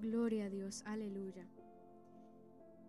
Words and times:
Gloria 0.00 0.46
a 0.46 0.50
Dios, 0.50 0.82
aleluya. 0.86 1.46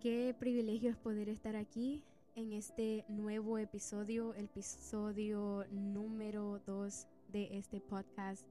Qué 0.00 0.34
privilegio 0.38 0.90
es 0.90 0.96
poder 0.96 1.28
estar 1.28 1.54
aquí 1.54 2.02
en 2.34 2.52
este 2.52 3.04
nuevo 3.08 3.58
episodio, 3.58 4.34
el 4.34 4.46
episodio 4.46 5.64
número 5.70 6.60
2 6.66 7.06
de 7.28 7.58
este 7.58 7.80
podcast, 7.80 8.46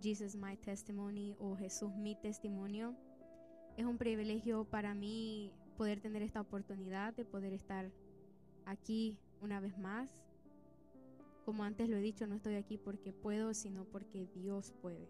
Jesus 0.00 0.36
My 0.36 0.56
Testimony 0.56 1.34
o 1.40 1.56
Jesús 1.56 1.94
mi 1.96 2.14
testimonio. 2.14 2.94
Es 3.76 3.84
un 3.84 3.98
privilegio 3.98 4.64
para 4.64 4.94
mí 4.94 5.50
poder 5.76 6.00
tener 6.00 6.22
esta 6.22 6.40
oportunidad 6.40 7.12
de 7.14 7.24
poder 7.24 7.52
estar 7.52 7.90
aquí 8.66 9.18
una 9.40 9.58
vez 9.58 9.76
más. 9.78 10.16
Como 11.44 11.64
antes 11.64 11.88
lo 11.88 11.96
he 11.96 12.00
dicho, 12.00 12.26
no 12.26 12.36
estoy 12.36 12.54
aquí 12.54 12.78
porque 12.78 13.12
puedo, 13.12 13.52
sino 13.52 13.84
porque 13.84 14.26
Dios 14.34 14.72
puede. 14.80 15.08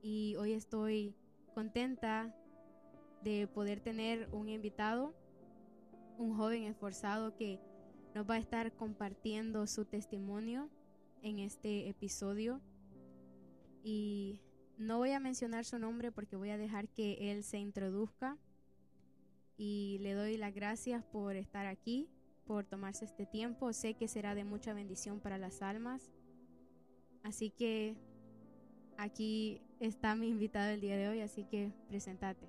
Y 0.00 0.36
hoy 0.36 0.52
estoy 0.52 1.14
contenta 1.60 2.34
de 3.22 3.46
poder 3.46 3.80
tener 3.80 4.30
un 4.32 4.48
invitado, 4.48 5.14
un 6.16 6.34
joven 6.34 6.62
esforzado 6.62 7.36
que 7.36 7.60
nos 8.14 8.26
va 8.28 8.36
a 8.36 8.38
estar 8.38 8.72
compartiendo 8.72 9.66
su 9.66 9.84
testimonio 9.84 10.70
en 11.20 11.38
este 11.38 11.90
episodio. 11.90 12.62
Y 13.84 14.40
no 14.78 14.96
voy 14.96 15.10
a 15.10 15.20
mencionar 15.20 15.66
su 15.66 15.78
nombre 15.78 16.10
porque 16.10 16.34
voy 16.34 16.48
a 16.48 16.56
dejar 16.56 16.88
que 16.88 17.30
él 17.30 17.44
se 17.44 17.58
introduzca. 17.58 18.38
Y 19.58 19.98
le 20.00 20.14
doy 20.14 20.38
las 20.38 20.54
gracias 20.54 21.04
por 21.04 21.36
estar 21.36 21.66
aquí, 21.66 22.08
por 22.46 22.64
tomarse 22.64 23.04
este 23.04 23.26
tiempo. 23.26 23.74
Sé 23.74 23.92
que 23.92 24.08
será 24.08 24.34
de 24.34 24.44
mucha 24.44 24.72
bendición 24.72 25.20
para 25.20 25.36
las 25.36 25.60
almas. 25.60 26.10
Así 27.22 27.50
que 27.50 27.98
aquí 29.00 29.62
está 29.80 30.14
mi 30.14 30.28
invitado 30.28 30.70
el 30.70 30.80
día 30.80 30.96
de 30.96 31.08
hoy, 31.08 31.20
así 31.20 31.44
que 31.44 31.72
presentate. 31.88 32.46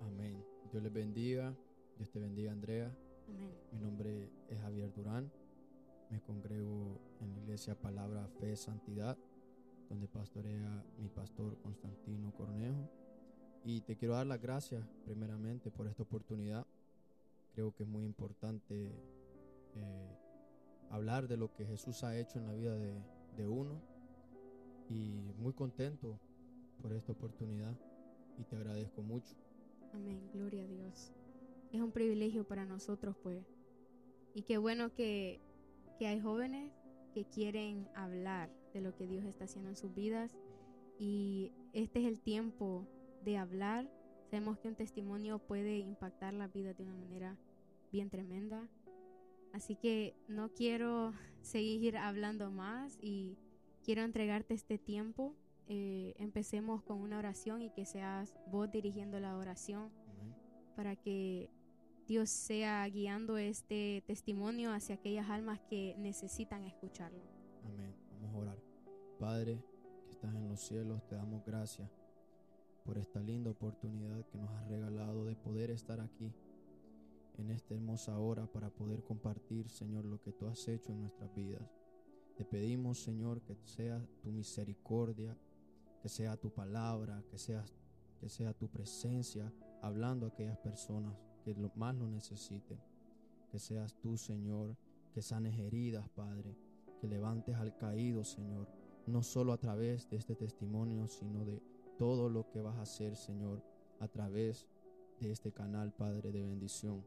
Amén. 0.00 0.42
Dios 0.70 0.82
les 0.82 0.92
bendiga. 0.92 1.54
Dios 1.96 2.10
te 2.10 2.20
bendiga, 2.20 2.52
Andrea. 2.52 2.94
Amén. 3.28 3.52
Mi 3.72 3.80
nombre 3.80 4.30
es 4.48 4.60
Javier 4.60 4.92
Durán. 4.92 5.30
Me 6.08 6.20
congrego 6.20 7.00
en 7.20 7.32
la 7.32 7.38
iglesia 7.40 7.74
Palabra 7.74 8.26
Fe 8.38 8.56
Santidad, 8.56 9.18
donde 9.88 10.06
pastorea 10.06 10.84
mi 10.98 11.08
pastor 11.08 11.58
Constantino 11.60 12.32
Cornejo. 12.34 12.88
Y 13.64 13.80
te 13.82 13.96
quiero 13.96 14.14
dar 14.14 14.26
las 14.26 14.40
gracias 14.40 14.84
primeramente 15.04 15.70
por 15.70 15.86
esta 15.86 16.04
oportunidad. 16.04 16.66
Creo 17.52 17.74
que 17.74 17.82
es 17.82 17.88
muy 17.88 18.04
importante 18.04 18.92
eh, 19.74 20.16
hablar 20.88 21.26
de 21.26 21.36
lo 21.36 21.52
que 21.52 21.66
Jesús 21.66 22.04
ha 22.04 22.16
hecho 22.16 22.38
en 22.38 22.46
la 22.46 22.52
vida 22.52 22.74
de, 22.76 22.94
de 23.36 23.48
uno. 23.48 23.89
Y 24.90 25.32
muy 25.38 25.52
contento 25.52 26.18
por 26.82 26.92
esta 26.92 27.12
oportunidad 27.12 27.74
y 28.38 28.44
te 28.44 28.56
agradezco 28.56 29.02
mucho. 29.02 29.36
Amén, 29.94 30.20
gloria 30.34 30.64
a 30.64 30.66
Dios. 30.66 31.12
Es 31.72 31.80
un 31.80 31.92
privilegio 31.92 32.44
para 32.44 32.66
nosotros, 32.66 33.16
pues. 33.22 33.46
Y 34.34 34.42
qué 34.42 34.58
bueno 34.58 34.92
que, 34.92 35.40
que 35.98 36.08
hay 36.08 36.20
jóvenes 36.20 36.72
que 37.14 37.24
quieren 37.24 37.88
hablar 37.94 38.50
de 38.74 38.80
lo 38.80 38.94
que 38.94 39.06
Dios 39.06 39.24
está 39.24 39.44
haciendo 39.44 39.70
en 39.70 39.76
sus 39.76 39.94
vidas. 39.94 40.36
Y 40.98 41.52
este 41.72 42.00
es 42.00 42.06
el 42.06 42.20
tiempo 42.20 42.86
de 43.24 43.36
hablar. 43.36 43.88
Sabemos 44.30 44.58
que 44.58 44.68
un 44.68 44.74
testimonio 44.74 45.38
puede 45.38 45.78
impactar 45.78 46.34
la 46.34 46.48
vida 46.48 46.74
de 46.74 46.82
una 46.82 46.94
manera 46.94 47.36
bien 47.92 48.10
tremenda. 48.10 48.68
Así 49.52 49.76
que 49.76 50.16
no 50.28 50.52
quiero 50.52 51.12
seguir 51.42 51.96
hablando 51.96 52.50
más 52.50 52.98
y 53.00 53.38
quiero 53.84 54.02
entregarte 54.02 54.54
este 54.54 54.78
tiempo. 54.78 55.34
Eh, 55.66 56.14
empecemos 56.18 56.82
con 56.82 56.98
una 56.98 57.18
oración 57.18 57.62
y 57.62 57.70
que 57.70 57.84
seas 57.84 58.34
vos 58.50 58.70
dirigiendo 58.70 59.20
la 59.20 59.36
oración 59.36 59.90
Amén. 60.08 60.34
para 60.74 60.96
que 60.96 61.48
Dios 62.08 62.28
sea 62.28 62.84
guiando 62.88 63.38
este 63.38 64.02
testimonio 64.06 64.72
hacia 64.72 64.96
aquellas 64.96 65.30
almas 65.30 65.60
que 65.68 65.94
necesitan 65.98 66.64
escucharlo. 66.64 67.22
Amén. 67.64 67.94
Vamos 68.10 68.34
a 68.34 68.38
orar. 68.38 68.58
Padre, 69.20 69.62
que 70.06 70.10
estás 70.10 70.34
en 70.34 70.48
los 70.48 70.60
cielos, 70.60 71.06
te 71.06 71.14
damos 71.14 71.44
gracias 71.44 71.88
por 72.84 72.98
esta 72.98 73.20
linda 73.20 73.50
oportunidad 73.50 74.26
que 74.26 74.38
nos 74.38 74.50
has 74.50 74.66
regalado 74.68 75.24
de 75.24 75.36
poder 75.36 75.70
estar 75.70 76.00
aquí 76.00 76.32
en 77.38 77.50
esta 77.50 77.74
hermosa 77.74 78.18
hora 78.18 78.46
para 78.46 78.70
poder 78.70 79.04
compartir, 79.04 79.68
Señor, 79.68 80.04
lo 80.04 80.20
que 80.20 80.32
tú 80.32 80.46
has 80.46 80.66
hecho 80.66 80.90
en 80.90 81.02
nuestras 81.02 81.32
vidas. 81.34 81.62
Te 82.40 82.46
pedimos, 82.46 82.98
Señor, 82.98 83.42
que 83.42 83.54
sea 83.66 84.02
tu 84.22 84.32
misericordia, 84.32 85.36
que 86.00 86.08
sea 86.08 86.38
tu 86.38 86.48
palabra, 86.48 87.22
que 87.30 87.36
sea, 87.36 87.62
que 88.18 88.30
sea 88.30 88.54
tu 88.54 88.66
presencia 88.66 89.52
hablando 89.82 90.24
a 90.24 90.30
aquellas 90.30 90.56
personas 90.56 91.14
que 91.44 91.54
más 91.74 91.94
lo 91.94 92.08
necesiten. 92.08 92.80
Que 93.50 93.58
seas 93.58 93.94
tú, 94.00 94.16
Señor, 94.16 94.74
que 95.12 95.20
sanes 95.20 95.58
heridas, 95.58 96.08
Padre, 96.08 96.56
que 96.98 97.08
levantes 97.08 97.56
al 97.56 97.76
caído, 97.76 98.24
Señor, 98.24 98.68
no 99.06 99.22
solo 99.22 99.52
a 99.52 99.58
través 99.58 100.08
de 100.08 100.16
este 100.16 100.34
testimonio, 100.34 101.08
sino 101.08 101.44
de 101.44 101.60
todo 101.98 102.30
lo 102.30 102.48
que 102.48 102.62
vas 102.62 102.76
a 102.78 102.82
hacer, 102.88 103.16
Señor, 103.16 103.62
a 103.98 104.08
través 104.08 104.66
de 105.20 105.30
este 105.30 105.52
canal, 105.52 105.92
Padre, 105.92 106.32
de 106.32 106.42
bendición. 106.42 107.04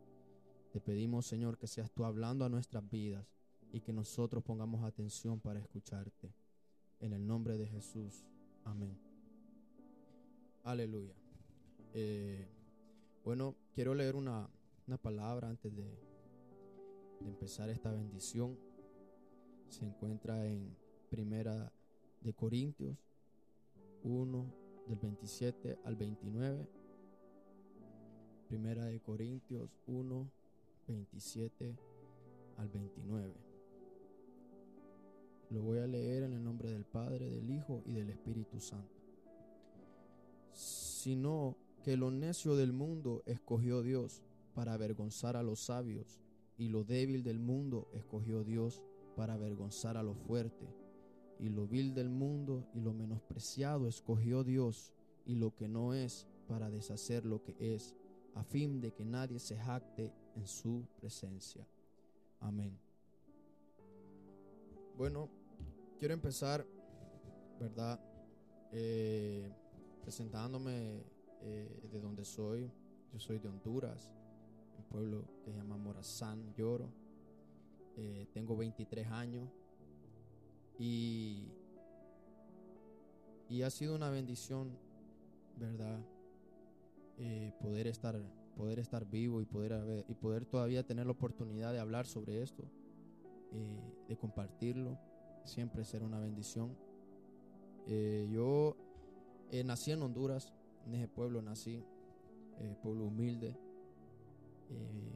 Te 0.72 0.80
pedimos, 0.80 1.26
Señor, 1.26 1.58
que 1.58 1.66
seas 1.66 1.90
tú 1.90 2.06
hablando 2.06 2.46
a 2.46 2.50
nuestras 2.50 2.88
vidas 2.88 3.26
y 3.74 3.82
que 3.82 3.92
nosotros 3.92 4.44
pongamos 4.44 4.84
atención 4.84 5.40
para 5.40 5.60
escucharte. 5.60 6.32
En 7.00 7.12
el 7.12 7.26
nombre 7.28 7.58
de 7.58 7.68
Jesús. 7.68 8.24
Amén. 8.64 8.98
Aleluya. 10.64 11.16
Eh, 11.94 12.48
bueno, 13.26 13.56
quiero 13.74 13.94
leer 13.94 14.16
una, 14.16 14.48
una 14.88 14.98
palabra 14.98 15.50
antes 15.50 15.76
de, 15.76 15.84
de 17.20 17.30
empezar 17.30 17.70
esta 17.70 17.92
bendición. 17.92 18.58
Se 19.68 19.84
encuentra 19.84 20.46
en 20.46 20.78
Primera 21.10 21.74
de 22.22 22.34
Corintios 22.34 22.98
1 24.04 24.46
del 24.88 25.00
27 25.00 25.80
al 25.84 25.96
29. 25.96 26.68
Primera 28.48 28.86
de 28.86 29.00
Corintios 29.00 29.70
1, 29.88 30.32
27 30.88 31.76
al 32.58 32.70
29. 32.70 33.43
Lo 35.54 35.62
voy 35.62 35.78
a 35.78 35.86
leer 35.86 36.24
en 36.24 36.34
el 36.34 36.44
nombre 36.44 36.72
del 36.72 36.84
Padre, 36.84 37.30
del 37.30 37.48
Hijo 37.52 37.84
y 37.86 37.94
del 37.94 38.10
Espíritu 38.10 38.60
Santo. 38.60 39.00
Sino 40.52 41.56
que 41.84 41.96
lo 41.96 42.10
necio 42.10 42.56
del 42.56 42.74
mundo 42.74 43.22
escogió 43.28 43.84
Dios 43.84 44.24
para 44.56 44.74
avergonzar 44.74 45.38
a 45.38 45.44
los 45.44 45.60
sabios, 45.60 46.20
y 46.58 46.70
lo 46.70 46.84
débil 46.84 47.22
del 47.22 47.38
mundo 47.38 47.88
escogió 47.94 48.44
Dios 48.44 48.82
para 49.16 49.36
avergonzar 49.36 49.96
a 49.96 50.02
lo 50.02 50.16
fuerte, 50.16 50.68
y 51.40 51.50
lo 51.50 51.68
vil 51.68 51.94
del 51.94 52.10
mundo 52.10 52.68
y 52.74 52.80
lo 52.80 52.92
menospreciado 52.92 53.88
escogió 53.88 54.44
Dios, 54.44 54.92
y 55.24 55.36
lo 55.36 55.54
que 55.54 55.68
no 55.68 55.94
es 55.94 56.26
para 56.48 56.72
deshacer 56.72 57.26
lo 57.26 57.44
que 57.44 57.56
es, 57.60 57.96
a 58.34 58.44
fin 58.44 58.82
de 58.82 58.92
que 58.92 59.06
nadie 59.06 59.38
se 59.38 59.56
jacte 59.56 60.12
en 60.36 60.48
su 60.48 60.88
presencia. 61.00 61.68
Amén. 62.40 62.76
Bueno, 64.98 65.30
quiero 66.04 66.16
empezar, 66.16 66.68
¿verdad? 67.62 67.98
Eh, 68.74 69.50
presentándome 70.02 71.02
eh, 71.40 71.88
de 71.94 72.02
donde 72.02 72.26
soy. 72.26 72.70
Yo 73.14 73.20
soy 73.22 73.40
de 73.40 73.48
Honduras, 73.48 74.12
un 74.78 74.84
pueblo 74.84 75.24
que 75.46 75.52
se 75.54 75.58
llama 75.58 75.78
Morazán, 75.78 76.54
Lloro. 76.56 76.90
Eh, 77.96 78.28
tengo 78.34 78.58
23 78.58 79.08
años 79.12 79.50
y, 80.78 81.48
y 83.48 83.62
ha 83.62 83.70
sido 83.70 83.96
una 83.96 84.10
bendición, 84.10 84.78
¿verdad? 85.58 86.02
Poder 87.62 87.88
estar 87.88 88.22
poder 88.58 88.80
estar 88.80 89.10
vivo 89.10 89.40
y 89.42 89.46
poder 89.46 89.72
haber- 89.72 90.06
y 90.10 90.16
poder 90.16 90.46
todavía 90.46 90.86
tener 90.86 91.06
la 91.06 91.14
oportunidad 91.14 91.72
de 91.72 91.80
hablar 91.80 92.06
sobre 92.08 92.42
esto, 92.42 92.66
de 94.10 94.18
compartirlo, 94.18 95.00
siempre 95.46 95.84
será 95.84 96.06
una 96.06 96.20
bendición. 96.20 96.76
Eh, 97.88 98.30
yo 98.32 98.76
eh, 99.52 99.64
nací 99.64 99.92
en 99.92 100.02
Honduras, 100.02 100.54
en 100.86 100.96
ese 100.96 101.08
pueblo 101.08 101.42
nací, 101.42 101.84
eh, 102.60 102.76
pueblo 102.82 103.06
humilde. 103.06 103.58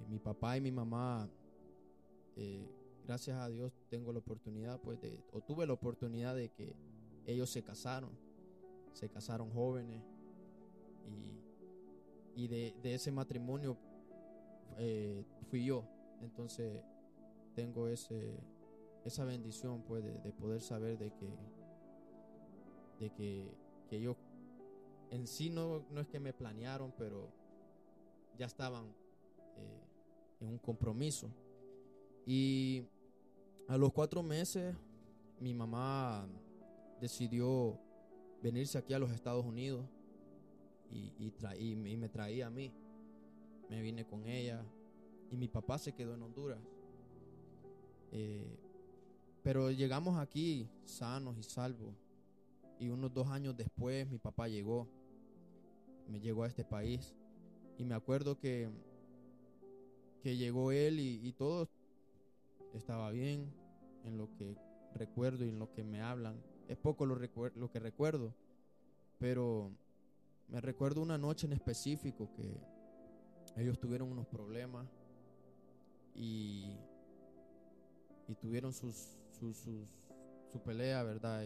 Mi 0.07 0.19
papá 0.19 0.55
y 0.55 0.61
mi 0.61 0.71
mamá, 0.71 1.27
gracias 3.07 3.39
a 3.39 3.49
Dios, 3.49 3.73
tengo 3.89 4.13
la 4.13 4.19
oportunidad, 4.19 4.79
pues, 4.79 5.01
de, 5.01 5.23
o 5.31 5.41
tuve 5.41 5.65
la 5.65 5.73
oportunidad 5.73 6.35
de 6.35 6.49
que 6.49 6.75
ellos 7.25 7.49
se 7.49 7.63
casaron, 7.63 8.11
se 8.93 9.09
casaron 9.09 9.49
jóvenes 9.49 10.03
y, 12.35 12.43
y 12.43 12.47
de, 12.47 12.75
de 12.83 12.93
ese 12.93 13.11
matrimonio 13.11 13.77
fui 15.49 15.65
yo. 15.65 15.83
Entonces 16.21 16.83
tengo 17.55 17.87
ese, 17.87 18.39
esa 19.07 19.25
bendición, 19.25 19.83
pues, 19.87 20.03
de, 20.03 20.19
de 20.19 20.31
poder 20.31 20.61
saber 20.61 20.97
de 20.97 21.11
que, 21.11 21.29
de 22.99 23.09
que, 23.11 23.51
que 23.89 23.97
ellos 23.97 24.15
en 25.11 25.27
sí 25.27 25.49
no, 25.49 25.85
no 25.91 26.01
es 26.01 26.07
que 26.07 26.19
me 26.19 26.33
planearon, 26.33 26.93
pero 26.97 27.29
ya 28.37 28.45
estaban 28.45 28.85
eh, 29.55 29.81
en 30.41 30.47
un 30.49 30.57
compromiso. 30.57 31.29
Y 32.25 32.83
a 33.67 33.77
los 33.77 33.91
cuatro 33.93 34.21
meses 34.21 34.75
mi 35.39 35.53
mamá 35.53 36.27
decidió 36.99 37.79
venirse 38.41 38.77
aquí 38.77 38.93
a 38.93 38.99
los 38.99 39.11
Estados 39.11 39.45
Unidos 39.45 39.85
y, 40.91 41.13
y, 41.19 41.75
me 41.75 42.09
traía 42.09 42.47
a 42.47 42.49
mí. 42.49 42.73
Me 43.69 43.81
vine 43.81 44.05
con 44.05 44.25
ella 44.27 44.63
y 45.31 45.35
mi 45.35 45.47
papá 45.47 45.77
se 45.77 45.93
quedó 45.93 46.13
en 46.13 46.21
Honduras. 46.21 46.59
Eh, 48.11 48.57
pero 49.47 49.71
llegamos 49.71 50.19
aquí 50.19 50.67
sanos 50.83 51.37
y 51.37 51.43
salvos. 51.43 51.95
Y 52.81 52.89
unos 52.89 53.13
dos 53.13 53.29
años 53.29 53.55
después 53.55 54.05
mi 54.09 54.17
papá 54.17 54.49
llegó. 54.49 54.89
Me 56.09 56.19
llegó 56.19 56.43
a 56.43 56.47
este 56.47 56.65
país. 56.65 57.15
Y 57.77 57.85
me 57.85 57.95
acuerdo 57.95 58.37
que, 58.37 58.69
que 60.21 60.35
llegó 60.35 60.73
él 60.73 60.99
y, 60.99 61.31
todo 61.31 61.69
estaba 62.73 63.09
bien 63.11 63.49
en 64.03 64.17
lo 64.17 64.29
que 64.33 64.57
recuerdo 64.93 65.45
y 65.45 65.47
en 65.47 65.59
lo 65.59 65.71
que 65.71 65.85
me 65.85 66.01
hablan. 66.01 66.43
Es 66.67 66.75
poco 66.75 67.05
lo, 67.05 67.15
lo 67.15 67.71
que 67.71 67.79
recuerdo. 67.79 68.33
Pero 69.17 69.71
me 70.49 70.59
recuerdo 70.59 71.01
una 71.01 71.17
noche 71.17 71.47
en 71.47 71.53
específico 71.53 72.29
que 72.35 72.59
ellos 73.55 73.79
tuvieron 73.79 74.11
unos 74.11 74.27
problemas 74.27 74.89
y, 76.13 76.75
y 78.27 78.35
tuvieron 78.35 78.73
sus, 78.73 79.17
sus, 79.39 79.57
su 80.51 80.61
pelea, 80.63 81.03
¿verdad? 81.03 81.45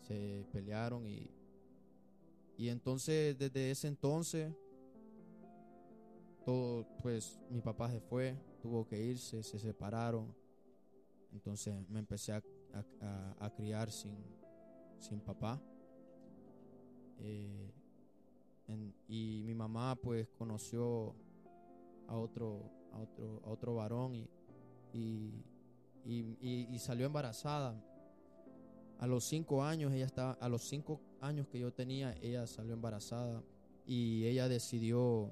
Se 0.00 0.46
pelearon 0.52 1.06
y, 1.06 1.30
y 2.56 2.68
entonces 2.68 3.38
desde 3.38 3.70
ese 3.70 3.88
entonces 3.88 4.52
todo, 6.44 6.86
pues 7.02 7.38
mi 7.50 7.60
papá 7.60 7.90
se 7.90 8.00
fue, 8.00 8.36
tuvo 8.62 8.86
que 8.86 8.98
irse, 8.98 9.42
se 9.42 9.58
separaron. 9.58 10.34
Entonces 11.32 11.74
me 11.88 12.00
empecé 12.00 12.32
a, 12.32 12.42
a, 13.38 13.50
criar 13.54 13.90
sin, 13.90 14.16
sin 14.98 15.20
papá. 15.20 15.60
Eh, 17.18 17.72
y 19.08 19.42
mi 19.44 19.54
mamá 19.54 19.96
pues 19.96 20.28
conoció 20.38 21.14
a 22.06 22.16
otro, 22.16 22.70
a 22.92 22.98
otro, 23.00 23.40
a 23.44 23.50
otro 23.50 23.74
varón 23.74 24.14
y, 24.92 25.44
y, 26.04 26.78
salió 26.78 27.06
embarazada. 27.06 27.74
A 28.98 29.06
los 29.06 29.24
cinco 29.24 29.64
años, 29.64 29.92
ella 29.92 30.04
estaba, 30.04 30.32
a 30.32 30.48
los 30.48 30.62
cinco 30.62 31.00
años 31.20 31.46
que 31.48 31.58
yo 31.58 31.72
tenía, 31.72 32.14
ella 32.20 32.46
salió 32.46 32.74
embarazada 32.74 33.42
y 33.86 34.26
ella 34.26 34.46
decidió 34.46 35.30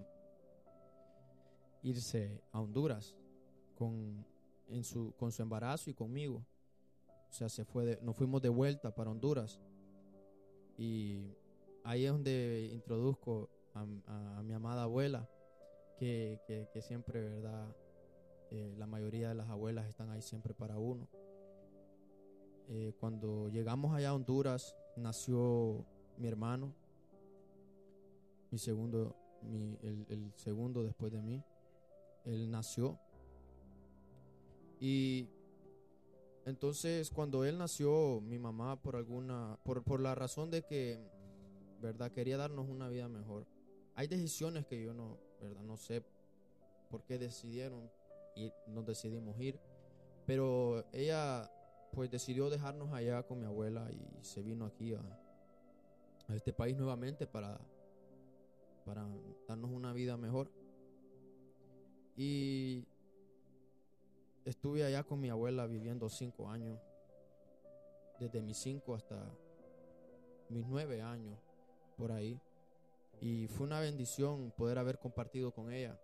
irse 1.83 2.43
a 2.51 2.61
Honduras 2.61 3.15
con, 3.75 4.25
en 4.69 4.85
su, 4.85 5.13
con 5.19 5.33
su 5.33 5.43
embarazo 5.43 5.91
y 5.91 5.95
conmigo. 5.95 6.45
O 7.31 7.33
sea, 7.33 7.49
se 7.49 7.65
fue 7.65 7.99
nos 8.03 8.17
fuimos 8.17 8.41
de 8.41 8.49
vuelta 8.49 8.95
para 8.95 9.11
Honduras. 9.11 9.61
Y 10.79 11.37
ahí 11.85 12.05
es 12.05 12.13
donde 12.13 12.71
introduzco 12.73 13.51
a, 13.75 14.43
mi 14.43 14.55
amada 14.55 14.85
abuela, 14.85 15.29
que, 15.97 16.41
que, 16.73 16.83
siempre, 16.83 17.21
¿verdad? 17.21 17.67
Eh, 18.51 18.75
la 18.79 18.87
mayoría 18.87 19.29
de 19.29 19.35
las 19.35 19.49
abuelas 19.49 19.87
están 19.87 20.11
ahí 20.11 20.23
siempre 20.23 20.55
para 20.55 20.79
uno. 20.79 21.09
Eh, 22.69 22.93
cuando 22.99 23.49
llegamos 23.49 23.95
allá 23.95 24.11
a 24.11 24.15
Honduras, 24.15 24.75
nació 24.97 25.85
mi 26.17 26.29
hermano, 26.29 26.75
mi 28.51 28.59
segundo, 28.59 29.17
mi, 29.43 29.79
el, 29.83 30.07
el 30.09 30.33
segundo 30.37 30.83
después 30.83 31.13
de 31.13 31.23
mí. 31.23 31.43
Él 32.25 32.51
nació. 32.51 32.99
Y 34.81 35.29
entonces 36.45 37.11
cuando 37.11 37.45
él 37.45 37.59
nació, 37.59 38.21
mi 38.21 38.39
mamá 38.39 38.81
por 38.81 38.97
alguna, 38.97 39.59
por, 39.65 39.83
por 39.83 40.01
la 40.01 40.15
razón 40.15 40.51
de 40.51 40.63
que 40.63 40.99
¿verdad? 41.81 42.11
Quería 42.13 42.37
darnos 42.37 42.69
una 42.69 42.89
vida 42.89 43.09
mejor. 43.09 43.47
Hay 43.95 44.07
decisiones 44.07 44.67
que 44.67 44.83
yo 44.83 44.95
no, 44.95 45.19
¿verdad? 45.41 45.63
No 45.63 45.77
sé 45.77 46.05
por 46.91 47.05
qué 47.05 47.19
decidieron 47.19 47.91
nos 48.67 48.85
decidimos 48.87 49.39
ir, 49.41 49.59
pero 50.27 50.85
ella 50.93 51.51
pues 51.93 52.11
decidió 52.11 52.51
dejarnos 52.51 52.93
allá 52.93 53.23
con 53.23 53.41
mi 53.41 53.47
abuela 53.47 53.89
y 53.91 54.25
se 54.25 54.43
vino 54.43 54.67
aquí 54.67 54.95
a, 54.95 55.01
a 56.29 56.35
este 56.35 56.53
país 56.53 56.77
nuevamente 56.77 57.27
para, 57.27 57.59
para 58.85 59.07
darnos 59.47 59.71
una 59.71 59.93
vida 59.93 60.17
mejor. 60.17 60.51
Y 62.17 62.85
estuve 64.45 64.85
allá 64.85 65.05
con 65.05 65.21
mi 65.21 65.31
abuela 65.31 65.67
viviendo 65.67 66.09
cinco 66.09 66.51
años, 66.51 66.79
desde 68.19 68.43
mis 68.43 68.59
cinco 68.59 68.95
hasta 68.95 69.31
mis 70.49 70.67
nueve 70.67 71.01
años 71.01 71.39
por 71.97 72.13
ahí. 72.13 72.41
Y 73.21 73.49
fue 73.49 73.67
una 73.67 73.81
bendición 73.81 74.53
poder 74.57 74.79
haber 74.79 74.99
compartido 74.99 75.53
con 75.53 75.73
ella, 75.73 75.99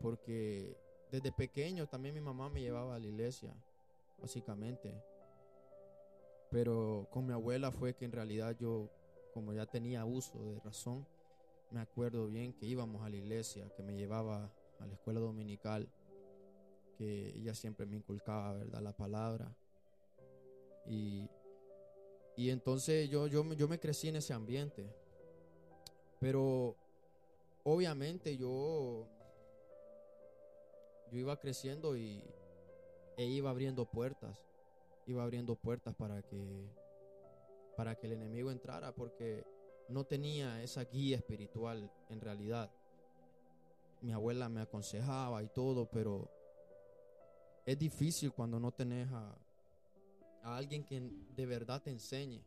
porque 0.00 0.76
desde 1.16 1.32
pequeño 1.32 1.86
también 1.86 2.14
mi 2.14 2.20
mamá 2.20 2.48
me 2.48 2.60
llevaba 2.60 2.94
a 2.94 2.98
la 2.98 3.06
iglesia, 3.06 3.52
básicamente. 4.20 4.94
Pero 6.50 7.08
con 7.10 7.26
mi 7.26 7.32
abuela 7.32 7.72
fue 7.72 7.94
que 7.94 8.04
en 8.04 8.12
realidad 8.12 8.56
yo, 8.58 8.90
como 9.34 9.52
ya 9.52 9.66
tenía 9.66 10.04
uso 10.04 10.38
de 10.38 10.60
razón, 10.60 11.06
me 11.70 11.80
acuerdo 11.80 12.26
bien 12.26 12.52
que 12.52 12.66
íbamos 12.66 13.02
a 13.02 13.08
la 13.08 13.16
iglesia, 13.16 13.68
que 13.76 13.82
me 13.82 13.96
llevaba 13.96 14.52
a 14.78 14.86
la 14.86 14.94
escuela 14.94 15.20
dominical, 15.20 15.88
que 16.96 17.30
ella 17.36 17.54
siempre 17.54 17.86
me 17.86 17.96
inculcaba, 17.96 18.52
¿verdad?, 18.54 18.82
la 18.82 18.96
palabra. 18.96 19.56
Y 20.86 21.28
y 22.36 22.50
entonces 22.50 23.08
yo, 23.08 23.26
yo, 23.26 23.50
yo 23.54 23.66
me 23.66 23.80
crecí 23.80 24.08
en 24.08 24.16
ese 24.16 24.34
ambiente. 24.34 24.86
Pero 26.20 26.76
obviamente 27.64 28.36
yo, 28.36 29.08
yo 31.10 31.18
iba 31.18 31.38
creciendo 31.38 31.96
y 31.96 32.22
e 33.16 33.24
iba 33.24 33.50
abriendo 33.50 33.86
puertas. 33.86 34.44
Iba 35.06 35.22
abriendo 35.22 35.54
puertas 35.54 35.94
para 35.94 36.22
que, 36.22 36.68
para 37.76 37.94
que 37.94 38.06
el 38.06 38.12
enemigo 38.14 38.50
entrara 38.50 38.92
porque 38.94 39.44
no 39.88 40.04
tenía 40.04 40.62
esa 40.62 40.84
guía 40.84 41.16
espiritual 41.16 41.90
en 42.10 42.20
realidad. 42.20 42.70
Mi 44.02 44.12
abuela 44.12 44.48
me 44.48 44.60
aconsejaba 44.60 45.42
y 45.42 45.48
todo, 45.48 45.88
pero 45.88 46.30
es 47.64 47.78
difícil 47.78 48.32
cuando 48.32 48.60
no 48.60 48.72
tenés 48.72 49.08
a, 49.12 49.36
alguien 50.42 50.84
que 50.84 51.00
de 51.00 51.46
verdad 51.46 51.82
te 51.82 51.90
enseñe, 51.90 52.40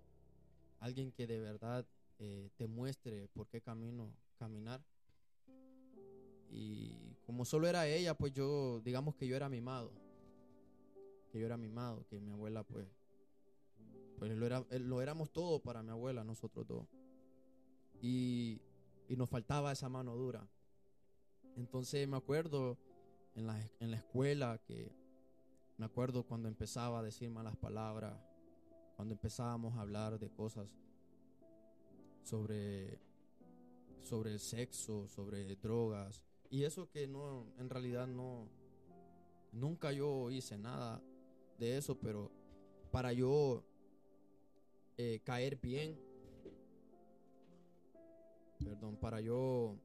alguien 0.79 1.11
que 1.11 1.27
de 1.27 1.39
verdad 1.39 1.85
eh, 2.19 2.49
te 2.55 2.67
muestre 2.67 3.27
por 3.29 3.47
qué 3.47 3.61
camino 3.61 4.13
caminar. 4.37 4.81
Y 6.51 7.17
como 7.29 7.45
solo 7.45 7.67
era 7.67 7.85
ella, 7.85 8.17
pues 8.17 8.33
yo, 8.33 8.81
digamos 8.83 9.13
que 9.13 9.27
yo 9.27 9.35
era 9.35 9.49
mimado, 9.49 9.91
que 11.31 11.39
yo 11.39 11.45
era 11.45 11.57
mimado, 11.57 12.03
que 12.07 12.19
mi 12.19 12.31
abuela 12.31 12.63
pues, 12.63 12.87
pues 14.17 14.35
lo, 14.35 14.47
era, 14.47 14.65
lo 14.71 14.99
éramos 14.99 15.31
todo 15.31 15.61
para 15.61 15.83
mi 15.83 15.91
abuela, 15.91 16.23
nosotros 16.23 16.65
dos. 16.65 16.87
Y, 18.01 18.63
y 19.07 19.15
nos 19.15 19.29
faltaba 19.29 19.71
esa 19.71 19.89
mano 19.89 20.15
dura. 20.15 20.49
Entonces 21.55 22.07
me 22.07 22.17
acuerdo 22.17 22.79
en 23.35 23.45
la, 23.45 23.61
en 23.79 23.91
la 23.91 23.97
escuela 23.97 24.59
que 24.65 24.91
me 25.77 25.85
acuerdo 25.85 26.23
cuando 26.23 26.47
empezaba 26.47 26.97
a 26.97 27.03
decir 27.03 27.29
malas 27.29 27.55
palabras, 27.57 28.19
cuando 28.95 29.13
empezábamos 29.13 29.77
a 29.77 29.81
hablar 29.81 30.17
de 30.17 30.31
cosas 30.31 30.67
sobre, 32.23 32.97
sobre 34.01 34.31
el 34.31 34.39
sexo, 34.39 35.07
sobre 35.07 35.55
drogas. 35.57 36.23
Y 36.49 36.63
eso 36.63 36.89
que 36.89 37.07
no, 37.07 37.45
en 37.57 37.69
realidad 37.69 38.07
no, 38.07 38.49
nunca 39.51 39.91
yo 39.91 40.31
hice 40.31 40.57
nada 40.57 41.01
de 41.59 41.77
eso, 41.77 41.97
pero 41.99 42.31
para 42.91 43.13
yo 43.13 43.63
eh, 44.97 45.21
caer 45.23 45.57
bien, 45.57 45.99
perdón, 48.63 48.97
para 48.97 49.21
yo, 49.21 49.75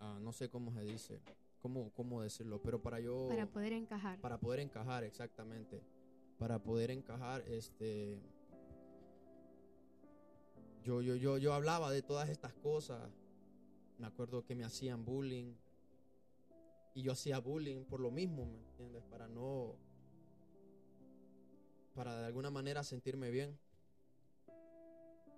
ah, 0.00 0.18
no 0.20 0.32
sé 0.32 0.50
cómo 0.50 0.72
se 0.72 0.82
dice, 0.82 1.20
cómo, 1.60 1.90
cómo 1.94 2.22
decirlo, 2.22 2.60
pero 2.60 2.82
para 2.82 3.00
yo... 3.00 3.28
Para 3.28 3.46
poder 3.46 3.72
encajar. 3.72 4.20
Para 4.20 4.38
poder 4.38 4.60
encajar, 4.60 5.04
exactamente. 5.04 5.82
Para 6.38 6.62
poder 6.62 6.90
encajar, 6.90 7.42
este... 7.48 8.20
Yo, 10.82 11.02
yo, 11.02 11.16
yo, 11.16 11.38
yo 11.38 11.52
hablaba 11.52 11.90
de 11.90 12.02
todas 12.02 12.28
estas 12.28 12.54
cosas. 12.54 13.10
Me 13.98 14.06
acuerdo 14.06 14.44
que 14.44 14.54
me 14.54 14.64
hacían 14.64 15.04
bullying. 15.04 15.54
Y 16.94 17.02
yo 17.02 17.12
hacía 17.12 17.38
bullying 17.38 17.84
por 17.84 18.00
lo 18.00 18.10
mismo, 18.10 18.46
¿me 18.46 18.58
entiendes? 18.58 19.02
Para 19.04 19.28
no... 19.28 19.76
Para 21.94 22.18
de 22.20 22.26
alguna 22.26 22.50
manera 22.50 22.82
sentirme 22.84 23.30
bien. 23.30 23.58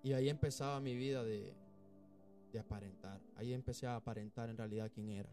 Y 0.03 0.13
ahí 0.13 0.29
empezaba 0.29 0.81
mi 0.81 0.95
vida 0.95 1.25
de, 1.25 1.55
de 2.53 2.59
aparentar. 2.59 3.21
Ahí 3.37 3.53
empecé 3.53 3.87
a 3.87 3.97
aparentar 3.97 4.51
en 4.51 4.57
realidad 4.57 4.91
quién 4.93 5.11
era. 5.11 5.31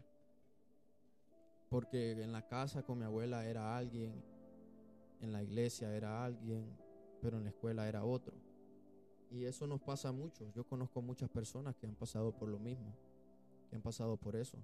Porque 1.68 2.12
en 2.12 2.32
la 2.32 2.46
casa 2.46 2.82
con 2.82 2.98
mi 2.98 3.04
abuela 3.04 3.46
era 3.46 3.76
alguien, 3.76 4.22
en 5.20 5.32
la 5.32 5.42
iglesia 5.42 5.94
era 5.94 6.24
alguien, 6.24 6.76
pero 7.20 7.36
en 7.36 7.44
la 7.44 7.50
escuela 7.50 7.88
era 7.88 8.04
otro. 8.04 8.34
Y 9.30 9.44
eso 9.44 9.66
nos 9.66 9.80
pasa 9.80 10.12
mucho. 10.12 10.50
Yo 10.54 10.64
conozco 10.64 11.02
muchas 11.02 11.28
personas 11.28 11.76
que 11.76 11.86
han 11.86 11.94
pasado 11.94 12.32
por 12.32 12.48
lo 12.48 12.58
mismo, 12.58 12.94
han 13.76 13.82
pasado 13.82 14.16
por 14.16 14.36
eso. 14.36 14.58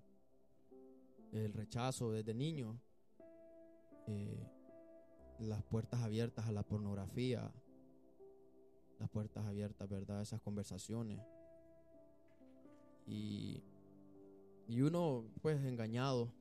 El 1.32 1.52
rechazo 1.52 2.12
desde 2.12 2.34
niño, 2.34 2.78
eh, 4.06 4.46
las 5.38 5.62
puertas 5.64 6.02
abiertas 6.02 6.46
a 6.46 6.52
la 6.52 6.62
pornografía, 6.62 7.50
las 8.98 9.10
puertas 9.10 9.44
abiertas, 9.44 9.88
¿verdad? 9.88 10.22
Esas 10.22 10.40
conversaciones. 10.40 11.20
Y, 13.06 13.62
y 14.68 14.80
uno, 14.80 15.24
pues, 15.42 15.62
engañado, 15.64 16.32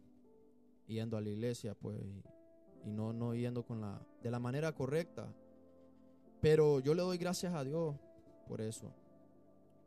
yendo 0.87 1.17
a 1.17 1.21
la 1.21 1.29
iglesia, 1.29 1.73
pues, 1.73 1.99
y, 2.85 2.91
no, 2.91 3.13
no 3.13 3.33
yendo 3.33 3.63
con 3.63 3.81
la, 3.81 4.05
de 4.21 4.31
la 4.31 4.39
manera 4.39 4.73
correcta. 4.73 5.33
Pero 6.41 6.79
yo 6.79 6.93
le 6.93 7.01
doy 7.01 7.17
gracias 7.17 7.53
a 7.53 7.63
Dios 7.63 7.95
por 8.47 8.61
eso. 8.61 8.93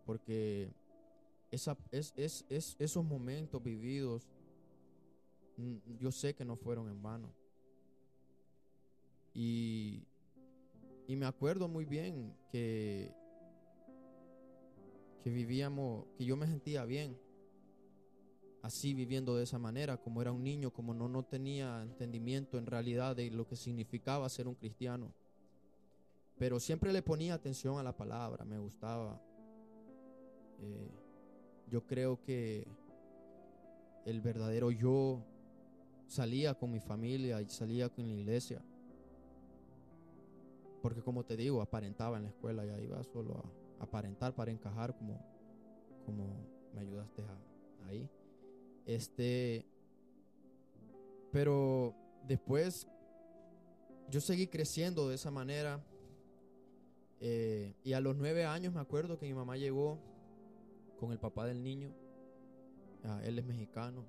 Porque 0.05 0.73
es, 1.91 2.13
es, 2.17 2.45
es, 2.49 2.77
esos 2.79 3.05
momentos 3.05 3.63
vividos, 3.63 4.29
mm, 5.57 5.99
yo 5.99 6.13
sé 6.13 6.35
que 6.35 6.45
no 6.45 6.57
fueron 6.57 6.89
en 6.89 7.03
vano. 7.03 7.33
Y, 9.35 10.03
y 11.07 11.17
me 11.17 11.27
acuerdo 11.27 11.69
muy 11.69 11.85
bien 11.85 12.35
que, 12.51 13.13
que 15.23 15.31
vivíamos, 15.31 16.07
que 16.17 16.25
yo 16.25 16.37
me 16.37 16.47
sentía 16.47 16.85
bien, 16.85 17.19
así 18.63 18.95
viviendo 18.95 19.37
de 19.37 19.45
esa 19.45 19.59
manera, 19.59 19.97
como 19.97 20.21
era 20.21 20.33
un 20.33 20.43
niño, 20.43 20.73
como 20.73 20.93
no, 20.93 21.09
no 21.09 21.25
tenía 21.25 21.83
entendimiento 21.83 22.59
en 22.59 22.67
realidad 22.67 23.15
de 23.15 23.31
lo 23.31 23.47
que 23.47 23.57
significaba 23.57 24.29
ser 24.29 24.49
un 24.49 24.55
cristiano. 24.55 25.13
Pero 26.39 26.61
siempre 26.61 26.93
le 26.93 27.03
ponía 27.03 27.35
atención 27.35 27.79
a 27.79 27.83
la 27.83 27.97
palabra, 27.97 28.45
me 28.45 28.59
gustaba. 28.59 29.21
Eh, 30.61 30.91
yo 31.71 31.87
creo 31.87 32.21
que 32.23 32.67
el 34.05 34.21
verdadero 34.21 34.71
yo 34.71 35.23
salía 36.07 36.55
con 36.55 36.71
mi 36.71 36.81
familia 36.81 37.41
y 37.43 37.49
salía 37.49 37.89
con 37.89 38.07
la 38.07 38.15
iglesia. 38.15 38.63
Porque 40.83 41.03
como 41.03 41.25
te 41.25 41.37
digo, 41.37 41.61
aparentaba 41.61 42.17
en 42.17 42.25
la 42.25 42.29
escuela, 42.29 42.65
ya 42.65 42.79
iba 42.81 43.03
solo 43.03 43.43
a 43.81 43.85
aparentar 43.85 44.35
para 44.35 44.51
encajar 44.51 44.97
como, 44.97 45.21
como 46.05 46.27
me 46.73 46.81
ayudaste 46.81 47.25
ahí. 47.89 48.09
Este, 48.87 49.67
pero 51.33 51.95
después 52.27 52.87
yo 54.09 54.21
seguí 54.21 54.47
creciendo 54.47 55.09
de 55.09 55.17
esa 55.17 55.33
manera 55.33 55.85
eh, 57.21 57.75
y 57.83 57.95
a 57.95 58.01
los 58.01 58.17
nueve 58.17 58.45
años 58.45 58.73
me 58.73 58.81
acuerdo 58.81 59.19
que 59.19 59.27
mi 59.27 59.35
mamá 59.35 59.57
llegó 59.57 59.99
con 60.99 61.13
el 61.13 61.19
papá 61.19 61.47
del 61.47 61.63
niño. 61.63 61.93
Ah, 63.05 63.21
él 63.25 63.39
es 63.39 63.45
mexicano. 63.45 64.05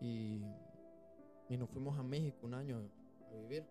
Y, 0.00 0.42
y 1.48 1.56
nos 1.56 1.68
fuimos 1.70 1.98
a 1.98 2.02
México 2.02 2.38
un 2.42 2.54
año 2.54 2.78
a 3.30 3.34
vivir. 3.34 3.64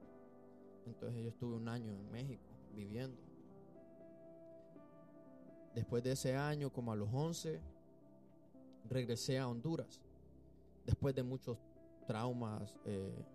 Entonces 0.85 1.23
yo 1.23 1.29
estuve 1.29 1.55
un 1.55 1.67
año 1.67 1.91
en 1.91 2.11
México 2.11 2.45
viviendo. 2.73 3.21
Después 5.75 6.03
de 6.03 6.13
ese 6.13 6.35
año, 6.35 6.71
como 6.71 6.91
a 6.91 6.95
los 6.95 7.09
11, 7.13 7.61
regresé 8.89 9.37
a 9.37 9.47
Honduras. 9.47 10.01
Después 10.85 11.13
de 11.13 11.23
muchos 11.23 11.57
traumas, 12.07 12.79
eh, 12.85 13.25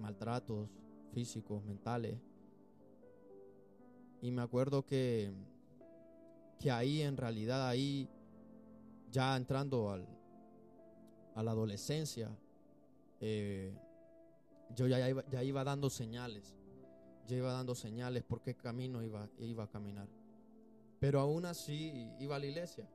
maltratos 0.00 0.68
físicos, 1.12 1.62
mentales. 1.64 2.18
Y 4.20 4.30
me 4.30 4.42
acuerdo 4.42 4.84
que, 4.84 5.32
que 6.58 6.70
ahí, 6.70 7.02
en 7.02 7.16
realidad, 7.16 7.68
ahí, 7.68 8.08
ya 9.10 9.36
entrando 9.36 9.90
al, 9.90 10.06
a 11.34 11.42
la 11.42 11.50
adolescencia, 11.50 12.30
eh, 13.20 13.72
yo 14.74 14.86
ya 14.86 15.08
iba, 15.08 15.24
ya 15.28 15.42
iba 15.42 15.64
dando 15.64 15.90
señales. 15.90 16.54
Ya 17.26 17.36
iba 17.36 17.52
dando 17.52 17.74
señales 17.74 18.22
por 18.22 18.42
qué 18.42 18.54
camino 18.54 19.02
iba, 19.02 19.28
iba 19.38 19.64
a 19.64 19.70
caminar. 19.70 20.08
Pero 21.00 21.20
aún 21.20 21.46
así 21.46 22.10
iba 22.18 22.36
a 22.36 22.38
la 22.38 22.46
iglesia. 22.46 22.88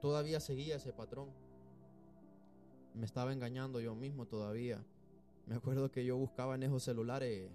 Todavía 0.00 0.40
seguía 0.40 0.76
ese 0.76 0.92
patrón. 0.92 1.30
Me 2.94 3.06
estaba 3.06 3.32
engañando 3.32 3.80
yo 3.80 3.94
mismo 3.94 4.26
todavía. 4.26 4.84
Me 5.46 5.54
acuerdo 5.54 5.90
que 5.90 6.04
yo 6.04 6.16
buscaba 6.16 6.54
en 6.54 6.64
esos 6.64 6.82
celulares, 6.82 7.50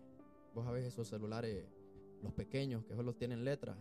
vos 0.54 0.66
sabés 0.66 0.86
esos 0.86 1.08
celulares 1.08 1.66
los 2.22 2.34
pequeños 2.34 2.84
que 2.86 2.96
solo 2.96 3.14
tienen 3.14 3.44
letras, 3.44 3.78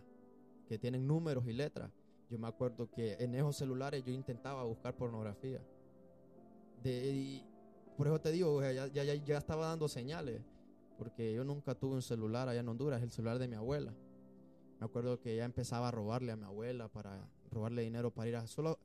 que 0.67 0.77
tienen 0.77 1.07
números 1.07 1.45
y 1.47 1.53
letras. 1.53 1.91
Yo 2.29 2.37
me 2.37 2.47
acuerdo 2.47 2.89
que 2.89 3.13
en 3.19 3.35
esos 3.35 3.55
celulares 3.55 4.03
yo 4.03 4.11
intentaba 4.11 4.63
buscar 4.63 4.95
pornografía. 4.95 5.61
De, 6.83 7.43
por 7.95 8.07
eso 8.07 8.19
te 8.19 8.31
digo, 8.31 8.61
ya, 8.61 8.87
ya, 8.87 9.03
ya 9.03 9.37
estaba 9.37 9.67
dando 9.67 9.87
señales, 9.87 10.41
porque 10.97 11.33
yo 11.33 11.43
nunca 11.43 11.75
tuve 11.75 11.95
un 11.95 12.01
celular 12.01 12.49
allá 12.49 12.59
en 12.59 12.67
Honduras, 12.67 13.01
el 13.01 13.11
celular 13.11 13.39
de 13.39 13.47
mi 13.47 13.55
abuela. 13.55 13.93
Me 14.79 14.85
acuerdo 14.85 15.19
que 15.19 15.35
ya 15.35 15.45
empezaba 15.45 15.87
a 15.87 15.91
robarle 15.91 16.31
a 16.31 16.35
mi 16.35 16.43
abuela 16.43 16.87
para 16.89 17.27
robarle 17.49 17.81
dinero 17.81 18.11
para 18.11 18.29
ir 18.29 18.35
a 18.35 18.45
solo 18.45 18.77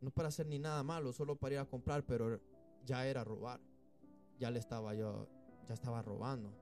no 0.00 0.10
para 0.10 0.28
hacer 0.28 0.46
ni 0.46 0.58
nada 0.58 0.82
malo, 0.82 1.12
solo 1.12 1.36
para 1.36 1.54
ir 1.54 1.60
a 1.60 1.64
comprar, 1.64 2.04
pero 2.04 2.40
ya 2.84 3.06
era 3.06 3.24
robar. 3.24 3.60
Ya 4.38 4.50
le 4.50 4.58
estaba 4.58 4.94
yo, 4.94 5.28
ya 5.66 5.74
estaba 5.74 6.02
robando. 6.02 6.52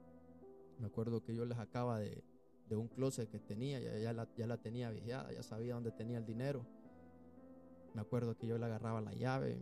Me 0.78 0.86
acuerdo 0.86 1.22
que 1.22 1.34
yo 1.34 1.44
les 1.44 1.58
acaba 1.58 1.98
de, 1.98 2.24
de 2.68 2.76
un 2.76 2.88
closet 2.88 3.30
que 3.30 3.38
tenía, 3.38 3.80
ya, 3.80 3.96
ya, 3.98 4.12
la, 4.12 4.28
ya 4.36 4.46
la 4.46 4.56
tenía 4.56 4.90
vigiada, 4.90 5.32
ya 5.32 5.42
sabía 5.42 5.74
dónde 5.74 5.92
tenía 5.92 6.18
el 6.18 6.26
dinero. 6.26 6.66
Me 7.94 8.00
acuerdo 8.00 8.36
que 8.36 8.46
yo 8.46 8.58
le 8.58 8.66
agarraba 8.66 9.00
la 9.00 9.14
llave 9.14 9.58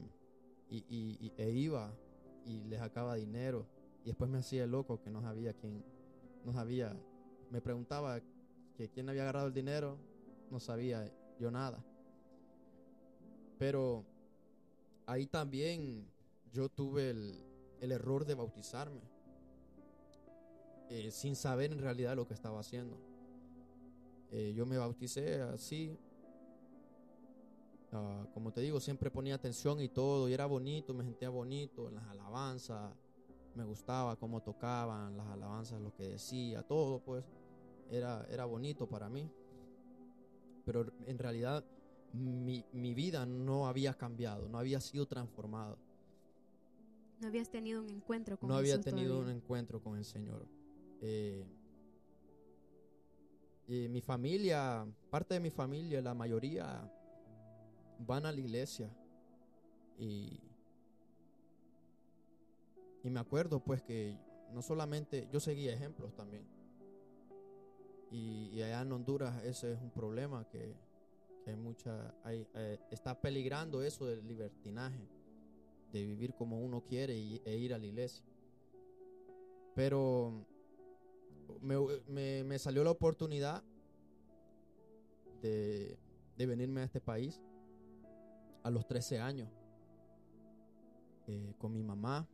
y, 0.68 0.84
y, 0.88 1.32
e 1.36 1.50
iba 1.50 1.94
y 2.44 2.64
les 2.64 2.80
sacaba 2.80 3.14
dinero. 3.14 3.66
Y 4.02 4.08
después 4.08 4.30
me 4.30 4.38
hacía 4.38 4.66
loco 4.66 5.00
que 5.00 5.10
no 5.10 5.20
sabía 5.22 5.54
quién, 5.54 5.84
no 6.44 6.52
sabía. 6.52 6.96
Me 7.50 7.60
preguntaba 7.60 8.20
que 8.76 8.88
quién 8.88 9.08
había 9.08 9.22
agarrado 9.22 9.46
el 9.46 9.54
dinero, 9.54 9.98
no 10.50 10.58
sabía 10.58 11.10
yo 11.38 11.50
nada. 11.50 11.84
Pero 13.58 14.04
ahí 15.06 15.26
también 15.26 16.06
yo 16.52 16.68
tuve 16.68 17.10
el, 17.10 17.40
el 17.80 17.92
error 17.92 18.24
de 18.24 18.34
bautizarme. 18.34 19.13
Eh, 20.90 21.10
sin 21.10 21.34
saber 21.34 21.72
en 21.72 21.78
realidad 21.78 22.14
lo 22.16 22.26
que 22.26 22.34
estaba 22.34 22.60
haciendo. 22.60 22.96
Eh, 24.30 24.52
yo 24.54 24.66
me 24.66 24.76
bauticé 24.76 25.40
así. 25.42 25.96
Ah, 27.92 28.26
como 28.34 28.52
te 28.52 28.60
digo, 28.60 28.80
siempre 28.80 29.10
ponía 29.10 29.36
atención 29.36 29.80
y 29.80 29.88
todo, 29.88 30.28
y 30.28 30.32
era 30.32 30.46
bonito, 30.46 30.92
me 30.92 31.04
sentía 31.04 31.28
bonito 31.28 31.88
en 31.88 31.94
las 31.94 32.04
alabanzas, 32.06 32.92
me 33.54 33.64
gustaba 33.64 34.16
cómo 34.16 34.42
tocaban 34.42 35.16
las 35.16 35.28
alabanzas, 35.28 35.80
lo 35.80 35.94
que 35.94 36.08
decía, 36.08 36.64
todo, 36.64 36.98
pues 36.98 37.24
era, 37.90 38.26
era 38.28 38.44
bonito 38.44 38.88
para 38.88 39.08
mí. 39.08 39.30
Pero 40.64 40.86
en 41.06 41.18
realidad 41.18 41.64
mi, 42.12 42.64
mi 42.72 42.94
vida 42.94 43.24
no 43.26 43.68
había 43.68 43.94
cambiado, 43.94 44.48
no 44.48 44.58
había 44.58 44.80
sido 44.80 45.06
transformado. 45.06 45.78
No 47.20 47.28
habías 47.28 47.48
tenido 47.48 47.80
un 47.80 47.90
encuentro 47.90 48.36
con 48.36 48.48
No 48.48 48.56
había 48.56 48.80
tenido 48.80 49.20
un 49.20 49.30
encuentro 49.30 49.80
con 49.80 49.96
el 49.96 50.04
Señor. 50.04 50.46
Eh, 51.06 51.44
y 53.68 53.88
mi 53.88 54.00
familia, 54.00 54.86
parte 55.10 55.34
de 55.34 55.40
mi 55.40 55.50
familia, 55.50 56.00
la 56.00 56.14
mayoría 56.14 56.90
van 57.98 58.24
a 58.24 58.32
la 58.32 58.40
iglesia. 58.40 58.90
Y, 59.98 60.40
y 63.02 63.10
me 63.10 63.20
acuerdo 63.20 63.60
pues 63.60 63.82
que 63.82 64.16
no 64.54 64.62
solamente 64.62 65.28
yo 65.30 65.40
seguía 65.40 65.74
ejemplos 65.74 66.14
también. 66.14 66.46
Y, 68.10 68.62
allá 68.62 68.80
en 68.80 68.92
Honduras 68.92 69.44
ese 69.44 69.72
es 69.72 69.80
un 69.80 69.90
problema 69.90 70.48
que, 70.48 70.74
hay 71.46 71.56
mucha, 71.56 72.14
eh, 72.24 72.78
está 72.90 73.20
peligrando 73.20 73.82
eso 73.82 74.06
del 74.06 74.26
libertinaje, 74.26 75.06
de 75.92 76.06
vivir 76.06 76.32
como 76.32 76.60
uno 76.60 76.82
quiere 76.82 77.14
y, 77.14 77.42
e 77.44 77.56
ir 77.56 77.74
a 77.74 77.78
la 77.78 77.84
iglesia. 77.84 78.24
Pero 79.74 80.46
me, 81.60 82.44
me, 82.44 82.58
salió 82.58 82.84
la 82.84 82.90
oportunidad 82.90 83.62
de, 85.42 85.98
de, 86.36 86.46
venirme 86.46 86.82
a 86.82 86.84
este 86.84 87.00
país 87.00 87.40
a 88.62 88.70
los 88.70 88.86
13 88.86 89.20
años 89.20 89.48
eh, 91.26 91.54
con 91.58 91.72
mi 91.72 91.82
mamá. 91.82 92.28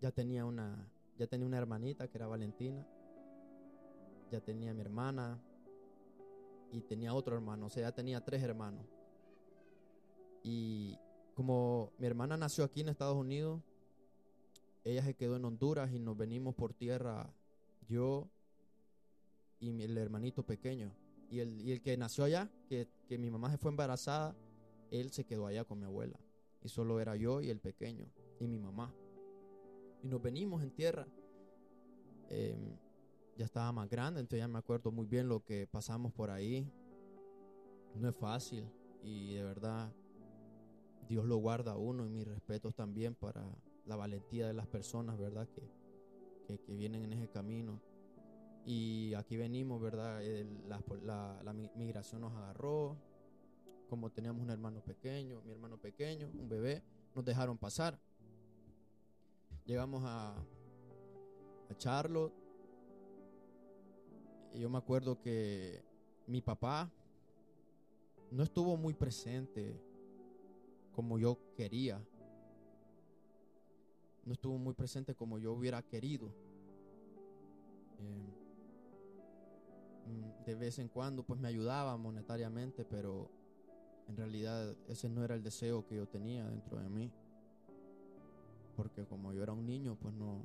Ya 0.00 0.10
tenía 0.10 0.44
una, 0.44 0.88
ya 1.18 1.26
tenía 1.26 1.46
una 1.46 1.58
hermanita 1.58 2.08
que 2.08 2.18
era 2.18 2.26
Valentina. 2.26 2.86
Ya 4.30 4.40
tenía 4.40 4.74
mi 4.74 4.80
hermana. 4.80 5.40
y 6.72 6.80
tenía 6.80 7.14
otro 7.14 7.36
hermano, 7.36 7.66
o 7.66 7.70
sea, 7.70 7.88
ya 7.88 7.92
tenía 7.94 8.24
tres 8.24 8.42
hermanos. 8.42 8.84
Y 10.42 10.98
como 11.34 11.92
mi 11.98 12.06
hermana 12.06 12.36
nació 12.36 12.64
aquí 12.64 12.80
en 12.80 12.88
Estados 12.88 13.16
Unidos, 13.16 13.62
ella 14.82 15.02
se 15.04 15.14
quedó 15.14 15.36
en 15.36 15.44
Honduras 15.44 15.92
y 15.92 16.00
nos 16.00 16.16
venimos 16.16 16.54
por 16.54 16.74
tierra 16.74 17.32
yo 17.86 18.28
y 19.60 19.72
mi, 19.72 19.84
el 19.84 19.96
hermanito 19.96 20.44
pequeño. 20.44 20.92
Y 21.30 21.40
el, 21.40 21.60
y 21.60 21.72
el 21.72 21.80
que 21.80 21.96
nació 21.96 22.24
allá, 22.24 22.50
que, 22.68 22.88
que 23.08 23.18
mi 23.18 23.30
mamá 23.30 23.50
se 23.50 23.58
fue 23.58 23.70
embarazada, 23.70 24.36
él 24.90 25.10
se 25.10 25.24
quedó 25.24 25.46
allá 25.46 25.64
con 25.64 25.78
mi 25.80 25.86
abuela. 25.86 26.18
Y 26.62 26.68
solo 26.68 27.00
era 27.00 27.16
yo 27.16 27.40
y 27.40 27.50
el 27.50 27.60
pequeño 27.60 28.06
y 28.40 28.46
mi 28.46 28.58
mamá. 28.58 28.94
Y 30.02 30.08
nos 30.08 30.20
venimos 30.22 30.62
en 30.62 30.70
tierra. 30.70 31.06
Em, 32.28 32.76
ya 33.36 33.44
estaba 33.44 33.72
más 33.72 33.88
grande, 33.88 34.20
entonces 34.20 34.40
ya 34.40 34.48
me 34.48 34.58
acuerdo 34.58 34.92
muy 34.92 35.06
bien 35.06 35.28
lo 35.28 35.44
que 35.44 35.66
pasamos 35.66 36.12
por 36.12 36.30
ahí. 36.30 36.70
No 37.94 38.08
es 38.08 38.16
fácil 38.16 38.64
y 39.02 39.34
de 39.34 39.42
verdad 39.44 39.92
Dios 41.08 41.24
lo 41.26 41.36
guarda 41.36 41.72
a 41.72 41.76
uno 41.76 42.06
y 42.06 42.08
mis 42.08 42.26
respetos 42.26 42.74
también 42.74 43.14
para 43.14 43.44
la 43.86 43.96
valentía 43.96 44.46
de 44.46 44.54
las 44.54 44.66
personas, 44.66 45.18
¿verdad? 45.18 45.48
Que, 45.48 45.62
que, 46.44 46.58
vienen 46.74 47.02
en 47.04 47.12
ese 47.12 47.28
camino. 47.28 47.80
Y 48.64 49.12
aquí 49.14 49.36
venimos, 49.36 49.80
¿verdad? 49.80 50.20
la, 50.68 50.82
la, 51.02 51.42
la, 51.42 51.52
migración 51.52 52.22
nos 52.22 52.32
agarró. 52.32 52.96
Como 53.88 54.10
teníamos 54.10 54.42
un 54.42 54.50
hermano 54.50 54.80
pequeño, 54.80 55.42
mi 55.42 55.52
hermano 55.52 55.76
pequeño, 55.76 56.28
un 56.28 56.48
bebé, 56.48 56.82
nos 57.14 57.24
dejaron 57.24 57.58
pasar. 57.58 57.98
Llegamos 59.66 60.02
a, 60.04 60.34
a 61.70 61.74
Charlotte. 61.76 62.32
Y 64.54 64.60
yo 64.60 64.70
me 64.70 64.78
acuerdo 64.78 65.20
que 65.20 65.84
mi 66.26 66.40
papá 66.40 66.90
no 68.30 68.42
estuvo 68.42 68.76
muy 68.76 68.94
presente 68.94 69.80
como 70.94 71.18
yo 71.18 71.38
quería. 71.56 72.00
No 74.24 74.32
estuvo 74.32 74.58
muy 74.58 74.74
presente 74.74 75.14
como 75.14 75.38
yo 75.38 75.52
hubiera 75.52 75.82
querido. 75.82 76.28
Eh, 77.98 78.44
de 80.46 80.54
vez 80.54 80.78
en 80.78 80.88
cuando 80.88 81.22
pues 81.22 81.40
me 81.40 81.48
ayudaba 81.48 81.96
monetariamente, 81.96 82.84
pero 82.84 83.30
en 84.08 84.16
realidad 84.16 84.76
ese 84.88 85.08
no 85.08 85.24
era 85.24 85.34
el 85.34 85.42
deseo 85.42 85.86
que 85.86 85.96
yo 85.96 86.06
tenía 86.06 86.46
dentro 86.48 86.78
de 86.78 86.88
mí. 86.88 87.10
Porque 88.76 89.04
como 89.04 89.32
yo 89.32 89.42
era 89.42 89.52
un 89.52 89.66
niño, 89.66 89.96
pues 90.00 90.14
no, 90.14 90.42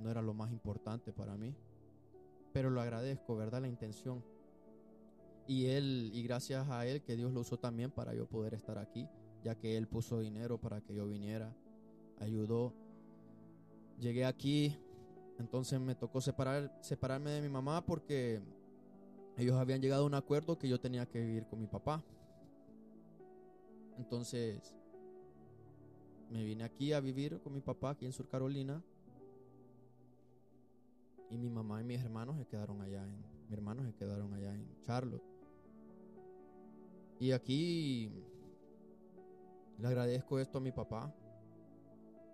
no 0.00 0.10
era 0.10 0.22
lo 0.22 0.32
más 0.32 0.52
importante 0.52 1.12
para 1.12 1.36
mí. 1.36 1.54
Pero 2.52 2.70
lo 2.70 2.80
agradezco, 2.80 3.36
¿verdad? 3.36 3.62
La 3.62 3.68
intención. 3.68 4.24
Y 5.46 5.66
él, 5.66 6.10
y 6.14 6.22
gracias 6.22 6.68
a 6.70 6.86
él 6.86 7.02
que 7.02 7.16
Dios 7.16 7.32
lo 7.32 7.40
usó 7.40 7.58
también 7.58 7.90
para 7.90 8.14
yo 8.14 8.26
poder 8.26 8.54
estar 8.54 8.78
aquí, 8.78 9.08
ya 9.42 9.56
que 9.56 9.76
él 9.76 9.86
puso 9.86 10.20
dinero 10.20 10.58
para 10.58 10.80
que 10.80 10.94
yo 10.94 11.06
viniera, 11.06 11.54
ayudó. 12.18 12.72
Llegué 13.98 14.24
aquí, 14.24 14.76
entonces 15.38 15.80
me 15.80 15.94
tocó 15.94 16.20
separar, 16.20 16.76
separarme 16.80 17.30
de 17.30 17.42
mi 17.42 17.48
mamá 17.48 17.84
porque 17.84 18.40
ellos 19.36 19.56
habían 19.56 19.80
llegado 19.80 20.04
a 20.04 20.06
un 20.06 20.14
acuerdo 20.14 20.58
que 20.58 20.68
yo 20.68 20.80
tenía 20.80 21.06
que 21.06 21.20
vivir 21.20 21.46
con 21.46 21.60
mi 21.60 21.66
papá. 21.66 22.02
Entonces, 23.96 24.74
me 26.30 26.44
vine 26.44 26.64
aquí 26.64 26.92
a 26.92 27.00
vivir 27.00 27.40
con 27.40 27.52
mi 27.52 27.60
papá 27.60 27.90
aquí 27.90 28.06
en 28.06 28.12
Sur 28.12 28.28
Carolina. 28.28 28.82
Y 31.30 31.38
mi 31.38 31.48
mamá 31.48 31.80
y 31.80 31.84
mis 31.84 32.00
hermanos 32.00 32.36
se 32.36 32.46
quedaron 32.46 32.80
allá 32.80 33.02
en 33.04 33.34
mi 33.48 33.54
hermano 33.54 33.84
se 33.84 33.94
quedaron 33.94 34.32
allá 34.32 34.54
en 34.54 34.66
Charlotte. 34.86 35.22
Y 37.20 37.32
aquí 37.32 38.10
le 39.78 39.86
agradezco 39.86 40.38
esto 40.38 40.58
a 40.58 40.60
mi 40.60 40.72
papá. 40.72 41.14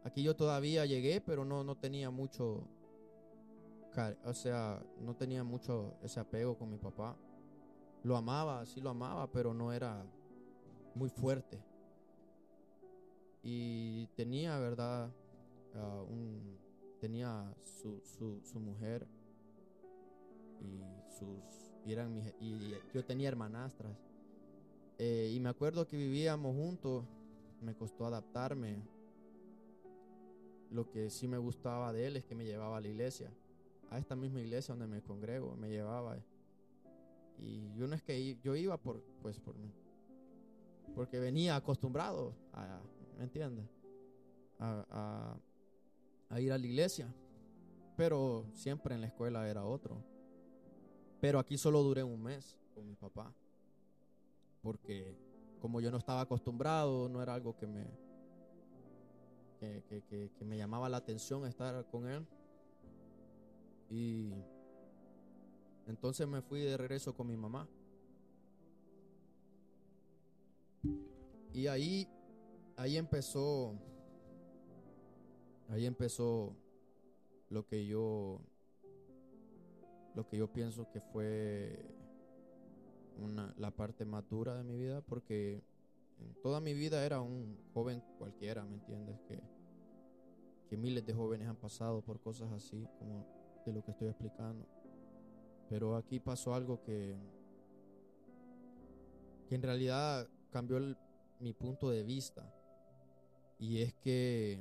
Aquí 0.04 0.22
yo 0.22 0.34
todavía 0.34 0.86
llegué, 0.86 1.20
pero 1.20 1.44
no, 1.44 1.62
no 1.64 1.76
tenía 1.76 2.10
mucho 2.10 2.66
o 4.24 4.34
sea, 4.34 4.82
no 5.00 5.14
tenía 5.14 5.44
mucho 5.44 5.94
ese 6.02 6.20
apego 6.20 6.56
con 6.56 6.70
mi 6.70 6.78
papá. 6.78 7.16
Lo 8.02 8.16
amaba, 8.16 8.64
sí 8.66 8.80
lo 8.80 8.90
amaba, 8.90 9.30
pero 9.30 9.52
no 9.52 9.72
era 9.72 10.04
muy 10.94 11.10
fuerte. 11.10 11.62
Y 13.42 14.06
tenía, 14.16 14.58
¿verdad? 14.58 15.10
Ah, 15.74 16.04
tenía 17.00 17.54
su, 17.64 18.00
su, 18.04 18.40
su, 18.44 18.60
mujer 18.60 19.06
y 20.60 20.82
sus 21.18 21.70
eran 21.86 22.22
y 22.40 22.74
yo 22.92 23.04
tenía 23.04 23.28
hermanastras 23.28 23.96
eh, 24.98 25.32
y 25.34 25.40
me 25.40 25.48
acuerdo 25.48 25.86
que 25.86 25.96
vivíamos 25.96 26.54
juntos 26.54 27.04
me 27.62 27.74
costó 27.74 28.04
adaptarme 28.06 28.82
lo 30.70 30.88
que 30.90 31.11
sí 31.11 31.28
me 31.28 31.38
gustaba 31.38 31.92
de 31.92 32.06
él 32.06 32.16
es 32.16 32.24
que 32.24 32.35
me 32.35 32.44
llevaba 32.44 32.76
a 32.76 32.80
la 32.80 32.88
iglesia 32.88 33.33
a 33.90 33.98
esta 33.98 34.16
misma 34.16 34.40
iglesia 34.40 34.74
donde 34.74 34.87
me 34.87 35.02
congrego, 35.02 35.56
me 35.56 35.68
llevaba. 35.68 36.16
Y 37.38 37.72
yo 37.74 37.87
no 37.87 37.94
es 37.94 38.02
que 38.02 38.38
yo 38.42 38.54
iba 38.54 38.76
por, 38.76 39.02
pues, 39.20 39.38
por, 39.40 39.56
porque 40.94 41.18
venía 41.18 41.56
acostumbrado, 41.56 42.35
a, 42.52 42.80
¿me 43.18 43.24
entiendes? 43.24 43.66
A, 44.61 45.37
ir 46.38 46.52
a 46.52 46.59
la 46.59 46.66
iglesia. 46.66 47.12
Pero 47.96 48.46
siempre 48.54 48.94
en 48.94 49.00
la 49.00 49.09
escuela 49.09 49.48
era 49.48 49.64
otro. 49.64 50.02
Pero 51.20 51.38
aquí 51.38 51.59
solo 51.59 51.83
duré 51.83 52.02
un 52.02 52.22
mes 52.22 52.56
con 52.74 52.87
mi 52.87 52.94
papá. 52.94 53.35
Porque 54.62 55.16
como 55.61 55.80
yo 55.80 55.90
no 55.90 55.98
estaba 55.98 56.20
acostumbrado, 56.20 57.09
no 57.09 57.20
era 57.20 57.35
algo 57.35 57.56
que 57.56 57.66
me, 57.66 57.87
que, 59.61 60.03
que, 60.09 60.31
que 60.37 60.44
me 60.44 60.57
llamaba 60.57 60.88
la 60.88 60.96
atención 60.96 61.46
estar 61.46 61.85
con 61.90 62.09
él. 62.09 62.27
Y 63.90 64.33
entonces 65.87 66.27
me 66.27 66.40
fui 66.40 66.61
de 66.61 66.77
regreso 66.77 67.14
con 67.14 67.27
mi 67.27 67.37
mamá. 67.37 67.68
Y 71.53 71.66
ahí, 71.66 72.09
ahí 72.77 72.96
empezó, 72.96 73.75
ahí 75.68 75.85
empezó 75.85 76.55
lo 77.49 77.66
que 77.66 77.87
yo, 77.87 78.40
lo 80.14 80.29
que 80.29 80.37
yo 80.37 80.53
pienso 80.53 80.88
que 80.92 81.01
fue 81.01 81.85
una, 83.18 83.53
la 83.59 83.73
parte 83.73 84.05
más 84.05 84.29
dura 84.29 84.55
de 84.55 84.62
mi 84.62 84.77
vida, 84.77 85.03
porque 85.03 85.61
toda 86.42 86.61
mi 86.61 86.74
vida 86.74 87.04
era 87.04 87.20
un 87.20 87.59
joven 87.74 88.02
cualquiera, 88.18 88.64
¿me 88.64 88.74
entiendes? 88.74 89.18
Que, 89.28 89.40
que 90.68 90.76
miles 90.76 91.04
de 91.06 91.14
jóvenes 91.14 91.48
han 91.48 91.56
pasado 91.56 92.02
por 92.02 92.20
cosas 92.20 92.50
así, 92.52 92.87
como 92.98 93.26
de 93.66 93.72
lo 93.72 93.83
que 93.83 93.90
estoy 93.90 94.09
explicando. 94.09 94.66
Pero 95.68 95.96
aquí 95.96 96.20
pasó 96.20 96.54
algo 96.54 96.83
que, 96.83 97.16
que 99.48 99.54
en 99.54 99.62
realidad 99.62 100.28
cambió 100.50 100.78
mi 101.40 101.52
punto 101.52 101.90
de 101.90 102.02
vista. 102.02 102.52
Y 103.59 103.83
es 103.83 103.94
que 103.94 104.59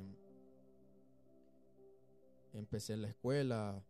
empecé 2.52 2.94
en 2.94 3.02
la 3.02 3.08
escuela, 3.08 3.82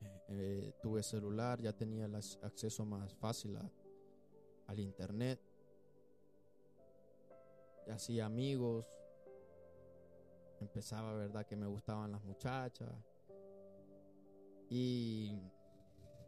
eh, 0.00 0.20
eh, 0.28 0.72
tuve 0.82 1.02
celular, 1.02 1.60
ya 1.60 1.72
tenía 1.72 2.06
el 2.06 2.14
acceso 2.14 2.84
más 2.84 3.14
fácil 3.14 3.58
al 4.66 4.80
internet, 4.80 5.40
hacía 7.92 8.26
amigos, 8.26 8.86
empezaba, 10.60 11.12
verdad, 11.14 11.46
que 11.46 11.56
me 11.56 11.66
gustaban 11.66 12.12
las 12.12 12.22
muchachas, 12.24 12.90
y 14.68 15.38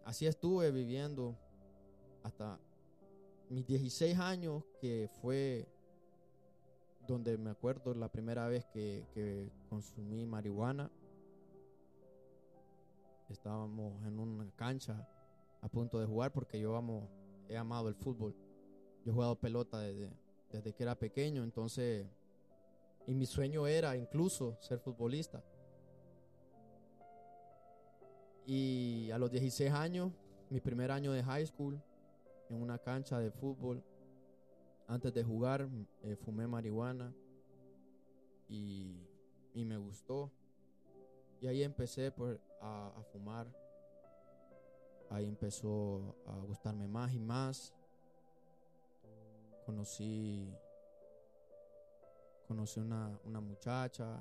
así 0.04 0.26
estuve 0.26 0.70
viviendo 0.70 1.36
hasta 2.22 2.58
mis 3.48 3.66
16 3.66 4.18
años, 4.18 4.62
que 4.80 5.10
fue 5.20 5.66
donde 7.06 7.38
me 7.38 7.50
acuerdo 7.50 7.94
la 7.94 8.08
primera 8.08 8.46
vez 8.48 8.66
que, 8.66 9.50
consumí 9.68 10.26
marihuana. 10.26 10.90
Estábamos 13.28 14.02
en 14.06 14.18
una 14.18 14.50
cancha 14.56 15.06
a 15.60 15.68
punto 15.68 15.98
de 15.98 16.06
jugar 16.06 16.32
porque 16.32 16.60
yo 16.60 16.76
amo, 16.76 17.08
he 17.48 17.56
amado 17.56 17.88
el 17.88 17.94
fútbol. 17.94 18.34
Yo 19.04 19.10
he 19.10 19.14
jugado 19.14 19.36
pelota 19.36 19.80
desde, 19.80 20.10
desde 20.50 20.72
que 20.72 20.82
era 20.82 20.94
pequeño, 20.94 21.42
entonces, 21.42 22.06
y 23.06 23.14
mi 23.14 23.26
sueño 23.26 23.66
era 23.66 23.96
incluso 23.96 24.56
ser 24.60 24.78
futbolista. 24.78 25.42
Y 28.46 29.10
a 29.10 29.18
los 29.18 29.30
16 29.30 29.70
años, 29.72 30.12
mi 30.48 30.60
primer 30.60 30.90
año 30.90 31.12
de 31.12 31.22
high 31.22 31.46
school, 31.46 31.80
en 32.48 32.62
una 32.62 32.78
cancha 32.78 33.18
de 33.18 33.30
fútbol, 33.30 33.84
antes 34.86 35.12
de 35.12 35.22
jugar, 35.22 35.68
eh, 36.02 36.16
fumé 36.16 36.46
marihuana 36.46 37.12
y, 38.48 39.04
me 39.54 39.76
gustó. 39.76 40.30
Y 41.40 41.46
ahí 41.46 41.62
empecé 41.62 42.10
por, 42.10 42.40
a, 42.62 42.90
fumar. 43.12 43.46
ahí 45.10 45.26
empezó 45.26 46.16
a 46.26 46.38
gustarme 46.38 46.88
más 46.88 47.12
y 47.12 47.18
más. 47.18 47.74
Conocí, 49.68 50.50
conocí 52.46 52.80
una, 52.80 53.20
una 53.26 53.38
muchacha 53.38 54.18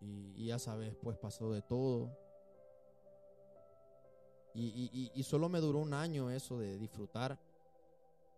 y, 0.00 0.46
ya 0.46 0.58
sabes, 0.58 0.96
pues 0.96 1.16
pasó 1.18 1.52
de 1.52 1.62
todo. 1.62 2.10
Y, 4.54 5.12
y, 5.14 5.22
solo 5.22 5.48
me 5.48 5.60
duró 5.60 5.78
un 5.78 5.94
año 5.94 6.30
eso 6.30 6.58
de 6.58 6.76
disfrutar. 6.78 7.38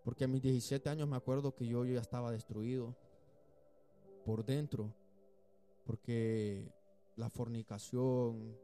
Porque 0.05 0.25
a 0.25 0.29
mis 0.29 0.43
17 0.43 0.87
años 0.91 1.09
me 1.09 1.17
acuerdo 1.17 1.55
que 1.55 1.67
yo, 1.67 1.87
yo 1.87 1.95
ya 1.95 2.03
estaba 2.03 2.31
destruido 2.31 2.95
por 4.27 4.45
dentro. 4.45 4.93
Porque 5.87 6.71
la 7.17 7.31
fornicación, 7.31 8.55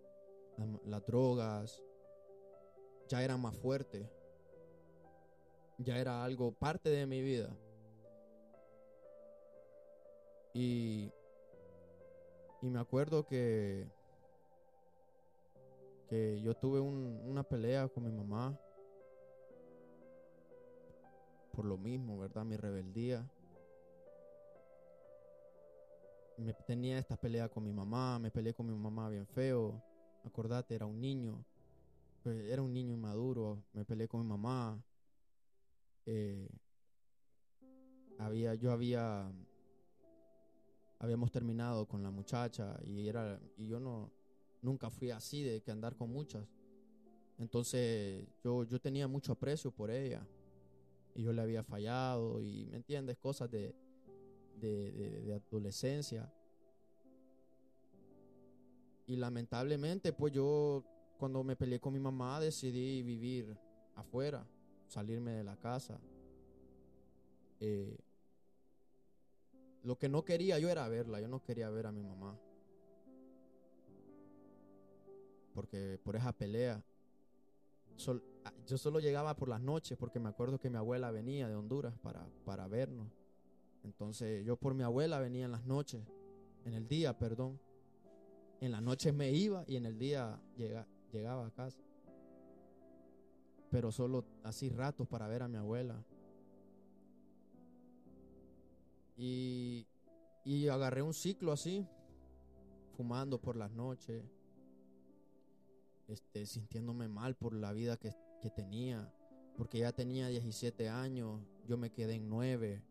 las 0.85 1.07
drogas, 1.07 1.83
ya 3.09 3.23
era 3.25 3.39
más 3.39 3.57
fuerte. 3.57 4.20
Ya 5.83 5.99
era 5.99 6.23
algo 6.23 6.53
parte 6.53 6.91
de 6.91 7.07
mi 7.07 7.23
vida. 7.23 7.57
Y, 10.53 11.13
y 12.63 12.71
me 12.71 12.81
acuerdo 12.81 13.27
que 13.27 13.87
que 16.09 16.41
yo 16.43 16.57
tuve 16.57 16.81
una 16.81 17.45
pelea 17.45 17.87
con 17.87 18.03
mi 18.03 18.11
mamá 18.11 18.59
por 21.53 21.65
lo 21.65 21.79
mismo, 21.79 22.19
¿verdad? 22.19 22.45
Mi 22.45 22.57
rebeldía. 22.57 23.31
Me 26.37 26.53
tenía 26.55 26.99
esta 26.99 27.17
pelea 27.17 27.49
con 27.49 27.65
mi 27.65 27.73
mamá, 27.73 28.19
me 28.19 28.31
peleé 28.31 28.55
con 28.55 28.67
mi 28.67 28.75
mamá 28.75 29.09
bien 29.09 29.27
feo. 29.27 29.83
Acordate, 30.25 30.75
era 30.75 30.87
un 30.87 31.01
niño. 31.01 31.45
Pues, 32.23 32.45
era 32.51 32.63
un 32.63 32.73
niño 32.73 32.95
inmaduro. 32.95 33.63
Me 33.73 33.85
peleé 33.85 34.09
con 34.09 34.23
mi 34.23 34.27
mamá. 34.27 34.83
Eh, 36.07 36.49
había, 38.19 38.55
yo 38.55 38.73
había, 38.73 39.33
habíamos 40.99 41.31
terminado 41.31 41.87
con 41.87 42.03
la 42.03 42.11
muchacha 42.11 42.79
y 42.85 43.09
era, 43.09 43.41
y 43.57 43.67
yo 43.67 43.81
no, 43.81 44.11
nunca 44.63 44.91
fui 44.91 45.11
así 45.11 45.43
de 45.43 45.63
que 45.63 45.71
andar 45.71 45.97
con 45.97 46.11
muchas. 46.11 46.47
Entonces 47.39 48.27
yo, 48.45 48.65
yo 48.65 48.81
tenía 48.81 49.09
mucho 49.09 49.33
aprecio 49.33 49.71
por 49.71 49.91
ella. 49.91 50.27
Y 51.15 51.23
yo 51.23 51.33
le 51.33 51.43
había 51.43 51.65
fallado 51.65 52.41
y, 52.41 52.67
¿me 52.67 52.77
entiendes? 52.77 53.17
Cosas 53.19 53.51
de, 53.51 53.75
de, 54.61 54.93
de, 54.93 55.35
adolescencia. 55.35 56.33
Y 59.07 59.17
lamentablemente, 59.17 60.13
pues 60.13 60.33
yo, 60.33 60.85
cuando 61.19 61.43
me 61.43 61.57
peleé 61.57 61.81
con 61.81 61.93
mi 61.93 61.99
mamá, 61.99 62.39
decidí 62.39 63.03
vivir 63.03 63.57
afuera, 63.97 64.47
salirme 64.91 65.33
de 65.33 65.45
la 65.45 65.57
casa. 65.57 65.99
Eh, 67.61 67.99
lo 69.83 69.99
que 69.99 70.09
no 70.09 70.25
quería 70.25 70.59
yo 70.59 70.69
era 70.69 70.87
verla, 70.89 71.21
yo 71.21 71.29
no 71.29 71.43
quería 71.43 71.71
ver 71.71 71.87
a 71.87 71.93
mi 71.93 72.03
mamá. 72.03 72.39
porque 75.55 75.99
por 76.03 76.17
esa 76.17 76.33
pelea, 76.33 76.83
ah, 78.45 78.53
yo 78.67 78.79
solo 78.79 79.01
llegaba 79.01 79.37
por 79.37 79.49
las 79.49 79.61
noches 79.61 79.99
porque 79.99 80.19
me 80.19 80.29
acuerdo 80.29 80.59
que 80.59 80.71
mi 80.71 80.77
abuela 80.77 81.11
venía 81.11 81.49
de 81.49 81.55
Honduras 81.55 81.95
para, 82.03 82.27
para 82.45 82.67
vernos. 82.67 83.09
Entonces 83.85 84.45
yo 84.45 84.57
por 84.57 84.75
mi 84.75 84.83
abuela 84.83 85.19
venía 85.19 85.45
en 85.45 85.53
las 85.53 85.65
noches, 85.67 86.03
en 86.65 86.75
el 86.75 86.89
día, 86.89 87.19
perdón. 87.19 87.61
En 88.61 88.73
las 88.73 88.83
noches 88.83 89.15
me 89.15 89.31
iba 89.33 89.65
y 89.67 89.77
en 89.77 89.87
el 89.87 89.99
día 89.99 90.41
llega, 90.57 90.87
llegaba 91.13 91.47
a 91.47 91.51
casa. 91.51 91.79
Pero 93.71 93.93
solo 93.93 94.25
así 94.43 94.69
ratos 94.69 95.07
para 95.07 95.29
ver 95.29 95.43
a 95.43 95.49
mi 95.49 95.57
abuela. 95.57 96.05
Y, 99.17 99.87
y 100.45 100.69
agarré 100.69 101.03
un 101.03 101.15
ciclo 101.15 101.53
así, 101.53 101.87
fumando 102.97 103.41
por 103.41 103.57
las 103.57 103.71
noches 103.71 104.25
este, 106.11 106.45
sintiéndome 106.45 107.07
mal 107.07 107.37
por 107.37 107.55
la 107.55 107.73
vida 107.73 107.97
que, 107.97 108.13
tenía, 108.51 109.13
porque 109.57 109.79
ya 109.79 109.93
tenía 109.93 110.27
17 110.27 110.89
años, 110.89 111.41
yo 111.69 111.77
me 111.77 111.91
quedé 111.91 112.15
en 112.15 112.29
9, 112.29 112.83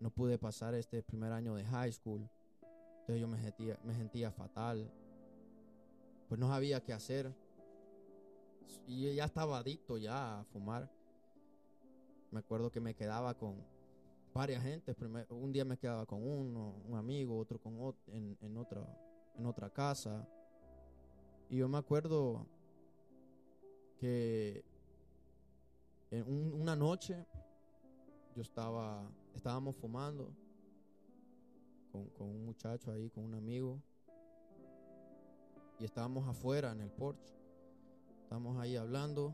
no 0.00 0.10
pude 0.10 0.38
pasar 0.38 0.74
este 0.74 1.02
primer 1.02 1.32
año 1.32 1.54
de 1.56 1.64
high 1.64 1.92
school, 1.92 2.26
entonces 3.00 3.20
yo 3.20 3.28
me 3.28 3.38
sentía, 3.38 3.78
me 3.84 3.94
sentía 3.94 4.30
fatal, 4.30 4.90
pues 6.26 6.40
no 6.40 6.48
sabía 6.48 6.80
qué 6.80 6.94
hacer, 6.94 7.34
y 8.86 9.14
ya 9.14 9.24
estaba 9.24 9.58
adicto 9.58 9.98
ya 9.98 10.40
a 10.40 10.44
fumar. 10.44 10.90
Me 12.30 12.40
acuerdo 12.40 12.70
que 12.70 12.80
me 12.80 12.94
quedaba 12.94 13.34
con 13.34 13.64
varias 14.34 14.62
gente. 14.62 14.94
un 15.30 15.52
día 15.52 15.64
me 15.64 15.78
quedaba 15.78 16.04
con 16.04 16.26
uno, 16.26 16.74
un 16.86 16.96
amigo, 16.96 17.38
otro 17.38 17.58
con 17.58 17.80
otro, 17.80 18.12
en, 18.12 18.36
en, 18.40 18.56
otra, 18.56 18.84
en 19.36 19.46
otra 19.46 19.70
casa. 19.70 20.26
Y 21.48 21.58
yo 21.58 21.68
me 21.68 21.78
acuerdo 21.78 22.46
que 23.98 24.64
en 26.10 26.60
una 26.60 26.74
noche 26.74 27.24
yo 28.34 28.42
estaba, 28.42 29.08
estábamos 29.34 29.76
fumando 29.76 30.32
con, 31.92 32.08
con, 32.10 32.28
un 32.28 32.44
muchacho 32.46 32.90
ahí, 32.90 33.08
con 33.10 33.24
un 33.24 33.34
amigo, 33.34 33.80
y 35.78 35.84
estábamos 35.84 36.26
afuera 36.28 36.72
en 36.72 36.80
el 36.80 36.90
porche. 36.90 37.43
Estábamos 38.34 38.60
ahí 38.60 38.74
hablando. 38.74 39.32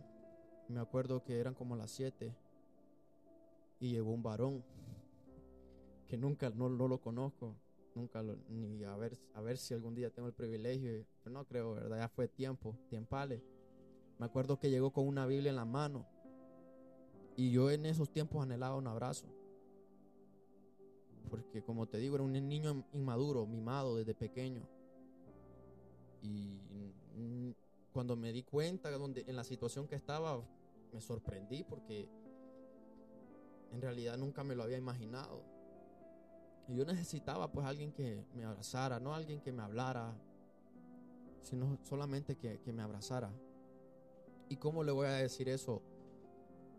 Me 0.69 0.79
acuerdo 0.79 1.25
que 1.25 1.41
eran 1.41 1.55
como 1.55 1.75
las 1.75 1.91
7 1.93 2.37
y 3.81 3.93
llegó 3.93 4.13
un 4.13 4.23
varón 4.23 4.63
que 6.07 6.19
nunca 6.19 6.51
no, 6.51 6.69
lo 6.69 7.01
conozco, 7.01 7.57
nunca 7.95 8.23
lo, 8.23 8.37
ni 8.51 8.85
a 8.85 8.95
ver, 8.97 9.19
a 9.33 9.41
ver 9.41 9.57
si 9.57 9.73
algún 9.73 9.95
día 9.95 10.11
tengo 10.11 10.29
el 10.29 10.35
privilegio, 10.35 11.07
pero 11.25 11.33
no 11.33 11.47
creo, 11.47 11.73
¿verdad? 11.73 11.97
Ya 11.97 12.09
fue 12.11 12.29
tiempo, 12.29 12.77
tiempales. 12.91 13.41
Me 14.19 14.27
acuerdo 14.27 14.59
que 14.59 14.69
llegó 14.69 14.91
con 14.93 15.09
una 15.09 15.25
Biblia 15.25 15.49
en 15.49 15.57
la 15.57 15.65
mano. 15.65 16.07
Y 17.37 17.53
yo 17.53 17.71
en 17.71 17.87
esos 17.87 18.11
tiempos 18.11 18.43
anhelaba 18.43 18.77
un 18.77 18.87
abrazo. 18.87 19.29
Porque 21.31 21.63
como 21.63 21.87
te 21.87 21.97
digo, 21.97 22.17
era 22.17 22.25
un 22.25 22.33
niño 22.33 22.85
inmaduro, 22.93 23.47
mimado 23.47 23.97
desde 23.97 24.13
pequeño. 24.13 24.69
Y 26.21 26.61
cuando 27.93 28.17
me 28.17 28.33
di 28.33 28.43
cuenta 28.43 28.91
donde, 28.91 29.25
en 29.27 29.37
la 29.37 29.45
situación 29.45 29.87
que 29.87 29.97
estaba, 29.97 30.43
me 30.93 31.01
sorprendí 31.01 31.65
porque 31.65 32.09
en 33.73 33.81
realidad 33.81 34.17
nunca 34.17 34.45
me 34.45 34.55
lo 34.55 34.63
había 34.63 34.79
imaginado. 34.79 35.43
Y 36.69 36.77
yo 36.77 36.85
necesitaba 36.85 37.51
pues 37.51 37.67
alguien 37.67 37.93
que 37.93 38.25
me 38.35 38.45
abrazara, 38.45 39.01
no 39.01 39.15
alguien 39.15 39.41
que 39.41 39.53
me 39.53 39.63
hablara, 39.63 40.15
sino 41.41 41.79
solamente 41.85 42.37
que, 42.37 42.61
que 42.61 42.73
me 42.73 42.83
abrazara. 42.83 43.33
¿Y 44.49 44.57
cómo 44.57 44.83
le 44.83 44.93
voy 44.93 45.07
a 45.07 45.13
decir 45.13 45.49
eso 45.49 45.83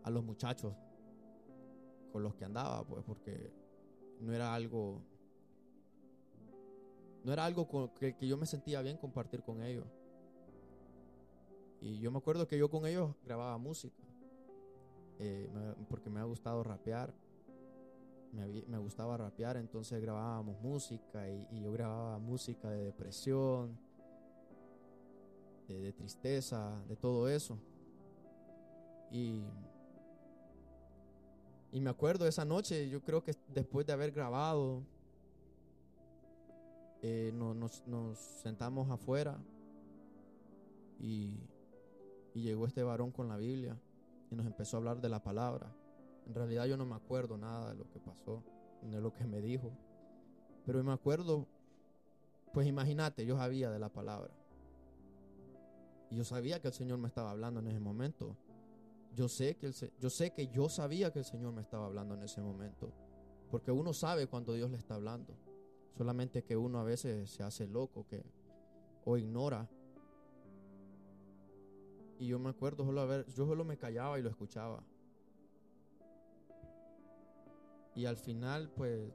a 0.02 0.10
los 0.10 0.22
muchachos 0.24 0.74
con 2.12 2.22
los 2.22 2.34
que 2.34 2.44
andaba? 2.44 2.84
Pues 2.86 3.02
porque 3.04 3.52
no 4.20 4.32
era 4.32 4.54
algo, 4.54 5.02
no 7.24 7.32
era 7.32 7.44
algo 7.44 7.66
con 7.66 7.88
que, 7.94 8.14
yo 8.20 8.36
me 8.36 8.46
sentía 8.46 8.82
bien 8.82 8.96
compartir 8.96 9.42
con 9.42 9.62
ellos. 9.62 9.86
Y 11.82 11.98
yo 11.98 12.10
me 12.10 12.18
acuerdo 12.18 12.46
que 12.46 12.56
yo 12.56 12.70
con 12.70 12.86
ellos 12.86 13.14
grababa 13.24 13.58
música, 13.58 14.02
eh, 15.18 15.50
porque 15.90 16.08
me 16.08 16.20
ha 16.20 16.24
gustado 16.24 16.62
rapear. 16.62 17.12
Me, 18.32 18.78
gustaba 18.78 19.18
rapear, 19.18 19.58
entonces 19.58 20.00
grabábamos 20.00 20.58
música 20.62 21.28
y, 21.28 21.46
y 21.50 21.60
yo 21.60 21.70
grababa 21.70 22.18
música 22.18 22.70
de 22.70 22.84
depresión, 22.84 23.78
de, 25.68 25.92
tristeza, 25.92 26.82
de 26.88 26.96
todo 26.96 27.28
eso. 27.28 27.58
Y, 29.10 29.42
y 31.72 31.80
me 31.80 31.90
acuerdo 31.90 32.26
esa 32.26 32.44
noche, 32.44 32.88
yo 32.88 33.02
creo 33.02 33.22
que 33.22 33.34
después 33.48 33.86
de 33.86 33.92
haber 33.92 34.12
grabado, 34.12 34.82
eh, 37.02 37.32
nos, 37.34 37.86
nos, 37.86 38.18
sentamos 38.18 38.90
afuera 38.90 39.36
y, 41.00 41.36
y 42.34 42.42
llegó 42.42 42.66
este 42.66 42.82
varón 42.82 43.10
con 43.10 43.28
la 43.28 43.36
Biblia 43.36 43.78
y 44.30 44.34
nos 44.34 44.46
empezó 44.46 44.76
a 44.76 44.78
hablar 44.78 45.00
de 45.00 45.08
la 45.08 45.22
palabra. 45.22 45.74
En 46.26 46.34
realidad 46.34 46.66
yo 46.66 46.76
no 46.76 46.86
me 46.86 46.94
acuerdo 46.94 47.36
nada 47.36 47.70
de 47.70 47.76
lo 47.76 47.90
que 47.90 48.00
pasó, 48.00 48.42
de 48.82 49.00
lo 49.00 49.12
que 49.12 49.24
me 49.24 49.40
dijo. 49.40 49.72
Pero 50.64 50.82
me 50.82 50.92
acuerdo, 50.92 51.46
pues 52.52 52.66
imagínate, 52.66 53.26
yo 53.26 53.36
sabía 53.36 53.70
de 53.70 53.78
la 53.78 53.88
palabra. 53.88 54.32
Y 56.10 56.16
yo 56.16 56.24
sabía 56.24 56.60
que 56.60 56.68
el 56.68 56.74
Señor 56.74 56.98
me 56.98 57.08
estaba 57.08 57.30
hablando 57.30 57.60
en 57.60 57.68
ese 57.68 57.80
momento. 57.80 58.36
Yo 59.14 59.28
sé, 59.28 59.56
que 59.56 59.70
yo 59.98 60.10
sé 60.10 60.32
que 60.32 60.48
yo 60.48 60.68
sabía 60.68 61.12
que 61.12 61.20
el 61.20 61.24
Señor 61.24 61.52
me 61.52 61.62
estaba 61.62 61.86
hablando 61.86 62.14
en 62.14 62.22
ese 62.22 62.40
momento. 62.40 62.92
Porque 63.50 63.72
uno 63.72 63.92
sabe 63.92 64.26
cuando 64.26 64.54
Dios 64.54 64.70
le 64.70 64.78
está 64.78 64.94
hablando. 64.94 65.34
Solamente 65.96 66.42
que 66.42 66.56
uno 66.56 66.78
a 66.78 66.84
veces 66.84 67.30
se 67.30 67.42
hace 67.42 67.66
loco 67.66 68.06
que, 68.06 68.24
o 69.04 69.16
ignora. 69.16 69.68
Y 72.22 72.28
yo 72.28 72.38
me 72.38 72.50
acuerdo 72.50 72.84
solo 72.84 73.00
a 73.00 73.04
ver, 73.04 73.26
yo 73.34 73.46
solo 73.48 73.64
me 73.64 73.76
callaba 73.76 74.16
y 74.16 74.22
lo 74.22 74.30
escuchaba. 74.30 74.80
Y 77.96 78.04
al 78.04 78.16
final, 78.16 78.70
pues, 78.76 79.12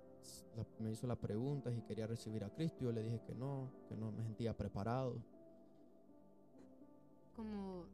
me 0.79 0.91
hizo 0.91 1.07
la 1.07 1.15
pregunta 1.15 1.71
si 1.71 1.81
quería 1.83 2.05
recibir 2.05 2.43
a 2.43 2.49
Cristo. 2.49 2.83
Yo 2.83 2.91
le 2.91 3.01
dije 3.01 3.21
que 3.25 3.33
no, 3.33 3.71
que 3.87 3.95
no 3.95 4.11
me 4.11 4.23
sentía 4.23 4.57
preparado. 4.57 5.23
Como 7.33 7.85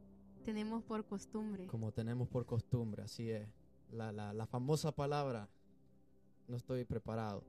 tenemos 0.44 0.82
por 0.82 1.04
costumbre. 1.04 1.68
Como 1.68 1.92
tenemos 1.92 2.26
por 2.26 2.44
costumbre, 2.44 3.04
así 3.04 3.30
es. 3.30 3.48
La, 3.92 4.10
la, 4.10 4.32
la 4.32 4.46
famosa 4.48 4.90
palabra, 4.90 5.48
no 6.48 6.56
estoy 6.56 6.84
preparado. 6.84 7.44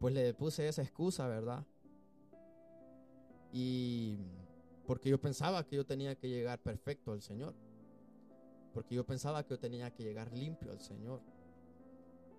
Pues 0.00 0.12
le 0.12 0.34
puse 0.34 0.66
esa 0.66 0.82
excusa, 0.82 1.28
¿verdad? 1.28 1.64
Y 3.52 4.18
porque 4.86 5.08
yo 5.10 5.20
pensaba 5.20 5.66
que 5.66 5.76
yo 5.76 5.84
tenía 5.84 6.14
que 6.14 6.28
llegar 6.28 6.62
perfecto 6.62 7.12
al 7.12 7.22
Señor. 7.22 7.54
Porque 8.72 8.94
yo 8.94 9.04
pensaba 9.04 9.42
que 9.42 9.50
yo 9.50 9.58
tenía 9.58 9.90
que 9.90 10.02
llegar 10.02 10.32
limpio 10.32 10.70
al 10.70 10.80
Señor. 10.80 11.20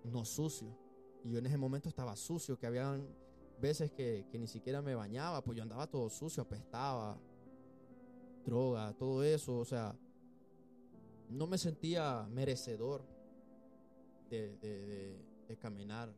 No 0.04 0.24
sucio. 0.24 0.76
Y 1.24 1.32
yo 1.32 1.38
en 1.38 1.46
ese 1.46 1.58
momento 1.58 1.88
estaba 1.88 2.16
sucio, 2.16 2.58
que 2.58 2.66
habían 2.66 3.06
veces 3.60 3.90
que, 3.90 4.26
que 4.30 4.38
ni 4.38 4.46
siquiera 4.46 4.80
me 4.80 4.94
bañaba, 4.94 5.42
pues 5.42 5.56
yo 5.56 5.62
andaba 5.62 5.86
todo 5.88 6.08
sucio, 6.08 6.42
apestaba, 6.42 7.18
droga, 8.44 8.94
todo 8.94 9.22
eso. 9.22 9.58
O 9.58 9.64
sea, 9.64 9.96
no 11.28 11.46
me 11.46 11.58
sentía 11.58 12.26
merecedor 12.30 13.04
de, 14.30 14.56
de, 14.56 15.56
caminar 15.58 16.14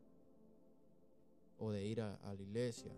o 1.58 1.70
de 1.70 1.84
ir 1.86 2.00
a, 2.00 2.18
la 2.22 2.42
iglesia. 2.42 2.92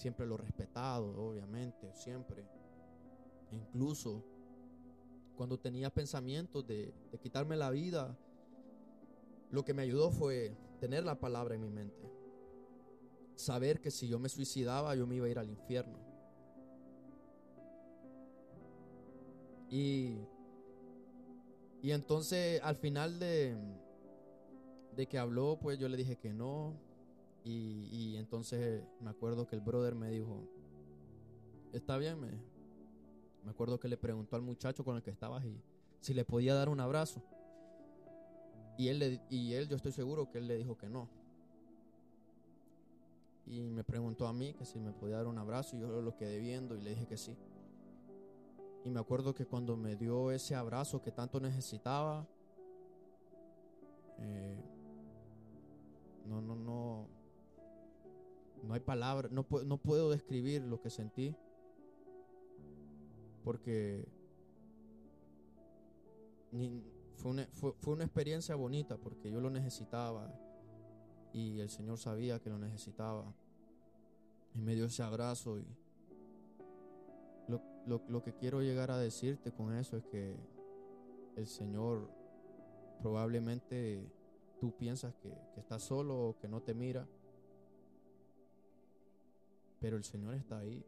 Siempre 0.00 0.24
lo 0.24 0.38
respetado, 0.38 1.12
obviamente, 1.28 1.92
siempre. 1.92 2.42
incluso 3.50 4.24
cuando 5.36 5.58
tenía 5.58 5.90
pensamientos 5.90 6.66
de, 6.66 6.94
de 7.12 7.18
quitarme 7.18 7.54
la 7.54 7.68
vida, 7.68 8.16
lo 9.50 9.62
que 9.62 9.74
me 9.74 9.82
ayudó 9.82 10.10
fue 10.10 10.56
tener 10.80 11.04
la 11.04 11.20
palabra 11.20 11.54
en 11.54 11.60
mi 11.60 11.68
mente. 11.68 12.10
Saber 13.34 13.82
que 13.82 13.90
si 13.90 14.08
yo 14.08 14.18
me 14.18 14.30
suicidaba, 14.30 14.94
yo 14.94 15.06
me 15.06 15.16
iba 15.16 15.26
a 15.26 15.28
ir 15.28 15.38
al 15.38 15.50
infierno. 15.50 15.98
Y, 19.68 20.16
y 21.82 21.90
entonces 21.90 22.58
al 22.62 22.76
final 22.76 23.18
de, 23.18 23.54
de 24.96 25.06
que 25.06 25.18
habló, 25.18 25.58
pues 25.60 25.78
yo 25.78 25.90
le 25.90 25.98
dije 25.98 26.16
que 26.16 26.32
no. 26.32 26.88
Y, 27.44 28.16
entonces 28.16 28.84
me 29.00 29.10
acuerdo 29.10 29.46
que 29.46 29.56
el 29.56 29.62
brother 29.62 29.94
me 29.94 30.10
dijo, 30.10 30.46
está 31.72 31.96
bien, 31.96 32.20
me, 32.20 32.28
me 33.44 33.50
acuerdo 33.50 33.80
que 33.80 33.88
le 33.88 33.96
preguntó 33.96 34.36
al 34.36 34.42
muchacho 34.42 34.84
con 34.84 34.96
el 34.96 35.02
que 35.02 35.10
estaba 35.10 35.44
y 35.44 35.60
si 36.00 36.14
le 36.14 36.24
podía 36.24 36.54
dar 36.54 36.68
un 36.68 36.80
abrazo. 36.80 37.22
Y 38.76 38.88
él, 38.88 38.98
le, 38.98 39.20
y 39.28 39.52
él, 39.54 39.68
yo 39.68 39.76
estoy 39.76 39.92
seguro 39.92 40.30
que 40.30 40.38
él 40.38 40.48
le 40.48 40.56
dijo 40.56 40.76
que 40.76 40.88
no. 40.88 41.08
Y 43.46 43.68
me 43.68 43.84
preguntó 43.84 44.26
a 44.26 44.32
mí 44.32 44.54
que 44.54 44.64
si 44.64 44.78
me 44.78 44.92
podía 44.92 45.16
dar 45.16 45.26
un 45.26 45.38
abrazo 45.38 45.76
y 45.76 45.80
yo 45.80 46.00
lo 46.00 46.16
quedé 46.16 46.38
viendo 46.38 46.76
y 46.76 46.80
le 46.80 46.90
dije 46.90 47.06
que 47.06 47.16
sí. 47.16 47.36
Y 48.84 48.90
me 48.90 49.00
acuerdo 49.00 49.34
que 49.34 49.44
cuando 49.44 49.76
me 49.76 49.96
dio 49.96 50.30
ese 50.30 50.54
abrazo 50.54 51.02
que 51.02 51.10
tanto 51.10 51.40
necesitaba, 51.40 52.26
eh, 54.18 54.56
no, 56.26 56.40
no, 56.40 56.54
no, 56.54 57.08
no 58.70 58.74
hay 58.74 58.80
palabras, 58.82 59.32
no, 59.32 59.42
puedo 59.42 60.10
describir 60.10 60.62
lo 60.62 60.80
que 60.80 60.90
sentí, 60.90 61.34
porque 63.42 64.06
fue 67.16 67.32
una, 67.32 68.04
experiencia 68.04 68.54
bonita, 68.54 68.96
porque 68.96 69.28
yo 69.28 69.40
lo 69.40 69.50
necesitaba 69.50 70.32
y 71.32 71.58
el 71.58 71.68
Señor 71.68 71.98
sabía 71.98 72.38
que 72.38 72.48
lo 72.48 72.58
necesitaba. 72.58 73.34
Y 74.54 74.60
me 74.60 74.76
dio 74.76 74.84
ese 74.84 75.02
abrazo 75.02 75.58
y 75.58 75.66
lo, 77.48 78.22
que 78.22 78.34
quiero 78.34 78.62
llegar 78.62 78.92
a 78.92 78.98
decirte 78.98 79.50
con 79.50 79.74
eso 79.74 79.96
es 79.96 80.04
que 80.04 80.36
el 81.34 81.48
Señor 81.48 82.08
probablemente 83.02 84.08
tú 84.60 84.70
piensas 84.76 85.12
que, 85.16 85.36
que 85.54 85.58
estás 85.58 85.82
solo 85.82 86.28
o 86.28 86.38
que 86.38 86.46
no 86.46 86.62
te 86.62 86.72
mira, 86.72 87.08
pero 89.80 89.96
el 89.96 90.04
Señor 90.04 90.34
está 90.34 90.58
ahí. 90.58 90.84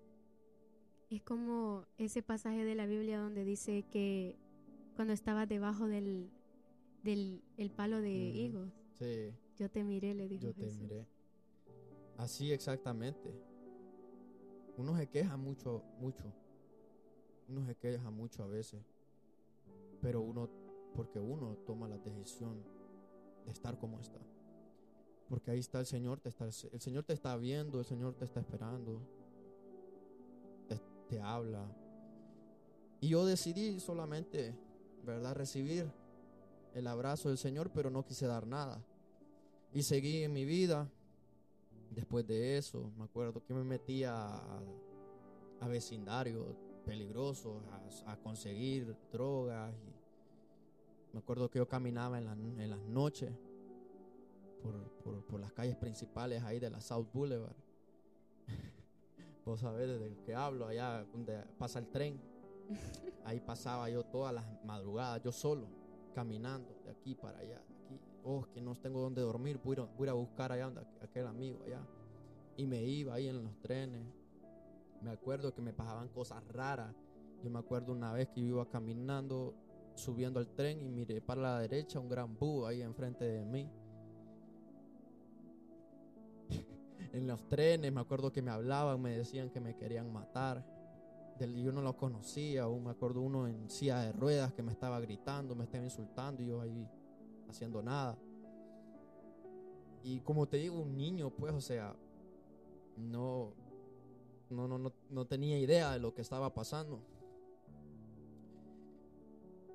Es 1.10 1.22
como 1.22 1.86
ese 1.98 2.22
pasaje 2.22 2.64
de 2.64 2.74
la 2.74 2.86
Biblia 2.86 3.18
donde 3.20 3.44
dice 3.44 3.84
que 3.90 4.36
cuando 4.96 5.12
estabas 5.12 5.48
debajo 5.48 5.86
del, 5.86 6.30
del 7.02 7.42
el 7.56 7.70
palo 7.70 8.00
de 8.00 8.10
Mm, 8.10 8.36
higos, 8.36 8.68
Sí, 8.92 9.32
yo 9.58 9.70
te 9.70 9.84
miré, 9.84 10.14
le 10.14 10.28
dijo 10.28 10.44
yo 10.44 10.54
te 10.54 10.70
miré. 10.70 11.06
Así 12.18 12.52
exactamente. 12.52 13.34
Uno 14.76 14.96
se 14.96 15.08
queja 15.08 15.36
mucho, 15.36 15.82
mucho. 15.98 16.32
Uno 17.48 17.66
se 17.66 17.74
queja 17.74 18.10
mucho 18.10 18.42
a 18.44 18.46
veces. 18.46 18.82
Pero 20.00 20.20
uno, 20.20 20.48
porque 20.94 21.18
uno 21.20 21.56
toma 21.66 21.88
la 21.88 21.98
decisión 21.98 22.62
de 23.44 23.52
estar 23.52 23.78
como 23.78 23.98
está. 24.00 24.20
Porque 25.32 25.50
ahí 25.50 25.60
está 25.60 25.80
el 25.80 25.86
Señor, 25.86 26.20
te 26.20 26.28
está, 26.28 26.44
el 26.44 26.80
Señor 26.82 27.04
te 27.04 27.14
está 27.14 27.34
viendo, 27.38 27.78
el 27.78 27.86
Señor 27.86 28.12
te 28.12 28.26
está 28.26 28.40
esperando, 28.40 29.00
te, 30.68 30.78
te 31.08 31.22
habla. 31.22 31.74
Y 33.00 33.08
yo 33.08 33.24
decidí 33.24 33.80
solamente, 33.80 34.54
¿verdad?, 35.06 35.34
recibir 35.34 35.90
el 36.74 36.86
abrazo 36.86 37.30
del 37.30 37.38
Señor, 37.38 37.70
pero 37.72 37.88
no 37.88 38.04
quise 38.04 38.26
dar 38.26 38.46
nada. 38.46 38.84
Y 39.72 39.84
seguí 39.84 40.22
en 40.22 40.34
mi 40.34 40.44
vida. 40.44 40.86
Después 41.92 42.26
de 42.26 42.58
eso, 42.58 42.92
me 42.98 43.04
acuerdo 43.04 43.42
que 43.42 43.54
me 43.54 43.64
metía 43.64 44.12
a, 44.14 44.60
a 45.60 45.66
vecindarios 45.66 46.44
peligrosos, 46.84 47.62
a, 48.04 48.12
a, 48.12 48.16
conseguir 48.18 48.94
drogas. 49.10 49.74
Y 51.08 51.14
me 51.14 51.20
acuerdo 51.20 51.48
que 51.48 51.58
yo 51.58 51.66
caminaba 51.66 52.18
en, 52.18 52.26
la, 52.26 52.32
en 52.32 52.68
las 52.68 52.82
noches 52.82 53.32
por, 54.62 54.74
por, 55.02 55.24
por, 55.26 55.40
las 55.40 55.52
calles 55.52 55.76
principales 55.76 56.42
ahí 56.42 56.58
de 56.58 56.70
la 56.70 56.80
South 56.80 57.08
Boulevard. 57.12 57.56
Vos 59.44 59.60
sabés 59.60 59.88
de 59.88 60.16
que 60.24 60.34
hablo, 60.34 60.66
allá 60.66 61.04
donde 61.12 61.42
pasa 61.58 61.78
el 61.78 61.88
tren. 61.88 62.20
Ahí 63.24 63.40
pasaba 63.40 63.88
yo 63.90 64.04
todas 64.04 64.34
las 64.34 64.44
madrugadas, 64.64 65.22
yo 65.22 65.32
solo, 65.32 65.66
caminando 66.14 66.74
de 66.84 66.90
aquí 66.90 67.14
para 67.14 67.38
allá. 67.38 67.62
Aquí. 67.84 68.00
Oh, 68.24 68.46
que 68.52 68.60
no 68.60 68.74
tengo 68.74 69.00
donde 69.00 69.20
dormir, 69.20 69.60
voy 69.62 69.76
a, 69.78 69.82
voy 69.82 70.08
a 70.08 70.12
buscar 70.12 70.52
allá 70.52 70.66
donde 70.66 70.82
aquel 71.00 71.26
amigo 71.26 71.62
allá. 71.64 71.80
Y 72.56 72.66
me 72.66 72.82
iba 72.82 73.14
ahí 73.14 73.28
en 73.28 73.42
los 73.42 73.60
trenes. 73.60 74.02
Me 75.00 75.10
acuerdo 75.10 75.52
que 75.54 75.60
me 75.60 75.72
pasaban 75.72 76.08
cosas 76.08 76.46
raras. 76.48 76.94
Yo 77.42 77.50
me 77.50 77.58
acuerdo 77.58 77.92
una 77.92 78.12
vez 78.12 78.28
que 78.28 78.40
yo 78.40 78.46
iba 78.46 78.68
caminando, 78.68 79.54
subiendo 79.94 80.38
al 80.38 80.48
tren 80.48 80.80
y 80.80 80.88
miré 80.88 81.20
para 81.20 81.40
la 81.40 81.58
derecha 81.60 81.98
un 81.98 82.08
gran 82.08 82.36
búho 82.36 82.66
ahí 82.66 82.82
enfrente 82.82 83.24
de 83.24 83.44
mí. 83.44 83.68
En 87.12 87.26
los 87.26 87.46
trenes 87.48 87.92
me 87.92 88.00
acuerdo 88.00 88.32
que 88.32 88.42
me 88.42 88.50
hablaban, 88.50 89.00
me 89.00 89.16
decían 89.16 89.50
que 89.50 89.60
me 89.60 89.76
querían 89.76 90.12
matar. 90.12 90.64
Yo 91.38 91.72
no 91.72 91.82
lo 91.82 91.96
conocía, 91.96 92.64
aún 92.64 92.84
me 92.84 92.90
acuerdo 92.90 93.20
uno 93.20 93.48
en 93.48 93.68
silla 93.68 94.00
de 94.00 94.12
ruedas 94.12 94.52
que 94.52 94.62
me 94.62 94.70
estaba 94.70 95.00
gritando, 95.00 95.56
me 95.56 95.64
estaba 95.64 95.82
insultando 95.82 96.42
y 96.42 96.46
yo 96.46 96.60
ahí 96.60 96.88
haciendo 97.48 97.82
nada. 97.82 98.16
Y 100.04 100.20
como 100.20 100.46
te 100.46 100.58
digo, 100.58 100.80
un 100.80 100.96
niño, 100.96 101.30
pues, 101.30 101.52
o 101.52 101.60
sea, 101.60 101.96
no, 102.96 103.54
no, 104.50 104.68
no, 104.68 104.78
no, 104.78 104.92
no 105.10 105.26
tenía 105.26 105.58
idea 105.58 105.92
de 105.92 105.98
lo 105.98 106.14
que 106.14 106.22
estaba 106.22 106.52
pasando. 106.54 107.00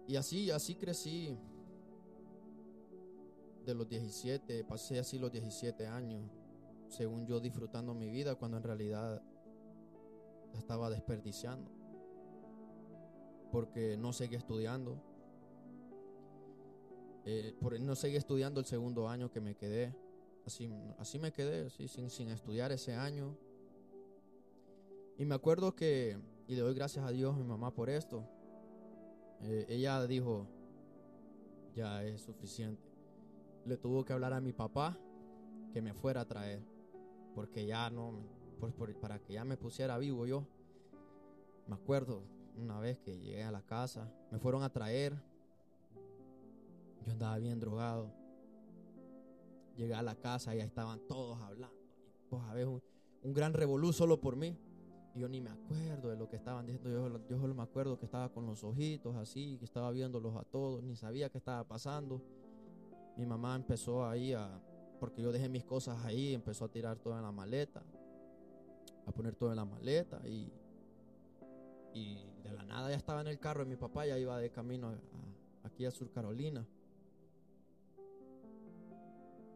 Y 0.07 0.15
así, 0.15 0.49
así 0.51 0.75
crecí. 0.75 1.37
De 3.65 3.75
los 3.75 3.89
17, 3.89 4.63
pasé 4.63 4.97
así 4.97 5.19
los 5.19 5.29
17 5.29 5.85
años, 5.87 6.31
según 6.89 7.25
yo 7.25 7.39
disfrutando 7.39 7.93
mi 7.93 8.09
vida, 8.09 8.35
cuando 8.35 8.57
en 8.57 8.63
realidad 8.63 9.21
la 10.53 10.59
estaba 10.59 10.89
desperdiciando. 10.89 11.71
Porque 13.51 13.97
no 13.97 14.13
seguí 14.13 14.35
estudiando. 14.35 15.01
Eh, 17.25 17.53
por 17.59 17.79
no 17.79 17.95
seguí 17.95 18.15
estudiando 18.15 18.59
el 18.59 18.65
segundo 18.65 19.07
año 19.07 19.31
que 19.31 19.41
me 19.41 19.55
quedé. 19.55 19.95
Así, 20.45 20.69
así 20.97 21.19
me 21.19 21.31
quedé, 21.31 21.65
así, 21.65 21.87
sin, 21.87 22.09
sin 22.09 22.29
estudiar 22.29 22.71
ese 22.71 22.93
año. 22.93 23.37
Y 25.17 25.25
me 25.25 25.35
acuerdo 25.35 25.75
que, 25.75 26.17
y 26.47 26.55
le 26.55 26.61
doy 26.61 26.73
gracias 26.73 27.05
a 27.05 27.11
Dios 27.11 27.35
a 27.35 27.37
mi 27.37 27.43
mamá 27.43 27.73
por 27.73 27.89
esto, 27.89 28.23
eh, 29.41 29.65
ella 29.67 30.05
dijo, 30.07 30.47
ya 31.75 32.03
es 32.03 32.21
suficiente. 32.21 32.81
Le 33.65 33.77
tuvo 33.77 34.05
que 34.05 34.13
hablar 34.13 34.33
a 34.33 34.41
mi 34.41 34.53
papá 34.53 34.97
que 35.73 35.81
me 35.81 35.93
fuera 35.93 36.21
a 36.21 36.25
traer, 36.25 36.61
porque 37.35 37.65
ya 37.65 37.89
no, 37.89 38.13
por, 38.59 38.93
para 38.99 39.19
que 39.19 39.33
ya 39.33 39.45
me 39.45 39.57
pusiera 39.57 39.97
vivo 39.97 40.25
yo. 40.25 40.45
Me 41.67 41.75
acuerdo, 41.75 42.23
una 42.57 42.79
vez 42.79 42.99
que 42.99 43.19
llegué 43.19 43.43
a 43.43 43.51
la 43.51 43.61
casa, 43.61 44.11
me 44.31 44.39
fueron 44.39 44.63
a 44.63 44.69
traer. 44.69 45.15
Yo 47.05 47.11
andaba 47.11 47.37
bien 47.37 47.59
drogado. 47.59 48.11
Llegué 49.75 49.93
a 49.93 50.01
la 50.01 50.15
casa 50.15 50.55
y 50.55 50.59
ahí 50.59 50.67
estaban 50.67 50.99
todos 51.07 51.39
hablando. 51.41 51.75
Y 52.17 52.29
pues 52.29 52.43
a 52.43 52.53
ver, 52.53 52.67
un, 52.67 52.81
gran 53.33 53.53
revolú 53.53 53.93
solo 53.93 54.19
por 54.19 54.35
mí. 54.35 54.57
Yo 55.15 55.27
ni 55.27 55.41
me 55.41 55.49
acuerdo 55.49 56.09
de 56.09 56.15
lo 56.15 56.29
que 56.29 56.35
estaban 56.35 56.65
diciendo. 56.65 56.89
Yo, 56.89 57.27
yo 57.27 57.39
solo 57.39 57.53
me 57.53 57.63
acuerdo 57.63 57.97
que 57.97 58.05
estaba 58.05 58.29
con 58.29 58.45
los 58.45 58.63
ojitos 58.63 59.15
así, 59.15 59.57
que 59.57 59.65
estaba 59.65 59.91
viéndolos 59.91 60.35
a 60.35 60.43
todos, 60.43 60.83
ni 60.83 60.95
sabía 60.95 61.29
qué 61.29 61.37
estaba 61.37 61.63
pasando. 61.63 62.21
Mi 63.17 63.25
mamá 63.25 63.55
empezó 63.55 64.05
ahí 64.05 64.33
a, 64.33 64.61
porque 64.99 65.21
yo 65.21 65.31
dejé 65.31 65.49
mis 65.49 65.63
cosas 65.63 66.03
ahí, 66.05 66.33
empezó 66.33 66.65
a 66.65 66.69
tirar 66.69 66.97
todo 66.97 67.15
en 67.15 67.23
la 67.23 67.31
maleta, 67.31 67.83
a 69.05 69.11
poner 69.11 69.35
todo 69.35 69.51
en 69.51 69.55
la 69.57 69.65
maleta 69.65 70.21
y, 70.27 70.51
y 71.93 72.25
de 72.43 72.51
la 72.51 72.63
nada 72.63 72.89
ya 72.89 72.97
estaba 72.97 73.21
en 73.21 73.27
el 73.27 73.39
carro 73.39 73.63
de 73.63 73.69
mi 73.69 73.75
papá, 73.75 74.05
ya 74.05 74.17
iba 74.17 74.37
de 74.39 74.49
camino 74.49 74.93
aquí 75.63 75.85
a 75.85 75.91
Sur 75.91 76.11
Carolina. 76.11 76.65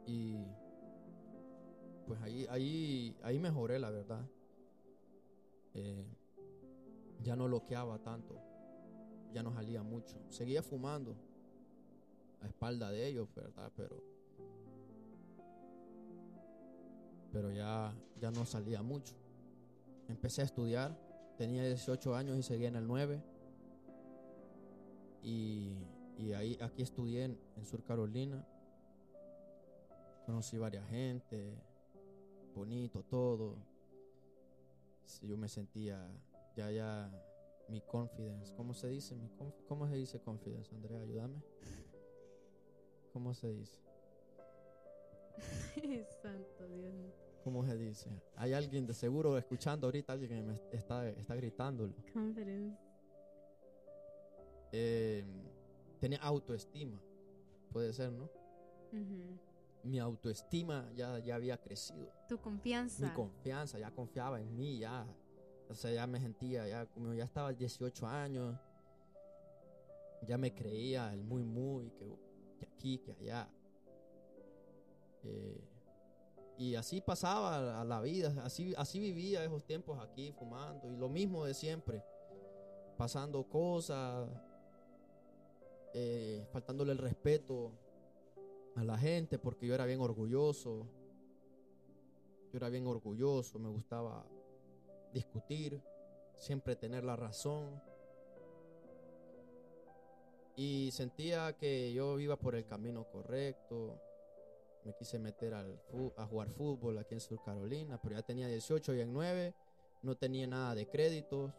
Y 0.06 0.46
pues 2.08 2.22
ahí, 2.22 2.46
ahí, 2.50 3.16
ahí 3.24 3.40
mejoré, 3.40 3.80
la 3.80 3.90
verdad. 3.90 4.26
Eh, 5.74 6.06
ya 7.24 7.36
no 7.36 7.48
loqueaba 7.48 8.00
tanto, 8.00 8.42
ya 9.34 9.44
no 9.44 9.54
salía 9.54 9.84
mucho. 9.84 10.18
Seguía 10.30 10.62
fumando 10.64 11.16
a 12.42 12.48
espalda 12.48 12.92
de 12.92 13.08
ellos, 13.08 13.34
¿verdad? 13.36 13.72
Pero, 13.76 14.04
pero 17.32 17.52
ya, 17.52 17.94
ya 18.20 18.32
no 18.32 18.46
salía 18.46 18.82
mucho. 18.82 19.14
Empecé 20.08 20.42
a 20.42 20.46
estudiar, 20.46 20.98
tenía 21.38 21.66
18 21.66 22.16
años 22.16 22.38
y 22.38 22.44
seguía 22.44 22.68
en 22.68 22.76
el 22.76 22.88
9. 22.88 23.22
Y, 25.24 25.76
y 26.18 26.34
ahí, 26.34 26.58
aquí 26.62 26.82
estudié 26.82 27.26
en, 27.26 27.40
en 27.58 27.66
Sur 27.66 27.84
Carolina. 27.84 28.46
Conocí 30.26 30.58
varias 30.58 30.88
gente, 30.90 31.56
bonito 32.56 33.04
todo. 33.04 33.56
Yo 35.22 35.38
me 35.38 35.50
sentía 35.50 36.08
ya, 36.56 36.72
ya, 36.72 37.12
mi 37.68 37.82
confidence. 37.82 38.54
¿Cómo 38.56 38.74
se 38.74 38.88
dice? 38.90 39.16
Mi 39.16 39.30
¿Cómo 39.68 39.88
se 39.88 39.96
dice 39.96 40.20
confidence, 40.20 40.74
Andrea? 40.76 41.02
Ayúdame. 41.02 41.42
¿Cómo 43.14 43.34
se 43.34 43.52
dice? 43.52 43.80
Santo 46.22 46.68
Dios. 46.68 47.21
¿Cómo 47.44 47.66
se 47.66 47.78
dice? 47.78 48.10
Hay 48.36 48.54
alguien 48.54 48.86
de 48.86 48.94
seguro 48.94 49.38
escuchando 49.38 49.88
ahorita, 49.88 50.14
alguien 50.14 50.30
que 50.30 50.42
me 50.42 50.60
está, 50.78 51.10
está 51.10 51.36
gritándolo. 51.36 51.94
Confidence. 52.14 52.78
Eh, 54.72 55.26
tenía 56.00 56.20
autoestima, 56.20 57.02
puede 57.72 57.92
ser, 57.94 58.12
¿no? 58.12 58.30
Mi 59.84 60.00
autoestima 60.00 60.90
ya, 60.96 61.20
ya 61.20 61.36
había 61.36 61.58
crecido. 61.58 62.12
Tu 62.30 62.40
confianza. 62.40 63.08
Mi 63.08 63.14
confianza, 63.14 63.80
ya 63.80 63.92
confiaba 63.92 64.40
en 64.40 64.56
mí, 64.56 64.80
ya. 64.80 65.06
O 65.70 65.74
sea, 65.74 65.92
ya 65.92 66.06
me 66.06 66.20
sentía, 66.20 66.68
ya 66.68 66.86
como 66.86 67.14
ya 67.14 67.24
estaba 67.24 67.54
18 67.54 68.06
años, 68.08 68.58
ya 70.28 70.38
me 70.38 70.54
creía 70.54 71.12
el 71.14 71.24
muy, 71.24 71.44
muy, 71.44 71.90
que, 71.92 72.16
que 72.60 72.66
aquí, 72.66 72.98
que 73.00 73.14
allá. 73.14 73.50
Eh, 75.24 75.71
y 76.62 76.76
así 76.76 77.02
pasaba 77.02 77.84
la 77.84 78.02
vida, 78.02 78.36
así, 78.44 78.72
así 78.78 79.00
vivía 79.00 79.44
esos 79.44 79.64
tiempos 79.64 79.98
aquí 80.00 80.32
fumando 80.32 80.92
y 80.92 80.96
lo 80.96 81.10
mismo 81.10 81.44
de 81.44 81.56
siempre, 81.56 82.04
pasando 82.98 83.44
cosas, 83.50 84.30
eh, 85.96 86.46
faltándole 86.52 86.92
el 86.92 87.00
respeto 87.00 87.72
a 88.76 88.84
la 88.84 88.96
gente 88.96 89.40
porque 89.40 89.66
yo 89.66 89.74
era 89.74 89.86
bien 89.86 90.02
orgulloso, 90.02 90.86
yo 92.52 92.58
era 92.58 92.70
bien 92.70 92.86
orgulloso, 92.86 93.58
me 93.58 93.70
gustaba 93.70 94.24
discutir, 95.12 95.82
siempre 96.38 96.76
tener 96.76 97.04
la 97.04 97.16
razón. 97.16 97.82
Y 100.56 100.92
sentía 100.92 101.58
que 101.58 101.92
yo 101.92 102.20
iba 102.20 102.36
por 102.36 102.54
el 102.54 102.68
camino 102.68 103.06
correcto. 103.06 104.00
Me 104.84 104.94
quise 104.94 105.20
meter 105.20 105.54
al 105.54 105.80
a 106.18 106.26
jugar 106.26 106.50
fútbol 106.50 106.98
aquí 106.98 107.14
en 107.14 107.20
Sur 107.20 107.42
Carolina, 107.44 108.00
pero 108.02 108.16
ya 108.16 108.24
tenía 108.24 108.48
18 108.48 108.96
y 108.96 109.02
en 109.02 109.14
9 109.14 109.54
no 110.02 110.16
tenía 110.16 110.48
nada 110.48 110.76
de 110.76 110.88
créditos. 110.88 111.52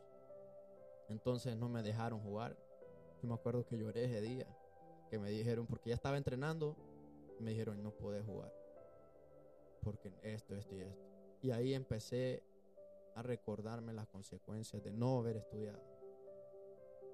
Entonces 1.09 1.57
no 1.57 1.69
me 1.69 1.83
dejaron 1.83 2.21
jugar. 2.21 2.57
Yo 3.23 3.29
me 3.29 3.35
acuerdo 3.35 3.65
que 3.65 3.79
lloré 3.79 4.05
ese 4.05 4.21
día, 4.21 4.47
que 5.11 5.19
me 5.19 5.31
dijeron, 5.31 5.67
porque 5.67 5.91
ya 5.91 5.95
estaba 5.95 6.17
entrenando, 6.17 6.77
me 7.39 7.51
dijeron, 7.51 7.83
no 7.83 7.93
puedes 7.93 8.25
jugar. 8.25 8.53
Porque 9.83 10.13
esto, 10.23 10.57
esto 10.57 10.75
y 10.75 10.81
esto. 10.81 11.03
Y 11.43 11.51
ahí 11.51 11.75
empecé 11.75 12.43
a 13.15 13.23
recordarme 13.23 13.93
las 13.93 14.09
consecuencias 14.09 14.83
de 14.83 14.93
no 14.93 15.19
haber 15.19 15.37
estudiado. 15.37 15.81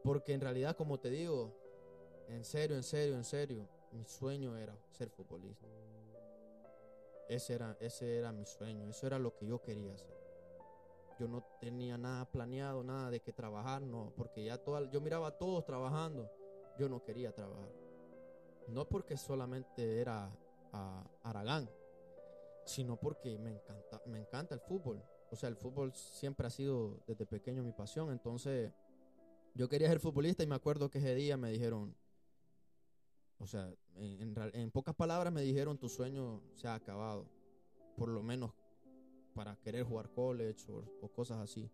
Porque 0.03 0.33
en 0.33 0.41
realidad, 0.41 0.77
como 0.77 0.99
te 0.99 1.11
digo, 1.11 1.55
en 2.29 2.45
serio, 2.45 2.77
en 2.77 2.83
serio, 2.83 3.17
en 3.17 3.25
serio, 3.25 3.69
mi 3.93 4.05
sueño 4.05 4.57
era 4.57 4.77
ser 4.91 5.11
futbolista. 5.11 5.67
Ese 7.29 7.55
era, 7.55 7.77
ese 7.81 8.17
era 8.17 8.33
mi 8.33 8.47
sueño, 8.47 8.89
eso 8.89 9.07
era 9.07 9.19
lo 9.19 9.35
que 9.37 9.47
yo 9.47 9.61
quería 9.61 9.93
hacer. 9.93 10.17
Yo 11.19 11.29
no 11.29 11.45
tenía 11.61 11.99
nada 11.99 12.25
planeado, 12.25 12.83
nada 12.83 13.11
de 13.11 13.21
que 13.21 13.33
trabajar, 13.33 13.83
no, 13.83 14.13
porque 14.17 14.45
ya 14.45 14.57
toda, 14.57 14.89
yo 14.91 15.01
miraba 15.01 15.29
a 15.29 15.37
todos 15.37 15.65
trabajando, 15.65 16.31
yo 16.79 16.89
no 16.89 17.03
quería 17.03 17.33
trabajar. 17.33 17.71
No 18.69 18.89
porque 18.89 19.17
solamente 19.17 20.01
era 20.01 20.31
a 20.73 21.05
Aragán, 21.23 21.69
sino 22.65 22.97
porque 22.97 23.39
me 23.39 23.51
encanta, 23.51 24.01
me 24.07 24.19
encanta 24.19 24.55
el 24.55 24.61
fútbol. 24.61 25.03
O 25.31 25.37
sea, 25.37 25.49
el 25.49 25.57
fútbol 25.57 25.95
siempre 25.95 26.47
ha 26.47 26.51
sido 26.51 27.01
desde 27.07 27.27
pequeño 27.27 27.63
mi 27.63 27.73
pasión. 27.73 28.11
Entonces, 28.11 28.73
yo 29.55 29.69
quería 29.69 29.89
ser 29.89 30.01
futbolista 30.01 30.43
y 30.43 30.47
me 30.47 30.55
acuerdo 30.55 30.91
que 30.91 30.99
ese 30.99 31.15
día 31.15 31.37
me 31.37 31.51
dijeron, 31.51 31.95
o 33.39 33.47
sea, 33.47 33.73
en, 33.97 34.37
en 34.37 34.51
en 34.55 34.71
pocas 34.71 34.95
palabras 34.95 35.33
me 35.33 35.43
dijeron, 35.43 35.79
tu 35.79 35.89
sueño 35.89 36.43
se 36.55 36.69
ha 36.69 36.75
acabado. 36.75 37.27
Por 37.97 38.09
lo 38.09 38.23
menos 38.23 38.53
para 39.35 39.57
querer 39.57 39.85
jugar 39.85 40.11
college 40.11 40.71
o, 40.71 40.85
o 41.01 41.09
cosas 41.09 41.39
así. 41.39 41.71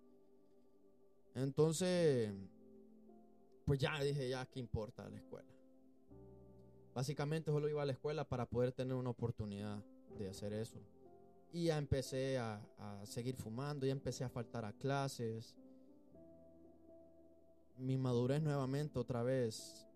Entonces, 1.35 2.33
pues 3.65 3.79
ya 3.79 3.99
dije, 4.01 4.29
ya, 4.29 4.45
¿qué 4.47 4.61
importa 4.61 5.09
la 5.09 5.17
escuela? 5.17 5.49
Básicamente 6.95 7.51
solo 7.51 7.69
iba 7.69 7.83
a 7.83 7.87
la 7.87 7.93
escuela 7.93 8.29
para 8.29 8.47
poder 8.47 8.73
tener 8.73 8.95
una 8.95 9.11
oportunidad 9.11 9.83
de 10.19 10.29
hacer 10.29 10.53
eso. 10.53 10.79
Y 11.53 11.65
ya 11.67 11.79
empecé 11.79 12.39
a, 12.39 12.61
a 12.79 13.07
seguir 13.07 13.37
fumando, 13.37 13.87
ya 13.87 13.93
empecé 13.93 14.25
a 14.25 14.29
faltar 14.29 14.65
a 14.65 14.73
clases. 14.73 15.57
Mi 17.79 17.97
madurez 17.97 18.43
nuevamente 18.43 18.99
otra 18.99 19.23
vez 19.23 19.87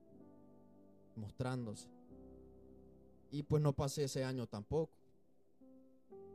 mostrándose. 1.19 1.89
Y 3.31 3.43
pues 3.43 3.63
no 3.63 3.73
pasé 3.73 4.05
ese 4.05 4.25
año 4.25 4.47
tampoco. 4.47 4.93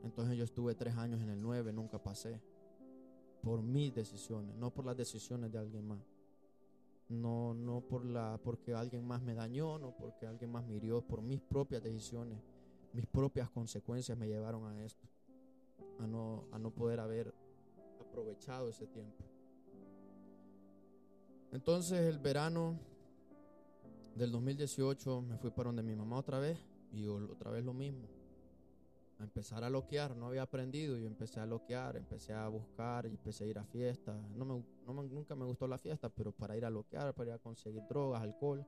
Entonces 0.04 0.36
yo 0.36 0.44
estuve 0.44 0.74
tres 0.74 0.96
años 0.96 1.22
en 1.22 1.30
el 1.30 1.40
9, 1.40 1.72
nunca 1.72 1.98
pasé. 1.98 2.40
Por 3.42 3.62
mis 3.62 3.94
decisiones, 3.94 4.54
no 4.56 4.70
por 4.70 4.86
las 4.86 4.96
decisiones 4.96 5.50
de 5.50 5.58
alguien 5.58 5.86
más. 5.86 6.00
No, 7.08 7.52
no 7.52 7.80
por 7.80 8.04
la, 8.04 8.40
porque 8.42 8.74
alguien 8.74 9.06
más 9.06 9.20
me 9.22 9.34
dañó, 9.34 9.78
no 9.78 9.94
porque 9.96 10.26
alguien 10.26 10.50
más 10.50 10.66
me 10.66 10.76
hirió, 10.76 11.02
por 11.02 11.20
mis 11.20 11.40
propias 11.40 11.82
decisiones, 11.82 12.38
mis 12.92 13.06
propias 13.06 13.50
consecuencias 13.50 14.16
me 14.16 14.28
llevaron 14.28 14.64
a 14.66 14.84
esto. 14.84 15.06
A 15.98 16.06
no, 16.06 16.44
a 16.52 16.58
no 16.58 16.70
poder 16.70 17.00
haber 17.00 17.34
aprovechado 18.00 18.68
ese 18.68 18.86
tiempo. 18.86 19.24
Entonces 21.52 22.00
el 22.00 22.18
verano 22.18 22.78
del 24.14 24.30
2018 24.30 25.22
me 25.22 25.36
fui 25.38 25.50
para 25.50 25.68
donde 25.68 25.82
mi 25.82 25.94
mamá 25.94 26.18
otra 26.18 26.38
vez 26.38 26.58
y 26.92 27.06
otra 27.06 27.50
vez 27.50 27.64
lo 27.64 27.72
mismo. 27.72 28.06
A 29.18 29.24
empezar 29.24 29.62
a 29.64 29.70
loquear, 29.70 30.16
no 30.16 30.26
había 30.26 30.42
aprendido, 30.42 30.96
yo 30.98 31.06
empecé 31.06 31.40
a 31.40 31.46
loquear, 31.46 31.96
empecé 31.96 32.32
a 32.32 32.48
buscar 32.48 33.06
empecé 33.06 33.44
a 33.44 33.46
ir 33.48 33.58
a 33.58 33.64
fiestas. 33.64 34.16
No 34.36 34.44
me, 34.44 35.08
nunca 35.08 35.34
me 35.34 35.44
gustó 35.44 35.66
la 35.66 35.78
fiesta, 35.78 36.08
pero 36.08 36.32
para 36.32 36.56
ir 36.56 36.64
a 36.64 36.70
loquear, 36.70 37.14
para 37.14 37.30
ir 37.30 37.34
a 37.34 37.38
conseguir 37.38 37.82
drogas, 37.88 38.22
alcohol. 38.22 38.64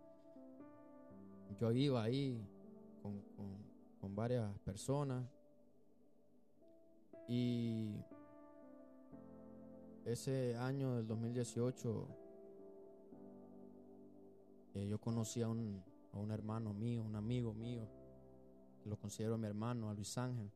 Yo 1.59 1.71
iba 1.73 2.03
ahí 2.03 2.41
con- 3.03 3.23
con 4.01 4.15
varias 4.15 4.57
personas 4.61 5.25
y 7.29 7.97
ese 10.05 10.57
año 10.57 10.95
del 10.97 11.07
2018 11.07 12.07
eh, 14.77 14.87
yo 14.87 14.99
conocí 15.01 15.41
a 15.41 15.49
un, 15.49 15.83
a 16.13 16.19
un 16.19 16.31
hermano 16.31 16.75
mío, 16.75 17.03
un 17.03 17.17
amigo 17.17 17.55
mío, 17.55 17.89
lo 18.85 18.99
considero 18.99 19.39
mi 19.39 19.47
hermano, 19.47 19.89
a 19.89 19.95
Luis 19.95 20.19
Ángel. 20.19 20.51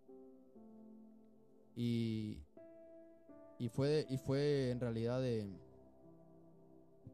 Y, 1.75 2.43
y, 3.59 3.68
fue, 3.71 4.07
y 4.11 4.18
fue 4.18 4.71
en 4.71 4.81
realidad 4.81 5.23
de, 5.23 5.49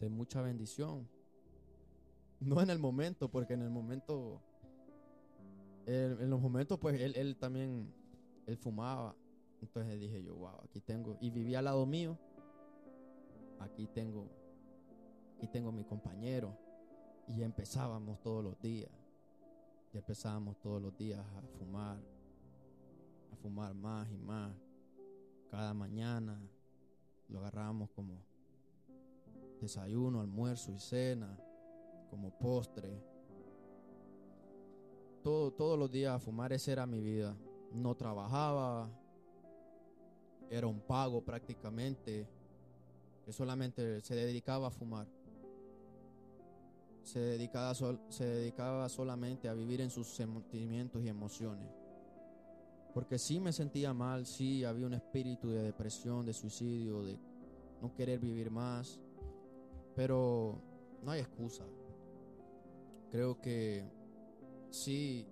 de 0.01 0.09
mucha 0.09 0.43
bendición. 0.43 1.09
No 2.39 2.61
en 2.61 2.69
el 2.69 2.79
momento, 2.79 3.31
porque 3.31 3.55
en 3.55 3.63
el 3.63 3.71
momento, 3.71 4.43
en 5.87 6.29
los 6.29 6.39
momentos, 6.39 6.79
pues 6.79 7.01
él, 7.01 7.15
él 7.17 7.35
también, 7.39 7.91
él 8.47 8.59
fumaba. 8.59 9.17
Entonces 9.63 9.99
dije 9.99 10.23
yo, 10.23 10.35
wow, 10.35 10.61
aquí 10.63 10.83
tengo, 10.83 11.17
y 11.19 11.31
vivía 11.31 11.61
al 11.61 11.65
lado 11.65 11.87
mío, 11.87 12.19
aquí 13.59 13.87
tengo, 13.87 14.29
aquí 15.39 15.49
tengo 15.49 15.73
mi 15.73 15.83
compañero. 15.85 16.66
Y 17.29 17.43
empezábamos 17.43 18.21
todos 18.21 18.43
los 18.43 18.61
días, 18.61 18.91
y 19.93 19.99
empezábamos 19.99 20.59
todos 20.61 20.81
los 20.81 20.97
días 20.97 21.21
a 21.21 21.59
fumar, 21.59 21.99
a 23.33 23.37
fumar 23.37 23.75
más 23.75 24.09
y 24.11 24.17
más. 24.17 24.53
Cada 25.51 25.75
mañana 25.75 26.41
lo 27.29 27.39
agarrábamos 27.41 27.91
como 27.91 28.23
desayuno, 29.61 30.21
almuerzo 30.21 30.73
y 30.73 30.79
cena, 30.79 31.37
como 32.11 32.31
postre. 32.31 33.03
Todo, 35.23 35.53
todos 35.53 35.79
los 35.79 35.91
días 35.91 36.15
a 36.15 36.19
fumar, 36.19 36.53
esa 36.53 36.73
era 36.73 36.87
mi 36.87 37.01
vida. 37.01 37.37
No 37.73 37.95
trabajaba, 37.97 38.89
era 40.51 40.67
un 40.67 40.81
pago 40.81 41.21
prácticamente, 41.25 42.29
que 43.25 43.33
solamente 43.33 44.01
se 44.03 44.15
dedicaba 44.15 44.69
a 44.69 44.71
fumar. 44.71 45.09
Se 47.07 47.21
dedicaba, 47.21 47.73
se 47.73 48.25
dedicaba 48.25 48.89
solamente 48.89 49.49
a 49.49 49.55
vivir 49.55 49.81
en 49.81 49.91
sus 49.91 50.09
sentimientos 50.09 51.01
y 51.05 51.09
emociones. 51.09 51.69
Porque 52.93 53.17
sí 53.17 53.39
me 53.39 53.53
sentía 53.53 53.95
mal, 53.95 54.27
sí 54.27 54.65
había 54.65 54.87
un 54.87 54.95
espíritu 54.95 55.49
de 55.49 55.63
depresión, 55.63 56.27
de 56.27 56.33
suicidio, 56.33 57.05
de 57.05 57.17
no 57.81 57.95
querer 57.95 58.19
vivir 58.19 58.51
más. 58.51 58.99
Pero 59.95 60.61
no 61.05 61.13
hay 61.13 61.21
excusa. 61.21 61.65
Creo 63.13 63.41
que 63.41 63.89
sí, 64.71 65.29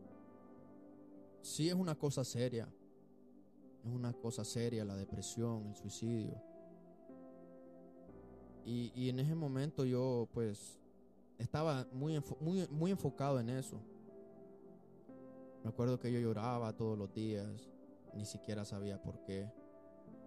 sí 1.42 1.68
es 1.68 1.74
una 1.74 1.96
cosa 1.96 2.22
seria. 2.22 2.72
Es 3.84 3.90
una 3.92 4.12
cosa 4.12 4.44
seria 4.44 4.84
la 4.84 4.94
depresión, 4.94 5.66
el 5.66 5.74
suicidio. 5.74 6.40
Y, 8.64 8.92
y 8.94 9.08
en 9.08 9.18
ese 9.18 9.34
momento 9.34 9.84
yo 9.84 10.28
pues 10.32 10.83
estaba 11.38 11.86
muy, 11.92 12.22
muy, 12.40 12.66
muy 12.70 12.90
enfocado 12.90 13.40
en 13.40 13.48
eso. 13.50 13.80
Me 15.62 15.70
acuerdo 15.70 15.98
que 15.98 16.12
yo 16.12 16.20
lloraba 16.20 16.76
todos 16.76 16.98
los 16.98 17.12
días, 17.12 17.70
ni 18.14 18.24
siquiera 18.24 18.64
sabía 18.64 19.00
por 19.00 19.22
qué. 19.24 19.50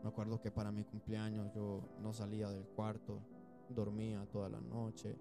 Me 0.04 0.10
acuerdo 0.10 0.42
que 0.42 0.52
para 0.52 0.72
mi 0.72 0.84
cumpleaños 0.84 1.54
yo 1.54 1.82
no 2.02 2.14
salía 2.14 2.50
del 2.50 2.66
cuarto, 2.66 3.20
dormía 3.70 4.26
toda 4.32 4.50
la 4.50 4.60
noche, 4.60 5.16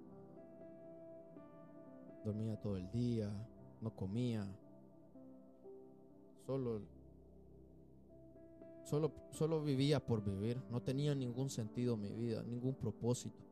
dormía 2.24 2.60
todo 2.60 2.76
el 2.76 2.90
día, 2.90 3.30
no 3.80 3.94
comía, 3.94 4.46
solo, 6.46 6.80
solo, 8.84 9.12
solo 9.32 9.62
vivía 9.62 10.04
por 10.04 10.22
vivir, 10.22 10.60
no 10.70 10.82
tenía 10.82 11.14
ningún 11.14 11.50
sentido 11.50 11.96
mi 11.96 12.12
vida, 12.12 12.42
ningún 12.42 12.74
propósito. 12.74 13.45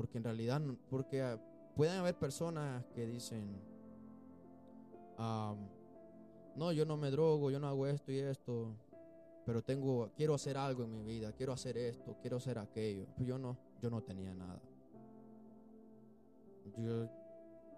Porque 0.00 0.16
en 0.16 0.24
realidad, 0.24 0.62
porque 0.88 1.20
ah, 1.20 1.38
pueden 1.76 1.98
haber 1.98 2.18
personas 2.18 2.86
que 2.94 3.06
dicen, 3.06 3.60
no, 5.18 6.72
yo 6.72 6.86
no 6.86 6.96
me 6.96 7.10
drogo, 7.10 7.50
yo 7.50 7.60
no 7.60 7.68
hago 7.68 7.86
esto 7.86 8.10
y 8.10 8.18
esto, 8.18 8.74
pero 9.44 9.62
tengo, 9.62 10.10
quiero 10.16 10.32
hacer 10.32 10.56
algo 10.56 10.84
en 10.84 10.90
mi 10.90 11.02
vida, 11.02 11.32
quiero 11.32 11.52
hacer 11.52 11.76
esto, 11.76 12.16
quiero 12.22 12.38
hacer 12.38 12.58
aquello. 12.58 13.08
Pues 13.14 13.28
yo 13.28 13.38
no, 13.38 13.58
yo 13.82 13.90
no 13.90 14.00
tenía 14.02 14.32
nada. 14.32 14.62
Yo 16.78 17.06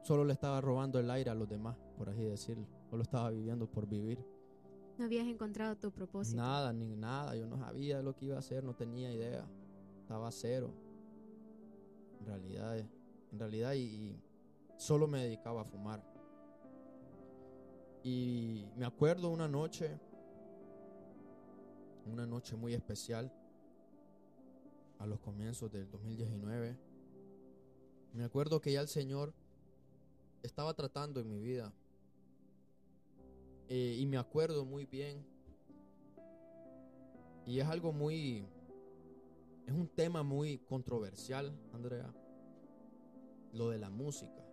solo 0.05 0.25
le 0.25 0.35
estaba 0.35 0.61
robando 0.61 1.01
el 1.01 1.11
aire 1.11 1.31
a 1.31 1.35
los 1.35 1.49
demás, 1.49 1.77
por 1.99 2.09
así 2.09 2.23
decirlo. 2.23 2.69
Solo 2.89 3.03
estaba 3.03 3.31
viviendo 3.31 3.67
por 3.67 3.89
vivir. 3.89 4.25
No 4.97 5.07
habías 5.07 5.27
encontrado 5.27 5.75
tu 5.75 5.91
propósito. 5.91 6.41
Nada, 6.41 6.73
ni 6.73 6.95
nada. 6.95 7.35
Yo 7.35 7.49
no 7.49 7.59
sabía 7.59 8.01
lo 8.01 8.15
que 8.15 8.27
iba 8.27 8.37
a 8.37 8.39
hacer, 8.39 8.63
no 8.63 8.77
tenía 8.77 9.13
idea. 9.13 9.45
Estaba 10.03 10.31
cero. 10.31 10.73
En 12.23 12.27
realidad, 12.27 12.79
en 12.79 13.39
realidad, 13.39 13.75
y 13.75 14.17
solo 14.77 15.07
me 15.07 15.25
dedicaba 15.25 15.63
a 15.63 15.65
fumar. 15.65 16.03
Y 18.05 18.65
me 18.77 18.87
acuerdo 18.87 19.29
una 19.29 19.49
noche 19.49 19.99
una 22.07 22.27
noche 22.27 22.57
muy 22.57 22.75
especial 22.75 23.33
a 24.99 25.07
los 25.07 25.21
comienzos 25.21 25.71
del 25.71 25.89
2019. 25.91 26.77
Me 28.15 28.25
acuerdo 28.25 28.61
que 28.61 28.73
ya 28.73 28.81
el 28.81 28.89
Señor 28.89 29.33
estaba 30.43 30.75
tratando 30.75 31.21
en 31.21 31.29
mi 31.29 31.41
vida. 31.41 31.73
Eh, 33.69 33.97
y 33.99 34.07
me 34.07 34.19
acuerdo 34.19 34.65
muy 34.65 34.87
bien. 34.87 35.25
Y 37.47 37.59
es 37.59 37.67
algo 37.67 37.93
muy... 37.93 38.47
Es 39.67 39.73
un 39.73 39.89
tema 39.89 40.23
muy 40.23 40.59
controversial, 40.59 41.53
Andrea. 41.73 42.13
Lo 43.53 43.69
de 43.71 43.79
la 43.79 43.91
música. 43.91 44.45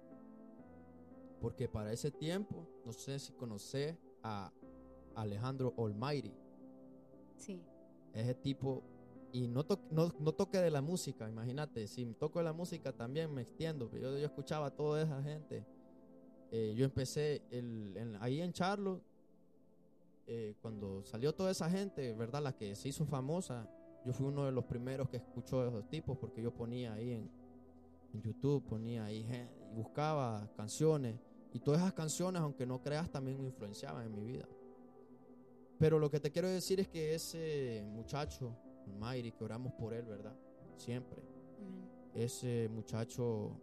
Porque 1.41 1.67
para 1.67 1.91
ese 1.93 2.11
tiempo, 2.11 2.67
no 2.85 2.93
sé 2.93 3.17
si 3.19 3.31
conoce 3.33 3.97
a 4.23 4.51
Alejandro 5.15 5.73
Almighty. 5.77 6.33
Sí. 7.37 7.61
Ese 8.13 8.35
tipo, 8.35 8.83
y 9.31 9.47
no, 9.47 9.65
no, 9.91 10.33
toque 10.33 10.57
de 10.57 10.71
la 10.71 10.81
música, 10.81 11.29
imagínate, 11.29 11.87
si 11.87 12.05
toco 12.13 12.41
la 12.41 12.53
música 12.53 12.91
también 12.91 13.33
me 13.33 13.41
extiendo, 13.41 13.89
yo, 13.91 14.17
yo 14.17 14.25
escuchaba 14.25 14.67
a 14.67 14.71
toda 14.71 15.01
esa 15.03 15.21
gente. 15.21 15.65
Eh, 16.51 16.73
yo 16.75 16.83
empecé 16.83 17.43
el, 17.51 18.17
ahí 18.19 18.41
en 18.41 18.51
Charlo, 18.51 19.01
eh, 20.25 20.55
cuando 20.61 21.03
salió 21.03 21.33
toda 21.33 21.51
esa 21.51 21.69
gente, 21.69 22.13
¿verdad? 22.13 22.41
La 22.41 22.55
que 22.55 22.75
se 22.75 22.89
hizo 22.89 23.05
famosa, 23.05 23.69
yo 24.05 24.13
fui 24.13 24.27
uno 24.27 24.45
de 24.45 24.51
los 24.51 24.65
primeros 24.65 25.09
que 25.09 25.17
escuchó 25.17 25.61
a 25.61 25.67
esos 25.67 25.87
tipos 25.89 26.17
porque 26.17 26.41
yo 26.41 26.51
ponía 26.53 26.93
ahí 26.93 27.11
en, 27.11 27.29
en 28.13 28.21
YouTube, 28.21 28.63
ponía 28.65 29.05
ahí, 29.05 29.25
buscaba 29.75 30.49
canciones 30.55 31.15
y 31.53 31.59
todas 31.59 31.81
esas 31.81 31.93
canciones, 31.93 32.41
aunque 32.41 32.65
no 32.65 32.81
creas, 32.81 33.09
también 33.09 33.39
me 33.39 33.47
influenciaban 33.47 34.05
en 34.05 34.15
mi 34.15 34.23
vida. 34.23 34.47
Pero 35.79 35.97
lo 35.97 36.11
que 36.11 36.19
te 36.19 36.31
quiero 36.31 36.49
decir 36.49 36.79
es 36.79 36.87
que 36.87 37.15
ese 37.15 37.83
muchacho, 37.87 38.55
Mayri, 38.99 39.31
que 39.31 39.43
oramos 39.43 39.73
por 39.73 39.93
él, 39.93 40.05
¿verdad? 40.05 40.35
Siempre. 40.75 41.23
Ese 42.13 42.69
muchacho, 42.69 43.59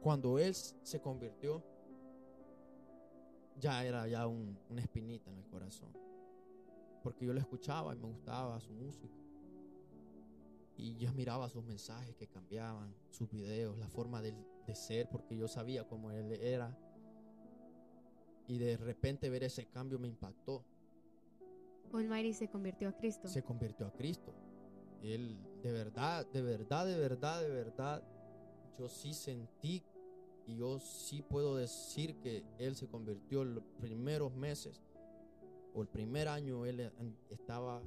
cuando 0.00 0.38
él 0.38 0.54
se 0.54 1.00
convirtió, 1.00 1.62
ya 3.58 3.84
era 3.84 4.06
ya 4.06 4.26
una 4.26 4.80
espinita 4.80 5.30
en 5.30 5.38
el 5.38 5.46
corazón. 5.46 6.07
Porque 7.02 7.26
yo 7.26 7.32
le 7.32 7.40
escuchaba 7.40 7.94
y 7.94 7.98
me 7.98 8.06
gustaba 8.06 8.60
su 8.60 8.72
música. 8.72 9.14
Y 10.76 10.96
yo 10.96 11.12
miraba 11.12 11.48
sus 11.48 11.64
mensajes 11.64 12.14
que 12.14 12.28
cambiaban, 12.28 12.94
sus 13.10 13.28
videos, 13.28 13.76
la 13.78 13.88
forma 13.88 14.22
de, 14.22 14.32
de 14.66 14.74
ser, 14.74 15.08
porque 15.08 15.36
yo 15.36 15.48
sabía 15.48 15.86
cómo 15.88 16.10
él 16.10 16.32
era. 16.32 16.76
Y 18.46 18.58
de 18.58 18.76
repente 18.76 19.28
ver 19.28 19.44
ese 19.44 19.66
cambio 19.66 19.98
me 19.98 20.08
impactó. 20.08 20.64
Almighty 21.92 22.32
se 22.32 22.48
convirtió 22.48 22.88
a 22.88 22.92
Cristo. 22.92 23.28
Se 23.28 23.42
convirtió 23.42 23.86
a 23.86 23.92
Cristo. 23.92 24.32
Él, 25.02 25.36
de 25.62 25.72
verdad, 25.72 26.26
de 26.26 26.42
verdad, 26.42 26.86
de 26.86 26.96
verdad, 26.96 27.40
de 27.40 27.48
verdad, 27.48 28.02
yo 28.78 28.88
sí 28.88 29.12
sentí 29.14 29.82
y 30.46 30.56
yo 30.56 30.78
sí 30.80 31.22
puedo 31.22 31.56
decir 31.56 32.16
que 32.20 32.44
él 32.58 32.74
se 32.74 32.88
convirtió 32.88 33.42
en 33.42 33.56
los 33.56 33.64
primeros 33.80 34.34
meses 34.34 34.80
o 35.74 35.82
el 35.82 35.88
primer 35.88 36.28
año 36.28 36.66
él 36.66 36.90
estaba, 37.30 37.82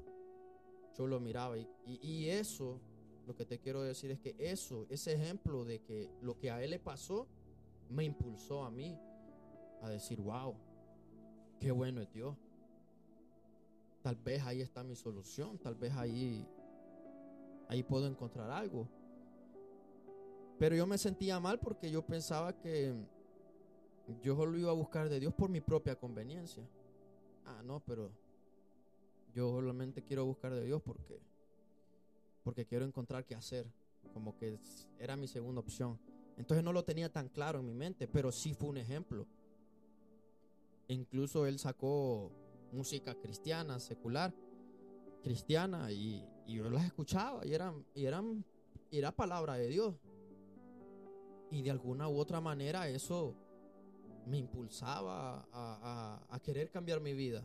yo 0.97 1.07
lo 1.07 1.19
miraba 1.19 1.57
y, 1.57 1.67
y, 1.85 2.29
eso, 2.29 2.79
lo 3.27 3.35
que 3.35 3.45
te 3.45 3.59
quiero 3.59 3.81
decir 3.81 4.11
es 4.11 4.19
que 4.19 4.35
eso, 4.37 4.85
ese 4.89 5.13
ejemplo 5.13 5.65
de 5.65 5.79
que 5.81 6.09
lo 6.21 6.37
que 6.37 6.51
a 6.51 6.63
él 6.63 6.71
le 6.71 6.79
pasó, 6.79 7.27
me 7.89 8.03
impulsó 8.05 8.63
a 8.63 8.71
mí 8.71 8.97
a 9.81 9.89
decir, 9.89 10.21
wow, 10.21 10.55
qué 11.59 11.71
bueno 11.71 12.01
es 12.01 12.11
Dios. 12.11 12.35
Tal 14.01 14.15
vez 14.15 14.41
ahí 14.43 14.61
está 14.61 14.83
mi 14.83 14.95
solución, 14.95 15.57
tal 15.59 15.75
vez 15.75 15.93
ahí, 15.95 16.47
ahí 17.67 17.83
puedo 17.83 18.07
encontrar 18.07 18.49
algo. 18.49 18.87
Pero 20.57 20.75
yo 20.75 20.87
me 20.87 20.97
sentía 20.97 21.39
mal 21.39 21.59
porque 21.59 21.89
yo 21.89 22.05
pensaba 22.05 22.53
que 22.53 22.93
yo 24.21 24.35
solo 24.35 24.57
iba 24.57 24.71
a 24.71 24.75
buscar 24.75 25.09
de 25.09 25.19
Dios 25.19 25.33
por 25.33 25.49
mi 25.49 25.61
propia 25.61 25.95
conveniencia. 25.95 26.63
Ah, 27.45 27.61
no, 27.63 27.79
pero 27.81 28.11
yo 29.33 29.49
solamente 29.49 30.03
quiero 30.03 30.25
buscar 30.25 30.53
de 30.53 30.65
Dios 30.65 30.81
porque 30.81 31.21
porque 32.43 32.65
quiero 32.65 32.85
encontrar 32.85 33.25
qué 33.25 33.35
hacer, 33.35 33.67
como 34.13 34.35
que 34.35 34.59
era 34.99 35.15
mi 35.15 35.27
segunda 35.27 35.61
opción. 35.61 35.99
Entonces 36.37 36.63
no 36.63 36.73
lo 36.73 36.83
tenía 36.83 37.11
tan 37.11 37.29
claro 37.29 37.59
en 37.59 37.65
mi 37.65 37.73
mente, 37.73 38.07
pero 38.07 38.31
sí 38.31 38.53
fue 38.53 38.69
un 38.69 38.77
ejemplo. 38.77 39.27
Incluso 40.87 41.45
él 41.45 41.59
sacó 41.59 42.31
música 42.71 43.15
cristiana, 43.15 43.79
secular, 43.79 44.33
cristiana, 45.21 45.91
y, 45.91 46.25
y 46.47 46.55
yo 46.55 46.69
las 46.69 46.85
escuchaba 46.85 47.45
y 47.45 47.53
eran, 47.53 47.85
y 47.93 48.05
eran, 48.05 48.43
y 48.89 48.97
era 48.97 49.11
palabra 49.11 49.55
de 49.55 49.67
Dios. 49.67 49.95
Y 51.51 51.61
de 51.61 51.69
alguna 51.69 52.07
u 52.09 52.17
otra 52.17 52.41
manera 52.41 52.87
eso 52.89 53.35
me 54.25 54.37
impulsaba 54.37 55.47
a, 55.51 56.39
querer 56.43 56.69
cambiar 56.69 57.01
mi 57.01 57.13
vida. 57.13 57.43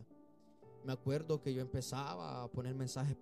Me 0.83 0.93
acuerdo 0.93 1.41
que 1.41 1.53
yo 1.53 1.61
empezaba 1.61 2.43
a 2.43 2.47
poner 2.47 2.75
mensajes 2.75 3.17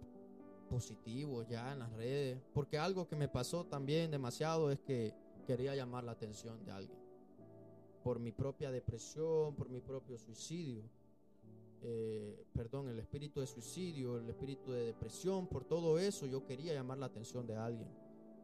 positivos 0.70 1.48
ya 1.48 1.74
en 1.74 1.80
las 1.80 1.92
redes, 1.94 2.40
porque 2.54 2.78
algo 2.78 3.08
que 3.08 3.16
me 3.16 3.28
pasó 3.28 3.66
también 3.66 4.12
demasiado 4.12 4.72
es 4.72 4.80
que 4.80 5.14
quería 5.46 5.76
llamar 5.76 6.04
la 6.04 6.12
atención 6.12 6.64
de 6.66 6.72
alguien. 6.72 7.00
Por 8.04 8.20
mi 8.20 8.32
propia 8.32 8.72
depresión, 8.72 9.56
por 9.56 9.70
mi 9.70 9.80
propio 9.80 10.18
suicidio. 10.18 10.84
Eh, 11.82 12.46
perdón, 12.54 12.90
el 12.90 13.00
espíritu 13.00 13.42
de 13.42 13.48
suicidio, 13.48 14.18
el 14.18 14.30
espíritu 14.30 14.72
de 14.72 14.86
depresión, 14.86 15.48
por 15.48 15.66
todo 15.66 16.00
eso 16.00 16.26
yo 16.26 16.44
quería 16.44 16.74
llamar 16.74 16.98
la 16.98 17.06
atención 17.08 17.46
de 17.46 17.56
alguien. 17.56 17.88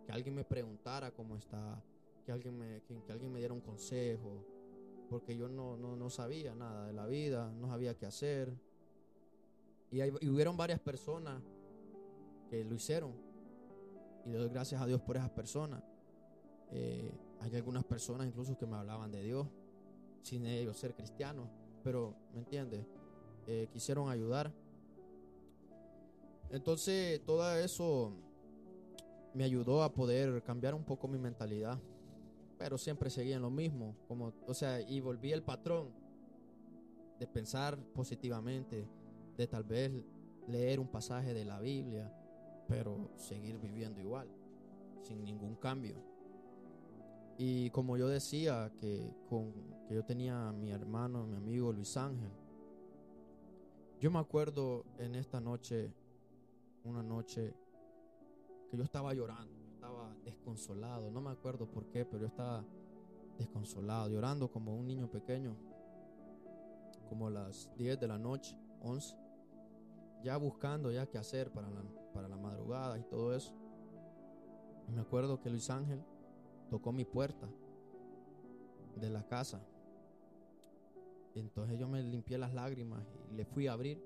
Que 0.06 0.12
alguien 0.12 0.36
me 0.36 0.44
preguntara 0.44 1.12
cómo 1.12 1.36
está, 1.38 1.84
que 2.24 2.32
alguien 2.32 2.58
me, 2.58 2.82
que, 2.84 3.12
alguien 3.12 3.32
me 3.32 3.40
diera 3.40 3.54
un 3.54 3.62
consejo, 3.62 4.46
porque 5.12 5.36
yo 5.36 5.50
no, 5.50 5.76
no, 5.76 5.98
no, 5.98 6.10
sabía 6.10 6.56
nada 6.56 6.88
de 6.88 6.94
la 6.94 7.06
vida, 7.06 7.52
no 7.60 7.68
sabía 7.68 7.98
qué 7.98 8.06
hacer. 8.06 8.56
Y, 9.92 10.00
hay, 10.00 10.14
y 10.22 10.30
hubieron 10.30 10.56
varias 10.56 10.80
personas 10.80 11.44
que 12.50 12.64
lo 12.64 12.76
hicieron. 12.76 13.12
Y 14.26 14.30
le 14.30 14.38
doy 14.38 14.48
gracias 14.48 14.82
a 14.82 14.86
Dios 14.86 15.02
por 15.02 15.18
esas 15.18 15.30
personas. 15.32 15.84
Eh, 16.72 17.12
hay 17.42 17.54
algunas 17.58 17.84
personas 17.84 18.26
incluso 18.26 18.58
que 18.58 18.66
me 18.66 18.78
hablaban 18.78 19.12
de 19.12 19.22
Dios, 19.22 19.48
sin 20.22 20.46
ellos 20.46 20.78
ser 20.78 20.96
cristianos, 20.96 21.50
pero, 21.84 22.16
¿me 22.34 22.40
entiendes? 22.40 22.86
Eh, 23.48 23.68
quisieron 23.74 24.10
ayudar. 24.10 24.50
Entonces, 26.52 27.22
todo 27.26 27.54
eso 27.58 28.14
me 29.34 29.44
ayudó 29.44 29.84
a 29.84 29.92
poder 29.92 30.42
cambiar 30.42 30.74
un 30.74 30.86
poco 30.86 31.10
mi 31.10 31.18
mentalidad, 31.18 31.78
pero 32.62 32.78
siempre 32.78 33.10
seguía 33.10 33.38
en 33.38 33.42
lo 33.42 33.50
mismo, 33.50 33.96
como, 34.08 34.34
o 34.46 34.54
sea, 34.54 34.80
y 34.80 35.02
volví 35.02 35.32
el 35.32 35.42
patrón 35.42 35.90
de 37.20 37.26
pensar 37.26 37.76
positivamente, 37.92 38.88
de 39.36 39.48
tal 39.48 39.64
vez 39.64 39.92
leer 40.48 40.80
un 40.80 40.88
pasaje 40.88 41.34
de 41.34 41.44
la 41.44 41.60
Biblia, 41.60 42.14
pero 42.68 43.10
seguir 43.16 43.58
viviendo 43.58 44.00
igual, 44.00 44.28
sin 45.02 45.24
ningún 45.24 45.56
cambio. 45.56 45.96
Y 47.36 47.72
como 47.72 47.98
yo 47.98 48.08
decía, 48.08 48.72
que, 48.80 49.12
con, 49.28 49.52
que 49.88 49.96
yo 49.96 50.06
tenía 50.06 50.50
a 50.50 50.54
mi 50.54 50.70
hermano, 50.70 51.26
mi 51.26 51.38
amigo 51.38 51.74
Luis 51.74 51.98
Ángel, 51.98 52.30
yo 54.00 54.12
me 54.12 54.20
acuerdo 54.20 54.86
en 55.00 55.16
esta 55.16 55.42
noche, 55.42 55.92
una 56.84 57.02
noche, 57.02 57.56
que 58.70 58.78
yo 58.78 58.84
estaba 58.84 59.16
llorando, 59.16 59.61
desconsolado, 60.24 61.10
no 61.12 61.22
me 61.22 61.32
acuerdo 61.32 61.66
por 61.66 61.86
qué, 61.88 62.06
pero 62.06 62.22
yo 62.22 62.28
estaba 62.28 62.64
desconsolado, 63.38 64.10
llorando 64.10 64.52
como 64.52 64.76
un 64.76 64.88
niño 64.88 65.10
pequeño, 65.10 65.56
como 67.10 67.30
las 67.30 67.70
10 67.78 68.00
de 68.00 68.08
la 68.08 68.18
noche, 68.18 68.58
11, 68.82 69.16
ya 70.24 70.38
buscando 70.38 70.92
ya 70.92 71.08
qué 71.08 71.18
hacer 71.18 71.52
para 71.52 71.70
la, 71.70 71.84
para 72.14 72.28
la 72.28 72.38
madrugada 72.38 72.98
y 72.98 73.04
todo 73.04 73.36
eso. 73.36 73.54
Me 74.94 75.02
acuerdo 75.02 75.40
que 75.40 75.50
Luis 75.50 75.70
Ángel 75.70 76.04
tocó 76.70 76.92
mi 76.92 77.06
puerta 77.06 77.48
de 78.96 79.10
la 79.10 79.26
casa. 79.26 79.62
Entonces 81.36 81.80
yo 81.80 81.88
me 81.88 82.04
limpié 82.04 82.38
las 82.38 82.54
lágrimas 82.54 83.04
y 83.32 83.36
le 83.36 83.46
fui 83.46 83.68
a 83.68 83.74
abrir. 83.74 84.04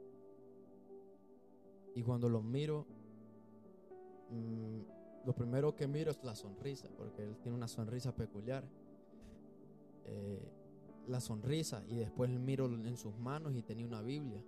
Y 1.96 2.04
cuando 2.04 2.30
lo 2.30 2.42
miro, 2.42 2.86
mm, 4.30 4.95
lo 5.26 5.34
primero 5.34 5.76
que 5.76 5.88
miro 5.88 6.12
es 6.12 6.24
la 6.24 6.36
sonrisa, 6.36 6.88
porque 6.98 7.24
él 7.24 7.38
tiene 7.42 7.58
una 7.58 7.68
sonrisa 7.68 8.16
peculiar. 8.16 8.64
Eh, 10.06 10.52
la 11.08 11.20
sonrisa 11.20 11.84
y 11.88 11.96
después 11.96 12.30
miro 12.32 12.66
en 12.66 12.98
sus 12.98 13.16
manos 13.18 13.54
y 13.56 13.62
tenía 13.62 13.86
una 13.86 14.02
Biblia. 14.02 14.44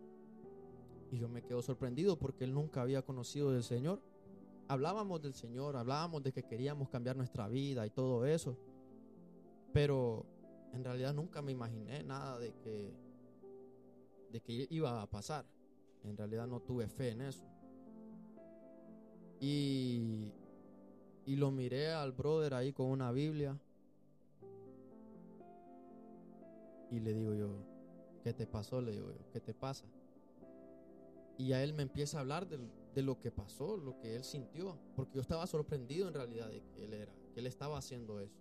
Y 1.12 1.20
yo 1.20 1.30
me 1.30 1.44
quedo 1.44 1.62
sorprendido 1.62 2.18
porque 2.18 2.44
él 2.44 2.54
nunca 2.54 2.82
había 2.82 3.02
conocido 3.04 3.52
del 3.52 3.64
Señor 3.64 4.02
hablábamos 4.68 5.22
del 5.22 5.34
Señor, 5.34 5.76
hablábamos 5.76 6.24
de 6.24 6.32
que 6.32 6.44
queríamos 6.44 6.90
cambiar 6.90 7.16
nuestra 7.16 7.48
vida 7.48 7.86
y 7.86 7.90
todo 7.90 8.26
eso. 8.26 8.58
Pero 9.74 10.26
en 10.74 10.84
realidad 10.84 11.14
nunca 11.14 11.42
me 11.42 11.52
imaginé 11.52 12.04
nada 12.04 12.38
de 12.40 12.54
que, 12.56 12.94
de 14.32 14.42
que 14.42 14.68
iba 14.70 15.02
a 15.02 15.10
pasar. 15.10 15.46
En 16.04 16.18
realidad 16.18 16.48
no 16.48 16.62
tuve 16.62 16.88
fe 16.88 17.12
en 17.12 17.22
eso. 17.22 17.44
Y, 19.40 20.34
y 21.28 21.36
lo 21.36 21.52
miré 21.52 21.92
al 21.92 22.14
brother 22.14 22.54
ahí 22.54 22.72
con 22.72 22.88
una 22.88 23.12
Biblia. 23.12 23.60
Y 26.90 27.02
le 27.02 27.14
digo 27.14 27.34
yo, 27.34 27.50
¿qué 28.24 28.34
te 28.34 28.48
pasó? 28.48 28.82
Le 28.82 28.94
digo 28.94 29.12
yo, 29.12 29.30
¿qué 29.34 29.42
te 29.42 29.54
pasa? 29.54 29.86
Y 31.38 31.52
a 31.52 31.62
él 31.62 31.74
me 31.74 31.84
empieza 31.84 32.18
a 32.18 32.22
hablar 32.22 32.48
del, 32.48 32.72
de 32.96 33.02
lo 33.02 33.20
que 33.20 33.30
pasó, 33.30 33.76
lo 33.76 34.00
que 34.00 34.16
él 34.16 34.24
sintió, 34.24 34.80
porque 34.96 35.16
yo 35.16 35.22
estaba 35.22 35.46
sorprendido 35.48 36.08
en 36.08 36.14
realidad 36.14 36.50
de 36.50 36.64
que 36.74 36.86
él 36.86 36.94
era, 36.94 37.14
que 37.34 37.42
él 37.42 37.48
estaba 37.48 37.78
haciendo 37.78 38.22
eso. 38.22 38.40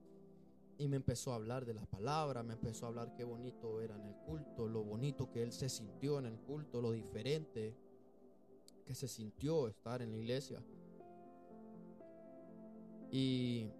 Y 0.79 0.87
me 0.87 0.95
empezó 0.95 1.33
a 1.33 1.37
hablar 1.37 1.67
de 1.67 1.75
las 1.75 1.89
palabras, 1.89 2.45
me 2.45 2.53
empezó 2.53 2.87
a 2.87 2.91
hablar 2.91 3.15
qué 3.17 3.25
bonito 3.25 3.81
era 3.81 3.97
en 3.97 4.05
el 4.05 4.15
culto, 4.15 4.69
lo 4.69 4.85
bonito 4.85 5.33
que 5.33 5.43
él 5.43 5.51
se 5.51 5.69
sintió 5.69 6.21
en 6.21 6.27
el 6.27 6.39
culto, 6.39 6.81
lo 6.81 6.93
diferente 6.93 7.75
que 8.85 8.95
se 8.95 9.09
sintió 9.09 9.67
estar 9.67 10.03
en 10.03 10.13
la 10.13 10.19
iglesia. 10.19 10.63
Y 13.11 13.71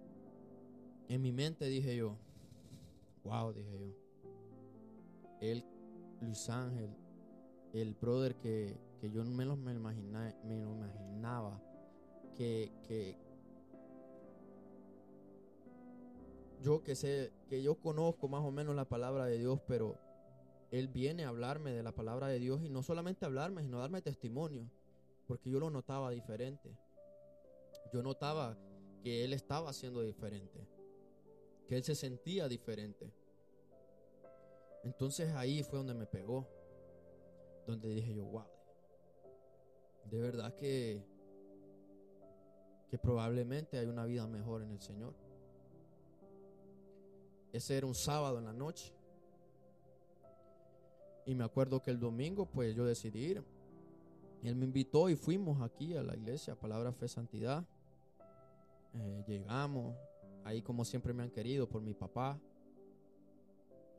en 1.09 1.21
mi 1.21 1.31
mente 1.31 1.65
dije 1.65 1.95
yo, 1.95 2.17
wow, 3.23 3.53
dije 3.53 3.79
yo, 3.79 3.93
él, 5.41 5.63
Luis 6.21 6.49
Ángel, 6.49 6.89
el 7.73 7.93
brother 7.93 8.35
que, 8.35 8.77
que 8.99 9.11
yo 9.11 9.23
menos 9.23 9.57
me, 9.57 9.73
me 9.73 10.55
imaginaba 10.55 11.61
que, 12.35 12.71
que 12.87 13.17
yo 16.61 16.83
que 16.83 16.95
sé, 16.95 17.31
que 17.49 17.61
yo 17.61 17.75
conozco 17.75 18.27
más 18.27 18.43
o 18.43 18.51
menos 18.51 18.75
la 18.75 18.85
palabra 18.85 19.25
de 19.25 19.37
Dios, 19.37 19.59
pero 19.67 19.97
Él 20.71 20.87
viene 20.87 21.25
a 21.25 21.29
hablarme 21.29 21.71
de 21.71 21.83
la 21.83 21.91
palabra 21.91 22.27
de 22.27 22.39
Dios 22.39 22.61
y 22.63 22.69
no 22.69 22.83
solamente 22.83 23.25
hablarme, 23.25 23.63
sino 23.63 23.79
darme 23.79 24.01
testimonio, 24.01 24.69
porque 25.27 25.49
yo 25.49 25.59
lo 25.59 25.69
notaba 25.69 26.11
diferente. 26.11 26.75
Yo 27.93 28.01
notaba 28.03 28.57
que 29.03 29.23
Él 29.23 29.33
estaba 29.33 29.69
haciendo 29.69 30.01
diferente, 30.01 30.67
que 31.67 31.75
Él 31.75 31.83
se 31.83 31.95
sentía 31.95 32.47
diferente. 32.47 33.11
Entonces 34.83 35.33
ahí 35.33 35.63
fue 35.63 35.79
donde 35.79 35.93
me 35.93 36.05
pegó, 36.05 36.47
donde 37.65 37.89
dije 37.89 38.13
yo, 38.13 38.25
wow, 38.25 38.45
de 40.09 40.21
verdad 40.21 40.55
que, 40.55 41.03
que 42.89 42.97
probablemente 42.97 43.77
hay 43.77 43.87
una 43.87 44.05
vida 44.05 44.25
mejor 44.27 44.61
en 44.61 44.71
el 44.71 44.81
Señor. 44.81 45.13
Ese 47.51 47.77
era 47.77 47.87
un 47.87 47.95
sábado 47.95 48.39
en 48.39 48.45
la 48.45 48.53
noche. 48.53 48.93
Y 51.25 51.35
me 51.35 51.43
acuerdo 51.43 51.81
que 51.81 51.91
el 51.91 51.99
domingo 51.99 52.45
pues 52.45 52.75
yo 52.75 52.85
decidí 52.85 53.25
ir. 53.25 53.43
Él 54.43 54.55
me 54.55 54.65
invitó 54.65 55.09
y 55.09 55.15
fuimos 55.15 55.61
aquí 55.61 55.95
a 55.95 56.03
la 56.03 56.15
iglesia, 56.15 56.55
Palabra 56.55 56.93
Fe 56.93 57.07
Santidad. 57.07 57.67
Eh, 58.99 59.23
llegamos, 59.27 59.95
ahí 60.43 60.61
como 60.61 60.83
siempre 60.83 61.13
me 61.13 61.23
han 61.23 61.31
querido 61.31 61.67
por 61.67 61.81
mi 61.81 61.93
papá. 61.93 62.39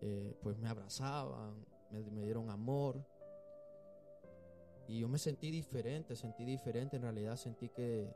Eh, 0.00 0.36
pues 0.42 0.58
me 0.58 0.68
abrazaban, 0.68 1.64
me 1.90 2.22
dieron 2.22 2.50
amor. 2.50 3.04
Y 4.86 5.00
yo 5.00 5.08
me 5.08 5.18
sentí 5.18 5.50
diferente, 5.50 6.16
sentí 6.16 6.44
diferente, 6.44 6.96
en 6.96 7.02
realidad 7.02 7.36
sentí 7.36 7.68
que 7.68 8.10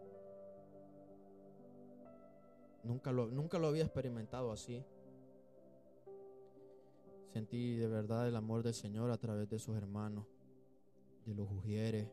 nunca 2.83 3.12
lo, 3.12 3.26
nunca 3.26 3.59
lo 3.59 3.68
había 3.68 3.85
experimentado 3.85 4.51
así. 4.51 4.83
Sentí 7.33 7.76
de 7.76 7.89
verdad 7.89 8.28
el 8.28 8.37
amor 8.37 8.62
del 8.62 8.74
Señor 8.74 9.11
a 9.11 9.18
través 9.18 9.49
de 9.49 9.59
sus 9.59 9.76
hermanos, 9.76 10.26
de 11.24 11.35
los 11.35 11.51
ujieres. 11.51 12.09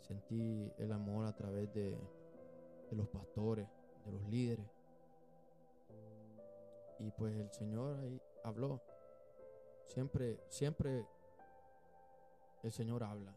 Sentí 0.00 0.70
el 0.78 0.92
amor 0.92 1.26
a 1.26 1.34
través 1.34 1.72
de, 1.72 1.98
de 2.92 2.98
los 2.98 3.08
pastores, 3.08 3.66
de 4.04 4.12
los 4.12 4.22
líderes. 4.28 4.66
Y 6.98 7.10
pues 7.10 7.34
el 7.34 7.50
Señor 7.50 7.98
ahí 7.98 8.20
habló. 8.44 8.82
Siempre, 9.86 10.38
siempre 10.48 11.06
el 12.62 12.70
Señor 12.70 13.02
habla. 13.02 13.34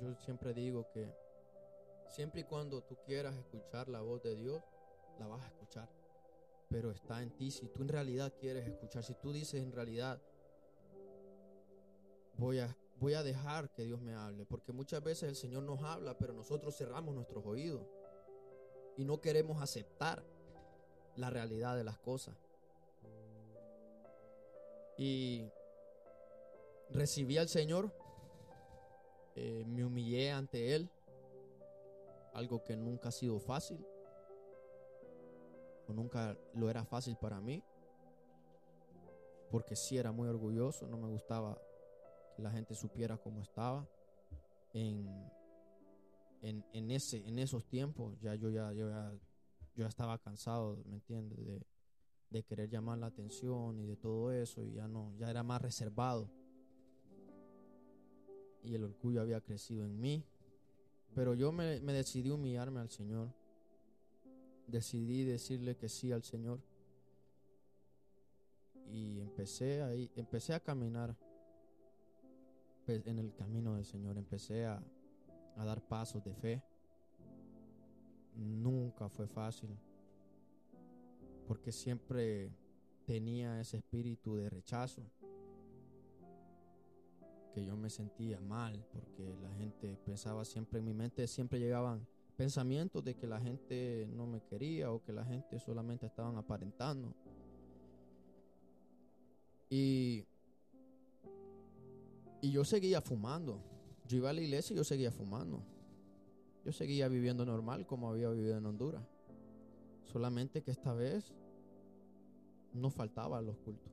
Yo 0.00 0.14
siempre 0.16 0.52
digo 0.52 0.90
que 0.92 1.14
siempre 2.08 2.40
y 2.40 2.44
cuando 2.44 2.82
tú 2.82 2.96
quieras 3.06 3.36
escuchar 3.36 3.88
la 3.88 4.00
voz 4.00 4.20
de 4.22 4.34
Dios, 4.34 4.60
la 5.20 5.28
vas 5.28 5.42
a 5.44 5.46
escuchar. 5.46 5.88
Pero 6.68 6.90
está 6.90 7.22
en 7.22 7.30
ti 7.30 7.52
si 7.52 7.68
tú 7.68 7.82
en 7.82 7.88
realidad 7.88 8.32
quieres 8.40 8.66
escuchar, 8.66 9.04
si 9.04 9.14
tú 9.14 9.32
dices 9.32 9.62
en 9.62 9.70
realidad, 9.70 10.20
voy 12.36 12.58
a, 12.58 12.76
voy 12.98 13.14
a 13.14 13.22
dejar 13.22 13.70
que 13.70 13.84
Dios 13.84 14.00
me 14.00 14.14
hable, 14.14 14.46
porque 14.46 14.72
muchas 14.72 15.02
veces 15.02 15.28
el 15.28 15.36
Señor 15.36 15.62
nos 15.62 15.80
habla, 15.82 16.18
pero 16.18 16.32
nosotros 16.32 16.76
cerramos 16.76 17.14
nuestros 17.14 17.46
oídos 17.46 17.86
y 18.96 19.04
no 19.04 19.20
queremos 19.20 19.62
aceptar 19.62 20.22
la 21.16 21.30
realidad 21.30 21.76
de 21.76 21.84
las 21.84 21.98
cosas. 21.98 22.36
Y 24.96 25.50
recibí 26.90 27.38
al 27.38 27.48
Señor, 27.48 27.92
eh, 29.34 29.64
me 29.66 29.84
humillé 29.84 30.30
ante 30.30 30.74
Él, 30.74 30.90
algo 32.34 32.62
que 32.62 32.76
nunca 32.76 33.08
ha 33.08 33.12
sido 33.12 33.40
fácil, 33.40 33.84
o 35.88 35.92
nunca 35.92 36.36
lo 36.54 36.68
era 36.68 36.84
fácil 36.84 37.16
para 37.16 37.40
mí, 37.40 37.62
porque 39.50 39.74
sí 39.74 39.98
era 39.98 40.12
muy 40.12 40.28
orgulloso, 40.28 40.86
no 40.86 40.96
me 40.96 41.08
gustaba 41.08 41.60
que 42.36 42.42
la 42.42 42.50
gente 42.50 42.74
supiera 42.74 43.16
cómo 43.16 43.42
estaba. 43.42 43.86
En, 44.72 45.08
en, 46.42 46.90
ese, 46.90 47.26
en 47.26 47.38
esos 47.38 47.66
tiempos 47.66 48.18
ya 48.20 48.34
yo 48.34 48.50
ya, 48.50 48.72
yo 48.72 48.88
ya, 48.88 49.12
yo 49.76 49.86
estaba 49.86 50.18
cansado, 50.18 50.82
¿me 50.86 50.96
entiendes? 50.96 51.38
De, 51.44 51.66
de 52.30 52.44
querer 52.44 52.70
llamar 52.70 52.98
la 52.98 53.06
atención 53.06 53.78
y 53.80 53.86
de 53.86 53.96
todo 53.96 54.32
eso 54.32 54.62
y 54.64 54.72
ya 54.72 54.88
no, 54.88 55.12
ya 55.18 55.30
era 55.30 55.42
más 55.42 55.60
reservado. 55.60 56.30
Y 58.62 58.74
el 58.74 58.84
orgullo 58.84 59.20
había 59.20 59.40
crecido 59.40 59.84
en 59.84 60.00
mí. 60.00 60.24
Pero 61.14 61.34
yo 61.34 61.50
me, 61.50 61.80
me 61.80 61.92
decidí 61.92 62.30
humillarme 62.30 62.80
al 62.80 62.90
Señor. 62.90 63.34
Decidí 64.66 65.24
decirle 65.24 65.76
que 65.76 65.88
sí 65.88 66.12
al 66.12 66.22
Señor. 66.22 66.60
Y 68.86 69.20
empecé 69.20 69.82
ahí, 69.82 70.10
empecé 70.14 70.54
a 70.54 70.60
caminar 70.60 71.16
pues, 72.84 73.04
en 73.06 73.18
el 73.18 73.34
camino 73.34 73.74
del 73.74 73.84
Señor. 73.84 74.18
Empecé 74.18 74.66
a, 74.66 74.80
a 75.56 75.64
dar 75.64 75.80
pasos 75.80 76.22
de 76.24 76.34
fe. 76.34 76.62
Nunca 78.36 79.08
fue 79.08 79.26
fácil 79.26 79.76
porque 81.50 81.72
siempre 81.72 82.48
tenía 83.04 83.60
ese 83.60 83.78
espíritu 83.78 84.36
de 84.36 84.48
rechazo, 84.48 85.02
que 87.52 87.64
yo 87.64 87.76
me 87.76 87.90
sentía 87.90 88.40
mal, 88.40 88.86
porque 88.92 89.36
la 89.42 89.52
gente 89.54 89.96
pensaba 90.04 90.44
siempre, 90.44 90.78
en 90.78 90.84
mi 90.84 90.94
mente 90.94 91.26
siempre 91.26 91.58
llegaban 91.58 92.06
pensamientos 92.36 93.02
de 93.02 93.16
que 93.16 93.26
la 93.26 93.40
gente 93.40 94.06
no 94.14 94.28
me 94.28 94.44
quería 94.44 94.92
o 94.92 95.02
que 95.02 95.12
la 95.12 95.24
gente 95.24 95.58
solamente 95.58 96.06
estaban 96.06 96.36
aparentando. 96.36 97.16
Y, 99.68 100.24
y 102.42 102.52
yo 102.52 102.64
seguía 102.64 103.00
fumando. 103.00 103.60
Yo 104.10 104.16
iba 104.16 104.30
a 104.30 104.32
la 104.32 104.40
iglesia 104.40 104.74
y 104.74 104.76
yo 104.76 104.82
seguía 104.82 105.12
fumando. 105.12 105.62
Yo 106.64 106.72
seguía 106.72 107.06
viviendo 107.06 107.46
normal 107.46 107.86
como 107.86 108.10
había 108.10 108.28
vivido 108.30 108.58
en 108.58 108.66
Honduras. 108.66 109.04
Solamente 110.02 110.62
que 110.64 110.72
esta 110.72 110.92
vez 110.92 111.32
no 112.72 112.90
faltaba 112.90 113.40
los 113.40 113.56
cultos. 113.58 113.92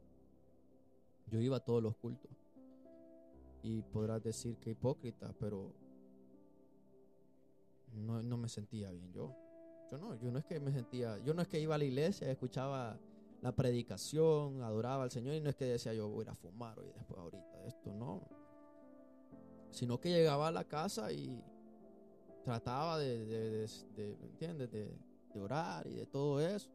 Yo 1.28 1.40
iba 1.40 1.58
a 1.58 1.60
todos 1.60 1.84
los 1.84 1.96
cultos. 1.98 2.32
Y 3.62 3.84
podrás 3.84 4.24
decir 4.24 4.58
que 4.58 4.72
hipócrita, 4.72 5.36
pero 5.40 5.72
no, 7.94 8.24
no, 8.24 8.38
me 8.38 8.50
sentía 8.50 8.90
bien 8.90 9.14
yo. 9.14 9.36
Yo 9.92 10.00
no, 10.00 10.16
yo 10.16 10.32
no 10.32 10.40
es 10.40 10.46
que 10.46 10.60
me 10.60 10.72
sentía, 10.72 11.20
yo 11.20 11.36
no 11.36 11.44
es 11.44 11.48
que 11.48 11.60
iba 11.60 11.76
a 11.76 11.78
la 11.78 11.86
iglesia, 11.86 12.32
escuchaba 12.32 13.00
la 13.44 13.56
predicación, 13.56 14.64
adoraba 14.64 15.04
al 15.04 15.12
Señor 15.12 15.36
y 15.36 15.42
no 15.42 15.50
es 15.52 15.56
que 15.56 15.66
decía 15.66 15.94
yo 15.94 16.10
voy 16.10 16.26
a 16.28 16.34
fumar 16.34 16.80
hoy 16.80 16.88
después 16.96 17.20
ahorita, 17.20 17.66
esto 17.68 17.94
no. 17.94 18.37
Sino 19.78 20.00
que 20.00 20.10
llegaba 20.10 20.48
a 20.48 20.52
la 20.52 20.64
casa 20.64 21.12
y 21.12 21.40
trataba 22.44 22.98
de, 22.98 23.26
de, 23.28 23.68
de, 23.96 24.18
¿entiendes? 24.24 24.72
De, 24.72 24.92
orar 25.40 25.86
y 25.86 25.94
de 25.94 26.08
todo 26.08 26.42
eso. 26.42 26.72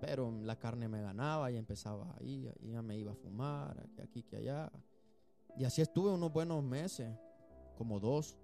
Pero 0.00 0.32
la 0.42 0.58
carne 0.58 0.88
me 0.88 1.00
ganaba 1.00 1.52
y 1.52 1.56
empezaba 1.56 2.16
ahí, 2.18 2.50
y 2.60 2.72
ya 2.72 2.82
me 2.82 2.98
iba 2.98 3.12
a 3.12 3.14
fumar, 3.14 3.86
aquí, 4.02 4.24
que 4.24 4.38
allá. 4.38 4.72
Y 5.56 5.62
así 5.62 5.80
estuve 5.80 6.10
unos 6.10 6.32
buenos 6.32 6.64
meses, 6.64 7.16
como 7.78 8.00
dos. 8.00 8.36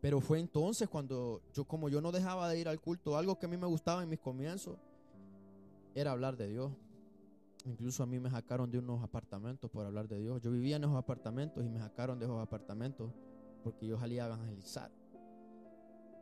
Pero 0.00 0.20
fue 0.20 0.40
entonces 0.40 0.88
cuando 0.88 1.42
yo, 1.52 1.64
como 1.64 1.88
yo 1.88 2.00
no 2.00 2.10
dejaba 2.10 2.48
de 2.48 2.58
ir 2.58 2.68
al 2.68 2.80
culto, 2.80 3.16
algo 3.16 3.38
que 3.38 3.46
a 3.46 3.48
mí 3.48 3.56
me 3.56 3.68
gustaba 3.68 4.02
en 4.02 4.08
mis 4.08 4.18
comienzos 4.18 4.76
era 5.94 6.10
hablar 6.10 6.36
de 6.36 6.48
Dios. 6.48 6.72
Incluso 7.64 8.02
a 8.02 8.06
mí 8.06 8.18
me 8.18 8.30
sacaron 8.30 8.70
de 8.70 8.78
unos 8.78 9.02
apartamentos 9.02 9.70
por 9.70 9.86
hablar 9.86 10.08
de 10.08 10.18
Dios. 10.18 10.40
Yo 10.40 10.50
vivía 10.50 10.76
en 10.76 10.84
esos 10.84 10.96
apartamentos 10.96 11.64
y 11.64 11.68
me 11.68 11.78
sacaron 11.78 12.18
de 12.18 12.24
esos 12.24 12.40
apartamentos 12.40 13.12
porque 13.62 13.86
yo 13.86 13.98
salía 13.98 14.24
a 14.24 14.26
evangelizar. 14.26 14.90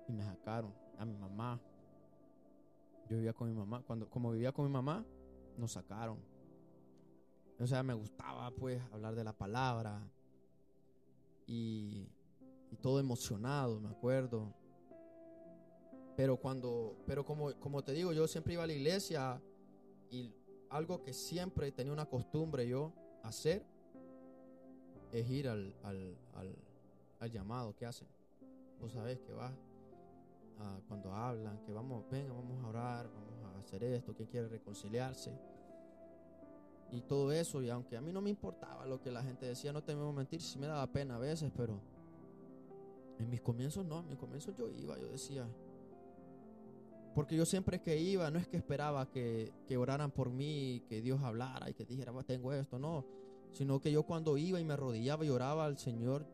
Y 0.06 0.12
me 0.12 0.22
sacaron 0.22 0.74
a 0.98 1.04
mi 1.04 1.16
mamá, 1.16 1.60
yo 3.08 3.16
vivía 3.16 3.32
con 3.32 3.48
mi 3.48 3.54
mamá. 3.54 3.82
Cuando, 3.86 4.08
como 4.08 4.32
vivía 4.32 4.52
con 4.52 4.66
mi 4.66 4.70
mamá, 4.70 5.04
nos 5.56 5.72
sacaron. 5.72 6.18
O 7.58 7.66
sea, 7.66 7.82
me 7.82 7.94
gustaba 7.94 8.50
pues 8.50 8.82
hablar 8.92 9.14
de 9.14 9.24
la 9.24 9.32
palabra. 9.32 10.02
Y, 11.46 12.06
y 12.70 12.76
todo 12.76 13.00
emocionado, 13.00 13.80
me 13.80 13.88
acuerdo. 13.88 14.54
Pero 16.16 16.36
cuando, 16.36 16.96
pero 17.06 17.24
como, 17.24 17.54
como 17.60 17.82
te 17.82 17.92
digo, 17.92 18.12
yo 18.12 18.28
siempre 18.28 18.52
iba 18.52 18.64
a 18.64 18.66
la 18.66 18.74
iglesia 18.74 19.40
y 20.10 20.34
algo 20.70 21.02
que 21.02 21.12
siempre 21.12 21.72
tenía 21.72 21.92
una 21.92 22.06
costumbre 22.06 22.66
yo 22.66 22.92
hacer 23.22 23.64
es 25.12 25.28
ir 25.28 25.48
al, 25.48 25.74
al, 25.82 26.16
al, 27.18 27.30
llamado 27.30 27.74
que 27.74 27.86
hacen. 27.86 28.08
Vos 28.80 28.92
sabés 28.92 29.20
que 29.20 29.32
vas 29.32 29.52
cuando 30.88 31.14
hablan, 31.14 31.58
que 31.64 31.72
vamos, 31.72 32.04
venga, 32.10 32.32
vamos 32.32 32.62
a 32.62 32.68
orar, 32.68 33.08
vamos 33.08 33.56
a 33.56 33.58
hacer 33.60 33.82
esto, 33.82 34.14
que 34.14 34.26
quiere 34.26 34.48
reconciliarse. 34.48 35.32
Y 36.92 37.00
todo 37.02 37.32
eso, 37.32 37.62
y 37.62 37.70
aunque 37.70 37.96
a 37.96 38.00
mí 38.00 38.12
no 38.12 38.20
me 38.20 38.30
importaba 38.30 38.84
lo 38.84 39.00
que 39.00 39.10
la 39.10 39.22
gente 39.22 39.46
decía, 39.46 39.72
no 39.72 39.82
te 39.82 39.94
voy 39.94 40.08
a 40.08 40.12
mentir, 40.12 40.40
sí 40.42 40.58
me 40.58 40.66
daba 40.66 40.86
pena 40.86 41.16
a 41.16 41.18
veces, 41.18 41.50
pero 41.56 41.80
en 43.18 43.30
mis 43.30 43.40
comienzos 43.40 43.86
no, 43.86 44.00
en 44.00 44.08
mis 44.08 44.18
comienzos 44.18 44.54
yo 44.56 44.68
iba, 44.70 44.98
yo 44.98 45.08
decía, 45.08 45.46
porque 47.14 47.36
yo 47.36 47.44
siempre 47.44 47.80
que 47.80 47.98
iba, 47.98 48.30
no 48.30 48.38
es 48.38 48.46
que 48.46 48.56
esperaba 48.56 49.10
que, 49.10 49.52
que 49.66 49.76
oraran 49.76 50.10
por 50.10 50.30
mí, 50.30 50.82
que 50.88 51.00
Dios 51.00 51.20
hablara 51.22 51.68
y 51.68 51.74
que 51.74 51.84
dijera, 51.84 52.12
tengo 52.24 52.52
esto, 52.52 52.78
no, 52.78 53.04
sino 53.52 53.80
que 53.80 53.90
yo 53.90 54.04
cuando 54.04 54.36
iba 54.36 54.60
y 54.60 54.64
me 54.64 54.74
arrodillaba 54.74 55.24
y 55.24 55.30
oraba 55.30 55.64
al 55.64 55.78
Señor, 55.78 56.26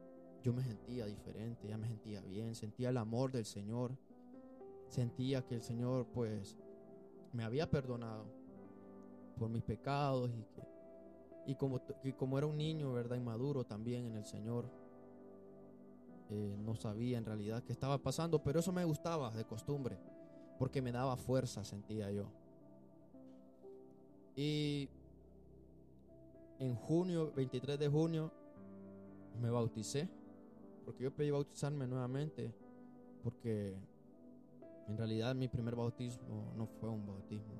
yo 0.42 0.52
me 0.52 0.62
sentía 0.62 1.06
diferente, 1.06 1.68
ya 1.68 1.78
me 1.78 1.88
sentía 1.88 2.20
bien, 2.20 2.54
sentía 2.54 2.90
el 2.90 2.96
amor 2.98 3.32
del 3.32 3.44
Señor. 3.44 3.96
Sentía 4.88 5.44
que 5.44 5.56
el 5.56 5.62
Señor 5.62 6.06
pues 6.14 6.56
me 7.32 7.42
había 7.42 7.68
perdonado 7.68 8.26
por 9.36 9.48
mis 9.48 9.64
pecados 9.64 10.30
y 10.30 10.44
que 10.54 10.76
y 11.46 11.54
como, 11.54 11.80
como 12.18 12.38
era 12.38 12.46
un 12.46 12.56
niño, 12.56 12.92
¿verdad? 12.92 13.16
Inmaduro 13.16 13.64
también 13.64 14.06
en 14.06 14.16
el 14.16 14.24
Señor, 14.24 14.68
eh, 16.28 16.56
no 16.58 16.74
sabía 16.74 17.18
en 17.18 17.24
realidad 17.24 17.62
qué 17.62 17.72
estaba 17.72 17.98
pasando, 17.98 18.42
pero 18.42 18.58
eso 18.58 18.72
me 18.72 18.84
gustaba 18.84 19.30
de 19.30 19.44
costumbre, 19.44 19.96
porque 20.58 20.82
me 20.82 20.92
daba 20.92 21.16
fuerza, 21.16 21.64
sentía 21.64 22.10
yo. 22.10 22.26
Y 24.34 24.88
en 26.58 26.74
junio, 26.74 27.32
23 27.34 27.78
de 27.78 27.88
junio, 27.88 28.32
me 29.40 29.50
bauticé, 29.50 30.08
porque 30.84 31.04
yo 31.04 31.14
pedí 31.14 31.30
bautizarme 31.30 31.86
nuevamente, 31.86 32.52
porque 33.22 33.76
en 34.88 34.96
realidad 34.96 35.34
mi 35.34 35.48
primer 35.48 35.74
bautismo 35.74 36.52
no 36.56 36.66
fue 36.66 36.88
un 36.88 37.06
bautismo. 37.06 37.54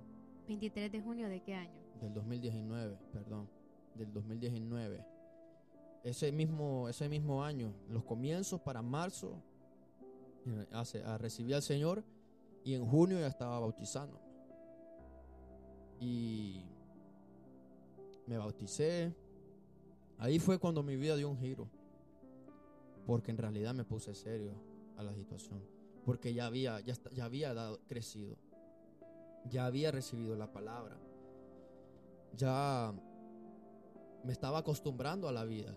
¿23 0.48 0.90
de 0.90 1.00
junio 1.00 1.28
de 1.28 1.40
qué 1.40 1.54
año? 1.54 1.80
Del 2.00 2.14
2019, 2.14 2.98
perdón. 3.12 3.48
Del 3.94 4.12
2019. 4.12 5.04
Ese 6.04 6.30
mismo, 6.30 6.88
ese 6.88 7.08
mismo 7.08 7.42
año, 7.42 7.72
los 7.88 8.04
comienzos 8.04 8.60
para 8.60 8.80
marzo, 8.80 9.42
eh, 10.46 10.66
hace, 10.72 11.02
recibí 11.18 11.52
al 11.52 11.62
Señor 11.62 12.04
y 12.66 12.74
en 12.74 12.86
junio 12.86 13.18
ya 13.18 13.28
estaba 13.28 13.58
bautizando. 13.58 14.20
Y 15.98 16.66
me 18.26 18.36
bauticé. 18.36 19.14
Ahí 20.18 20.38
fue 20.38 20.58
cuando 20.58 20.82
mi 20.82 20.96
vida 20.96 21.16
dio 21.16 21.30
un 21.30 21.38
giro. 21.38 21.70
Porque 23.06 23.30
en 23.30 23.38
realidad 23.38 23.72
me 23.72 23.84
puse 23.84 24.14
serio 24.14 24.52
a 24.98 25.02
la 25.02 25.14
situación 25.14 25.76
porque 26.06 26.32
ya 26.32 26.46
había, 26.46 26.78
ya, 26.80 26.94
ya 27.12 27.24
había 27.24 27.52
dado, 27.52 27.80
crecido, 27.88 28.36
ya 29.50 29.66
había 29.66 29.90
recibido 29.90 30.36
la 30.36 30.52
palabra, 30.52 30.96
ya 32.36 32.94
me 34.22 34.32
estaba 34.32 34.58
acostumbrando 34.58 35.28
a 35.28 35.32
la 35.32 35.44
vida 35.44 35.74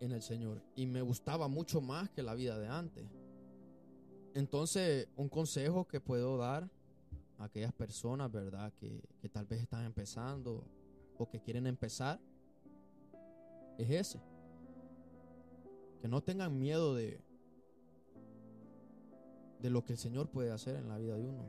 en 0.00 0.12
el 0.12 0.22
Señor 0.22 0.62
y 0.74 0.86
me 0.86 1.02
gustaba 1.02 1.48
mucho 1.48 1.82
más 1.82 2.08
que 2.08 2.22
la 2.22 2.34
vida 2.34 2.58
de 2.58 2.68
antes. 2.68 3.04
Entonces, 4.34 5.08
un 5.16 5.28
consejo 5.28 5.86
que 5.86 6.00
puedo 6.00 6.36
dar 6.36 6.68
a 7.38 7.44
aquellas 7.44 7.72
personas, 7.72 8.30
¿verdad? 8.30 8.72
Que, 8.78 9.02
que 9.20 9.28
tal 9.28 9.46
vez 9.46 9.60
están 9.60 9.84
empezando 9.84 10.64
o 11.18 11.28
que 11.28 11.40
quieren 11.40 11.66
empezar, 11.66 12.20
es 13.78 13.90
ese. 13.90 14.20
Que 16.00 16.08
no 16.08 16.22
tengan 16.22 16.58
miedo 16.58 16.94
de, 16.94 17.20
de 19.60 19.70
lo 19.70 19.84
que 19.84 19.92
el 19.92 19.98
Señor 19.98 20.28
puede 20.30 20.50
hacer 20.50 20.76
en 20.76 20.88
la 20.88 20.98
vida 20.98 21.16
de 21.16 21.26
uno. 21.26 21.44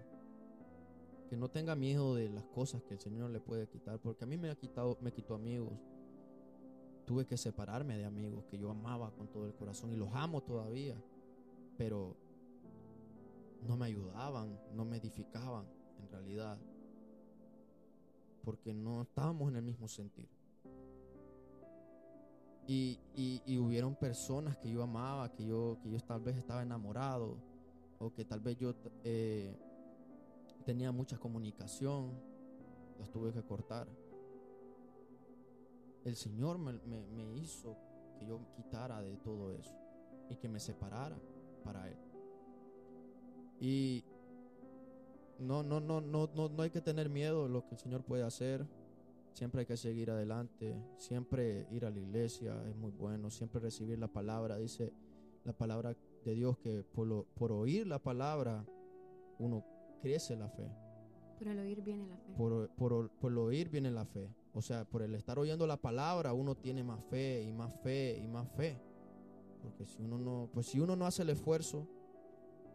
Que 1.30 1.38
no 1.38 1.50
tenga 1.50 1.76
miedo 1.76 2.16
de 2.16 2.30
las 2.30 2.44
cosas 2.46 2.82
que 2.84 2.96
el 2.96 3.00
Señor 3.00 3.30
le 3.30 3.40
puede 3.40 3.68
quitar. 3.68 4.00
Porque 4.00 4.24
a 4.26 4.28
mí 4.28 4.38
me 4.38 4.50
ha 4.50 4.56
quitado, 4.56 4.98
me 5.02 5.14
quitó 5.14 5.36
amigos. 5.36 5.74
Tuve 7.06 7.26
que 7.26 7.38
separarme 7.38 7.98
de 7.98 8.06
amigos 8.06 8.46
que 8.46 8.58
yo 8.58 8.70
amaba 8.70 9.12
con 9.12 9.28
todo 9.28 9.46
el 9.46 9.54
corazón 9.54 9.94
y 9.94 9.96
los 9.96 10.10
amo 10.14 10.42
todavía. 10.42 11.02
Pero 11.78 12.18
no 13.62 13.78
me 13.78 13.86
ayudaban, 13.86 14.60
no 14.74 14.86
me 14.86 14.98
edificaban 14.98 15.66
en 16.00 16.10
realidad. 16.10 16.58
Porque 18.44 18.74
no 18.74 19.04
estábamos 19.04 19.50
en 19.50 19.58
el 19.58 19.64
mismo 19.64 19.88
sentir. 19.88 20.28
Y, 22.68 23.00
y, 23.16 23.58
hubieron 23.58 23.96
personas 23.96 24.56
que 24.58 24.70
yo 24.70 24.82
amaba, 24.84 25.30
que 25.34 25.46
yo, 25.46 25.78
que 25.84 25.90
yo 25.90 26.00
tal 26.00 26.22
vez 26.22 26.38
estaba 26.38 26.62
enamorado, 26.62 27.38
o 28.00 28.14
que 28.14 28.24
tal 28.24 28.40
vez 28.40 28.58
yo 28.58 28.74
eh, 29.04 29.58
tenía 30.64 30.92
mucha 30.92 31.18
comunicación, 31.18 32.12
las 32.98 33.12
tuve 33.12 33.34
que 33.34 33.44
cortar. 33.44 33.88
El 36.06 36.16
Señor 36.16 36.60
me, 36.60 36.74
me 36.74 37.34
hizo 37.36 37.78
que 38.18 38.26
yo 38.26 38.40
quitara 38.56 39.02
de 39.02 39.18
todo 39.18 39.52
eso 39.52 39.76
y 40.30 40.36
que 40.38 40.48
me 40.48 40.60
separara 40.60 41.20
para 41.64 41.90
Él. 41.90 42.11
Y 43.62 44.04
no, 45.38 45.62
no, 45.62 45.80
no, 45.80 46.02
no, 46.02 46.28
no, 46.36 46.50
no 46.50 46.64
hay 46.64 46.72
que 46.72 46.82
tener 46.82 47.10
miedo 47.10 47.44
de 47.44 47.50
lo 47.50 47.64
que 47.64 47.76
el 47.76 47.80
Señor 47.80 48.04
puede 48.04 48.24
hacer. 48.24 48.66
Siempre 49.34 49.62
hay 49.62 49.66
que 49.68 49.78
seguir 49.78 50.10
adelante, 50.10 50.76
siempre 50.98 51.68
ir 51.72 51.86
a 51.86 51.92
la 51.92 52.00
iglesia 52.00 52.62
es 52.68 52.76
muy 52.76 52.92
bueno, 52.92 53.30
siempre 53.30 53.62
recibir 53.62 54.00
la 54.00 54.08
palabra. 54.08 54.58
Dice 54.58 54.92
la 55.46 55.54
palabra 55.54 55.96
de 56.26 56.34
Dios 56.34 56.58
que 56.58 56.84
por, 56.84 57.26
por 57.28 57.52
oír 57.52 57.88
la 57.88 58.00
palabra 58.00 58.66
uno 59.38 59.64
crece 60.02 60.36
la 60.36 60.50
fe. 60.50 60.68
Por 61.38 61.48
el 61.48 61.60
oír 61.60 61.82
viene 61.82 62.08
la 62.08 62.18
fe. 62.18 62.34
Por, 62.36 62.70
por, 62.72 63.10
por 63.12 63.32
el 63.32 63.38
oír 63.38 63.70
viene 63.70 63.92
la 63.92 64.06
fe. 64.06 64.28
O 64.54 64.62
sea, 64.62 64.86
por 64.86 65.04
el 65.04 65.14
estar 65.14 65.38
oyendo 65.40 65.66
la 65.68 65.78
palabra 65.78 66.34
uno 66.34 66.56
tiene 66.56 66.84
más 66.84 67.04
fe 67.06 67.44
y 67.44 67.54
más 67.54 67.74
fe 67.82 68.20
y 68.22 68.28
más 68.28 68.50
fe. 68.50 68.78
Porque 69.62 69.86
si 69.86 70.02
uno 70.02 70.18
no, 70.18 70.50
pues 70.52 70.66
si 70.66 70.80
uno 70.80 70.96
no 70.96 71.06
hace 71.06 71.22
el 71.22 71.30
esfuerzo, 71.30 71.88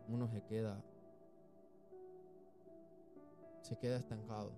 uno 0.09 0.29
se 0.29 0.43
queda, 0.43 0.83
se 3.63 3.77
queda 3.79 3.97
estancado. 3.99 4.53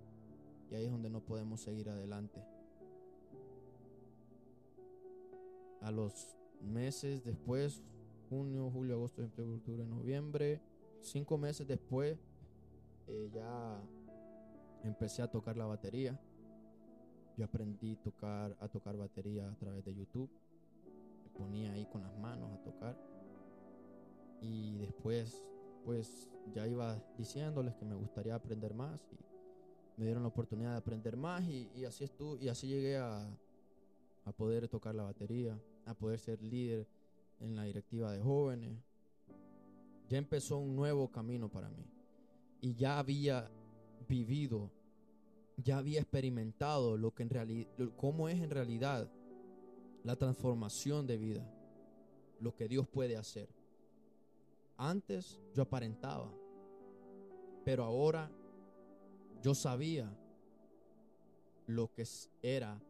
Y 0.70 0.74
ahí 0.74 0.84
es 0.84 0.90
donde 0.90 1.10
no 1.10 1.20
podemos 1.20 1.60
seguir 1.60 1.88
adelante. 1.88 2.42
A 5.80 5.90
los 5.90 6.36
meses 6.60 7.24
después, 7.24 7.82
junio, 8.28 8.70
julio, 8.70 8.94
agosto, 8.96 9.22
septiembre, 9.22 9.56
octubre, 9.58 9.86
noviembre, 9.86 10.60
cinco 11.00 11.38
meses 11.38 11.66
después, 11.66 12.18
eh, 13.06 13.30
ya 13.32 13.80
empecé 14.82 15.22
a 15.22 15.30
tocar 15.30 15.56
la 15.56 15.66
batería. 15.66 16.18
Yo 17.36 17.44
aprendí 17.44 17.96
tocar, 17.96 18.56
a 18.60 18.68
tocar 18.68 18.96
batería 18.96 19.48
a 19.48 19.54
través 19.54 19.84
de 19.84 19.94
YouTube. 19.94 20.28
Me 21.22 21.30
ponía 21.30 21.72
ahí 21.72 21.86
con 21.86 22.02
las 22.02 22.16
manos 22.18 22.52
a 22.52 22.62
tocar. 22.62 22.96
Y 24.40 24.78
después, 24.78 25.44
pues 25.84 26.28
ya 26.54 26.66
iba 26.66 27.02
diciéndoles 27.16 27.74
que 27.74 27.84
me 27.84 27.94
gustaría 27.94 28.34
aprender 28.34 28.74
más. 28.74 29.00
Y 29.12 30.00
me 30.00 30.06
dieron 30.06 30.22
la 30.22 30.28
oportunidad 30.28 30.72
de 30.72 30.78
aprender 30.78 31.16
más 31.16 31.44
y, 31.48 31.84
así 31.84 32.04
estuve, 32.04 32.44
y 32.44 32.48
así 32.48 32.68
llegué 32.68 32.96
a, 32.98 33.28
a 34.24 34.32
poder 34.32 34.68
tocar 34.68 34.94
la 34.94 35.02
batería, 35.02 35.58
a 35.86 35.94
poder 35.94 36.20
ser 36.20 36.40
líder 36.42 36.86
en 37.40 37.56
la 37.56 37.64
directiva 37.64 38.12
de 38.12 38.20
jóvenes. 38.20 38.78
Ya 40.08 40.18
empezó 40.18 40.58
un 40.58 40.76
nuevo 40.76 41.10
camino 41.10 41.50
para 41.50 41.68
mí 41.68 41.84
y 42.60 42.74
ya 42.74 42.98
había 42.98 43.50
vivido, 44.08 44.70
ya 45.56 45.78
había 45.78 46.00
experimentado 46.00 46.96
lo 46.96 47.14
que 47.14 47.22
en 47.22 47.30
realidad, 47.30 47.68
cómo 47.96 48.28
es 48.28 48.40
en 48.40 48.50
realidad 48.50 49.10
la 50.04 50.16
transformación 50.16 51.06
de 51.06 51.18
vida, 51.18 51.54
lo 52.40 52.54
que 52.54 52.68
Dios 52.68 52.88
puede 52.88 53.16
hacer. 53.16 53.48
Antes 54.78 55.40
yo 55.54 55.64
aparentaba, 55.64 56.32
pero 57.64 57.82
ahora 57.82 58.30
yo 59.42 59.52
sabía 59.52 60.08
lo 61.66 61.92
que 61.92 62.04
era 62.42 62.80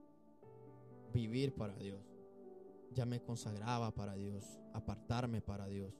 vivir 1.15 1.55
para 1.55 1.75
Dios. 1.77 2.01
Ya 2.95 3.07
me 3.07 3.23
consagraba 3.23 3.91
para 3.91 4.15
Dios, 4.15 4.61
apartarme 4.75 5.41
para 5.41 5.67
Dios, 5.67 5.95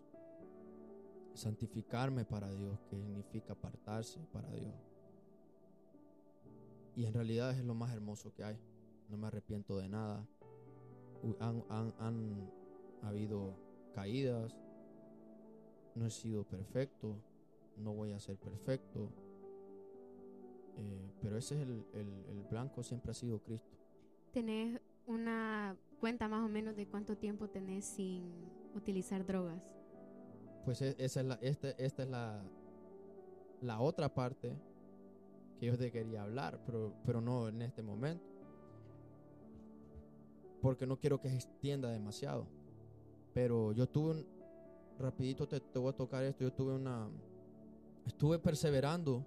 santificarme 1.33 2.27
para 2.27 2.51
Dios, 2.51 2.79
que 2.91 2.99
significa 2.99 3.55
apartarse 3.55 4.21
para 4.31 4.51
Dios. 4.51 4.75
Y 6.97 7.07
en 7.07 7.15
realidad 7.15 7.53
es 7.53 7.65
lo 7.65 7.75
más 7.75 7.95
hermoso 7.95 8.35
que 8.35 8.45
hay. 8.45 8.59
No 9.09 9.17
me 9.17 9.29
arrepiento 9.29 9.79
de 9.79 9.89
nada. 9.89 10.27
Han, 11.41 11.65
han 11.99 12.51
habido 13.03 13.55
caídas. 13.95 14.55
No 15.95 16.07
he 16.07 16.11
sido 16.11 16.45
perfecto. 16.45 17.17
No 17.77 17.93
voy 17.93 18.13
a 18.13 18.21
ser 18.21 18.37
perfecto 18.37 19.11
eh, 20.79 21.11
pero 21.21 21.37
ese 21.37 21.57
es 21.57 21.63
el, 21.63 21.85
el, 21.95 22.45
blanco, 22.49 22.83
siempre 22.83 23.11
ha 23.11 23.15
sido 23.15 23.41
Cristo. 23.41 23.77
¿Tenés 24.33 24.81
una 25.07 25.77
cuenta 25.99 26.29
más 26.29 26.45
o 26.45 26.49
menos 26.49 26.77
de 26.77 26.87
cuánto 26.87 27.17
tiempo 27.17 27.49
tenés 27.49 27.85
sin 27.85 28.33
utilizar 28.75 29.27
drogas? 29.27 29.77
Pues 30.65 30.81
e, 30.81 30.95
esa 30.99 31.21
es 31.21 31.27
la, 31.27 31.35
este, 31.43 31.75
esta 31.85 32.05
es 32.05 32.09
la, 32.09 32.43
la 33.61 33.81
otra 33.81 34.15
parte 34.15 34.57
que 35.59 35.67
yo 35.67 35.77
te 35.77 35.91
quería 35.91 36.23
hablar, 36.23 36.61
pero, 36.65 36.95
pero 37.05 37.21
no 37.21 37.49
en 37.49 37.61
este 37.63 37.83
momento. 37.83 38.25
Porque 40.63 40.87
no 40.87 40.99
quiero 40.99 41.21
que 41.21 41.29
se 41.29 41.37
extienda 41.37 41.91
demasiado. 41.91 42.47
Pero 43.35 43.73
yo 43.73 43.89
tuve 43.89 44.13
un, 44.13 44.27
rapidito 44.99 45.47
te, 45.47 45.61
te 45.61 45.79
voy 45.79 45.91
a 45.91 45.97
tocar 45.97 46.25
esto, 46.25 46.45
yo 46.45 46.53
tuve 46.53 46.75
una, 46.75 47.09
estuve 48.07 48.39
perseverando 48.39 49.25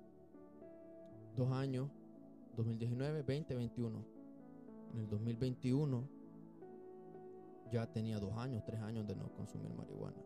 dos 1.36 1.52
años, 1.52 1.90
2019, 2.58 3.24
20, 3.24 3.56
21. 3.56 4.06
En 4.94 5.00
el 5.00 5.08
2021 5.08 6.04
ya 7.72 7.88
tenía 7.88 8.20
dos 8.20 8.34
años, 8.38 8.64
tres 8.66 8.82
años 8.82 9.08
de 9.08 9.16
no 9.16 9.32
consumir 9.34 9.74
marihuana. 9.74 10.22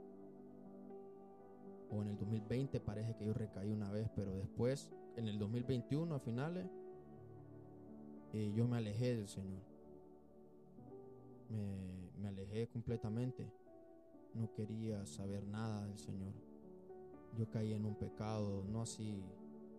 O 1.91 2.01
en 2.01 2.09
el 2.09 2.17
2020 2.17 2.79
parece 2.79 3.15
que 3.15 3.25
yo 3.25 3.33
recaí 3.33 3.71
una 3.71 3.91
vez, 3.91 4.09
pero 4.15 4.35
después, 4.35 4.91
en 5.15 5.27
el 5.27 5.37
2021 5.37 6.15
a 6.15 6.19
finales, 6.19 6.65
eh, 8.33 8.51
yo 8.55 8.67
me 8.67 8.77
alejé 8.77 9.15
del 9.15 9.27
Señor. 9.27 9.61
Me, 11.49 12.09
me, 12.19 12.27
alejé 12.29 12.67
completamente. 12.67 13.47
No 14.36 14.53
quería 14.53 15.05
saber 15.05 15.43
nada 15.47 15.88
del 15.88 15.97
Señor. 15.97 16.33
Yo 17.38 17.49
caí 17.49 17.73
en 17.73 17.86
un 17.86 17.95
pecado, 17.95 18.63
no 18.69 18.81
así 18.81 19.23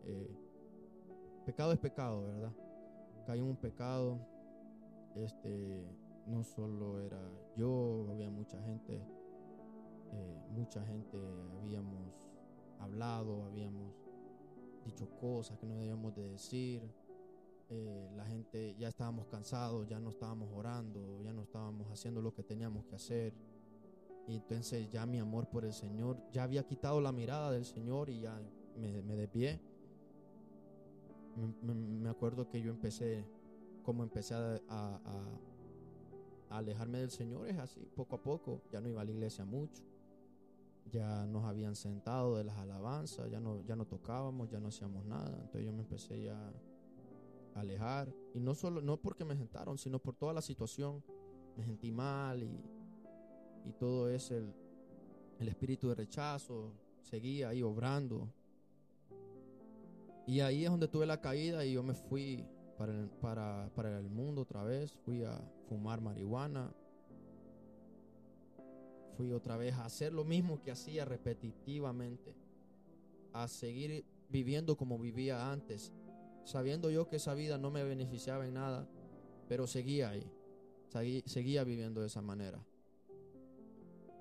eh, 0.04 0.30
pecado 1.44 1.72
es 1.72 1.78
pecado, 1.78 2.26
¿verdad? 2.26 2.52
Caí 3.26 3.38
en 3.38 3.46
un 3.46 3.56
pecado, 3.56 4.18
este, 5.14 5.84
no 6.26 6.42
solo 6.44 7.00
era 7.00 7.20
yo, 7.56 8.06
había 8.10 8.30
mucha 8.30 8.60
gente, 8.62 9.00
eh, 10.12 10.42
mucha 10.50 10.84
gente 10.84 11.18
habíamos 11.60 12.12
hablado, 12.78 13.44
habíamos 13.44 13.94
dicho 14.84 15.08
cosas 15.20 15.58
que 15.58 15.66
no 15.66 15.76
debíamos 15.76 16.14
de 16.14 16.28
decir, 16.28 16.82
eh, 17.68 18.10
la 18.16 18.24
gente 18.26 18.76
ya 18.76 18.88
estábamos 18.88 19.26
cansados, 19.26 19.88
ya 19.88 19.98
no 19.98 20.10
estábamos 20.10 20.48
orando, 20.52 21.20
ya 21.22 21.32
no 21.32 21.42
estábamos 21.42 21.90
haciendo 21.90 22.22
lo 22.22 22.32
que 22.32 22.44
teníamos 22.44 22.84
que 22.84 22.94
hacer. 22.94 23.34
Y 24.28 24.36
entonces 24.36 24.90
ya 24.90 25.06
mi 25.06 25.18
amor 25.18 25.48
por 25.48 25.64
el 25.64 25.72
Señor, 25.72 26.18
ya 26.32 26.42
había 26.42 26.64
quitado 26.64 27.00
la 27.00 27.12
mirada 27.12 27.52
del 27.52 27.64
Señor 27.64 28.10
y 28.10 28.20
ya 28.20 28.40
me, 28.76 29.02
me 29.02 29.16
desvié. 29.16 29.60
Me, 31.62 32.08
acuerdo 32.08 32.48
que 32.48 32.60
yo 32.60 32.70
empecé, 32.70 33.24
como 33.82 34.02
empecé 34.02 34.34
a, 34.34 35.00
alejarme 36.48 36.98
del 36.98 37.10
Señor, 37.10 37.48
es 37.48 37.58
así, 37.58 37.80
poco 37.94 38.16
a 38.16 38.22
poco, 38.22 38.62
ya 38.72 38.80
no 38.80 38.88
iba 38.88 39.02
a 39.02 39.04
la 39.04 39.10
iglesia 39.10 39.44
mucho, 39.44 39.82
ya 40.90 41.26
nos 41.26 41.44
habían 41.44 41.74
sentado 41.74 42.36
de 42.36 42.44
las 42.44 42.56
alabanzas, 42.56 43.28
ya 43.30 43.40
no, 43.40 43.62
ya 43.66 43.76
no 43.76 43.84
tocábamos, 43.84 44.48
ya 44.48 44.60
no 44.60 44.68
hacíamos 44.68 45.04
nada, 45.04 45.36
entonces 45.36 45.64
yo 45.64 45.72
me 45.72 45.80
empecé 45.80 46.22
ya 46.22 46.38
a 47.54 47.60
alejar, 47.60 48.14
y 48.32 48.40
no 48.40 48.54
solo, 48.54 48.80
no 48.80 48.96
porque 48.96 49.24
me 49.24 49.36
sentaron, 49.36 49.76
sino 49.76 49.98
por 49.98 50.14
toda 50.14 50.32
la 50.32 50.40
situación, 50.40 51.02
me 51.56 51.64
sentí 51.64 51.90
mal 51.90 52.42
y, 52.42 52.75
y 53.66 53.72
todo 53.72 54.08
ese, 54.08 54.38
el, 54.38 54.54
el 55.40 55.48
espíritu 55.48 55.88
de 55.88 55.94
rechazo 55.96 56.72
seguía 57.02 57.50
ahí 57.50 57.62
obrando 57.62 58.28
y 60.26 60.40
ahí 60.40 60.64
es 60.64 60.70
donde 60.70 60.88
tuve 60.88 61.06
la 61.06 61.20
caída 61.20 61.64
y 61.64 61.74
yo 61.74 61.84
me 61.84 61.94
fui 61.94 62.44
para 62.76 62.92
el, 62.92 63.08
para, 63.08 63.70
para 63.74 63.98
el 63.98 64.10
mundo 64.10 64.42
otra 64.42 64.64
vez, 64.64 64.92
fui 65.04 65.22
a 65.22 65.40
fumar 65.68 66.00
marihuana, 66.00 66.74
fui 69.16 69.32
otra 69.32 69.56
vez 69.56 69.74
a 69.74 69.84
hacer 69.84 70.12
lo 70.12 70.24
mismo 70.24 70.60
que 70.60 70.72
hacía 70.72 71.04
repetitivamente, 71.04 72.34
a 73.32 73.46
seguir 73.46 74.04
viviendo 74.28 74.76
como 74.76 74.98
vivía 74.98 75.52
antes, 75.52 75.92
sabiendo 76.44 76.90
yo 76.90 77.08
que 77.08 77.16
esa 77.16 77.34
vida 77.34 77.56
no 77.56 77.70
me 77.70 77.84
beneficiaba 77.84 78.46
en 78.46 78.54
nada, 78.54 78.88
pero 79.48 79.68
seguía 79.68 80.10
ahí, 80.10 81.22
seguía 81.24 81.62
viviendo 81.62 82.00
de 82.00 82.08
esa 82.08 82.20
manera. 82.20 82.60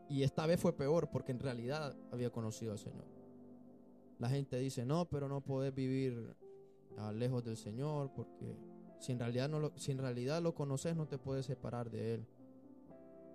Y 0.09 0.23
esta 0.23 0.45
vez 0.45 0.59
fue 0.59 0.73
peor 0.73 1.09
porque 1.09 1.31
en 1.31 1.39
realidad 1.39 1.95
había 2.11 2.29
conocido 2.29 2.71
al 2.71 2.79
Señor. 2.79 3.05
La 4.19 4.29
gente 4.29 4.57
dice, 4.59 4.85
no, 4.85 5.05
pero 5.05 5.27
no 5.27 5.41
podés 5.41 5.73
vivir 5.73 6.35
ah, 6.97 7.11
lejos 7.11 7.43
del 7.43 7.57
Señor 7.57 8.11
porque 8.15 8.55
si 8.99 9.11
en, 9.11 9.19
realidad 9.19 9.49
no 9.49 9.59
lo, 9.59 9.73
si 9.77 9.91
en 9.91 9.97
realidad 9.97 10.41
lo 10.41 10.55
conoces 10.55 10.95
no 10.95 11.07
te 11.07 11.17
puedes 11.17 11.45
separar 11.45 11.89
de 11.89 12.15
Él. 12.15 12.27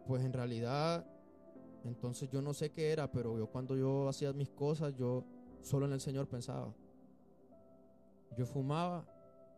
Pues 0.07 0.25
en 0.25 0.33
realidad, 0.33 1.07
entonces 1.85 2.29
yo 2.31 2.41
no 2.41 2.55
sé 2.55 2.71
qué 2.71 2.93
era, 2.93 3.11
pero 3.11 3.37
yo 3.37 3.47
cuando 3.49 3.77
yo 3.77 4.09
hacía 4.09 4.33
mis 4.33 4.51
cosas, 4.51 4.95
yo 4.97 5.25
solo 5.61 5.87
en 5.87 5.93
el 5.93 6.01
Señor 6.01 6.29
pensaba. 6.29 6.75
Yo 8.37 8.47
fumaba 8.47 9.07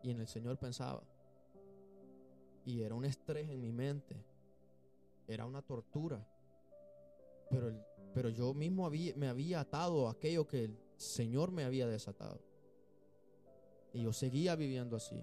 y 0.01 0.11
en 0.11 0.19
el 0.19 0.27
Señor 0.27 0.57
pensaba. 0.57 1.03
Y 2.65 2.81
era 2.81 2.95
un 2.95 3.05
estrés 3.05 3.49
en 3.49 3.61
mi 3.61 3.71
mente. 3.71 4.23
Era 5.27 5.45
una 5.45 5.61
tortura. 5.61 6.25
Pero, 7.53 7.71
pero 8.13 8.29
yo 8.29 8.53
mismo 8.53 8.89
me 8.89 9.27
había 9.27 9.61
atado 9.61 10.09
aquello 10.09 10.47
que 10.47 10.65
el 10.65 10.77
Señor 10.97 11.51
me 11.51 11.63
había 11.63 11.87
desatado. 11.87 12.41
Y 13.93 14.01
yo 14.01 14.11
seguía 14.11 14.55
viviendo 14.55 14.95
así. 14.95 15.21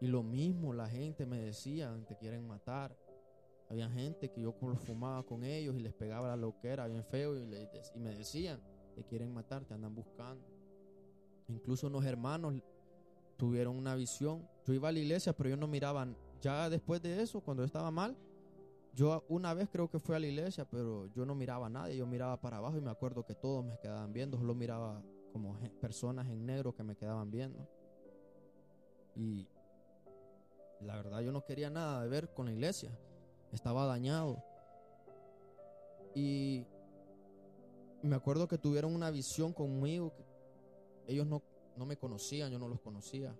Y 0.00 0.08
lo 0.08 0.22
mismo 0.22 0.72
la 0.72 0.88
gente 0.88 1.26
me 1.26 1.40
decía, 1.40 1.96
te 2.06 2.16
quieren 2.16 2.46
matar. 2.46 2.96
Había 3.68 3.88
gente 3.88 4.30
que 4.30 4.42
yo 4.42 4.52
fumaba 4.52 5.22
con 5.22 5.44
ellos 5.44 5.76
y 5.76 5.80
les 5.80 5.94
pegaba 5.94 6.28
la 6.28 6.36
loquera 6.36 6.86
bien 6.88 7.04
feo 7.04 7.36
y, 7.36 7.42
y 7.94 7.98
me 8.00 8.14
decían, 8.14 8.60
te 8.94 9.04
quieren 9.04 9.32
matar, 9.32 9.64
te 9.64 9.74
andan 9.74 9.94
buscando. 9.94 10.44
Incluso 11.48 11.86
unos 11.86 12.04
hermanos 12.04 12.54
tuvieron 13.36 13.76
una 13.76 13.94
visión. 13.94 14.46
Yo 14.66 14.74
iba 14.74 14.88
a 14.88 14.92
la 14.92 14.98
iglesia, 14.98 15.32
pero 15.32 15.50
yo 15.50 15.56
no 15.56 15.66
miraba. 15.66 16.06
Ya 16.40 16.68
después 16.68 17.00
de 17.02 17.22
eso, 17.22 17.40
cuando 17.40 17.64
estaba 17.64 17.90
mal, 17.90 18.16
yo 18.94 19.24
una 19.28 19.54
vez 19.54 19.68
creo 19.70 19.88
que 19.88 19.98
fui 19.98 20.14
a 20.14 20.18
la 20.18 20.26
iglesia, 20.26 20.66
pero 20.66 21.06
yo 21.14 21.24
no 21.24 21.34
miraba 21.34 21.66
a 21.66 21.70
nadie. 21.70 21.96
Yo 21.96 22.06
miraba 22.06 22.40
para 22.40 22.58
abajo 22.58 22.76
y 22.76 22.80
me 22.82 22.90
acuerdo 22.90 23.24
que 23.24 23.34
todos 23.34 23.64
me 23.64 23.78
quedaban 23.78 24.12
viendo. 24.12 24.36
Solo 24.36 24.54
miraba 24.54 25.02
como 25.32 25.58
personas 25.80 26.28
en 26.28 26.44
negro 26.44 26.74
que 26.74 26.82
me 26.82 26.94
quedaban 26.94 27.30
viendo. 27.30 27.66
Y 29.16 29.48
la 30.80 30.96
verdad 30.96 31.20
yo 31.20 31.32
no 31.32 31.44
quería 31.44 31.70
nada 31.70 32.02
de 32.02 32.08
ver 32.08 32.34
con 32.34 32.46
la 32.46 32.52
iglesia. 32.52 32.90
Estaba 33.50 33.86
dañado. 33.86 34.42
Y 36.14 36.66
me 38.02 38.14
acuerdo 38.14 38.48
que 38.48 38.58
tuvieron 38.58 38.94
una 38.94 39.10
visión 39.10 39.54
conmigo. 39.54 40.12
ellos 41.06 41.26
no, 41.26 41.42
no 41.76 41.86
me 41.86 41.96
conocían, 41.96 42.50
yo 42.52 42.58
no 42.58 42.68
los 42.68 42.80
conocía. 42.80 43.34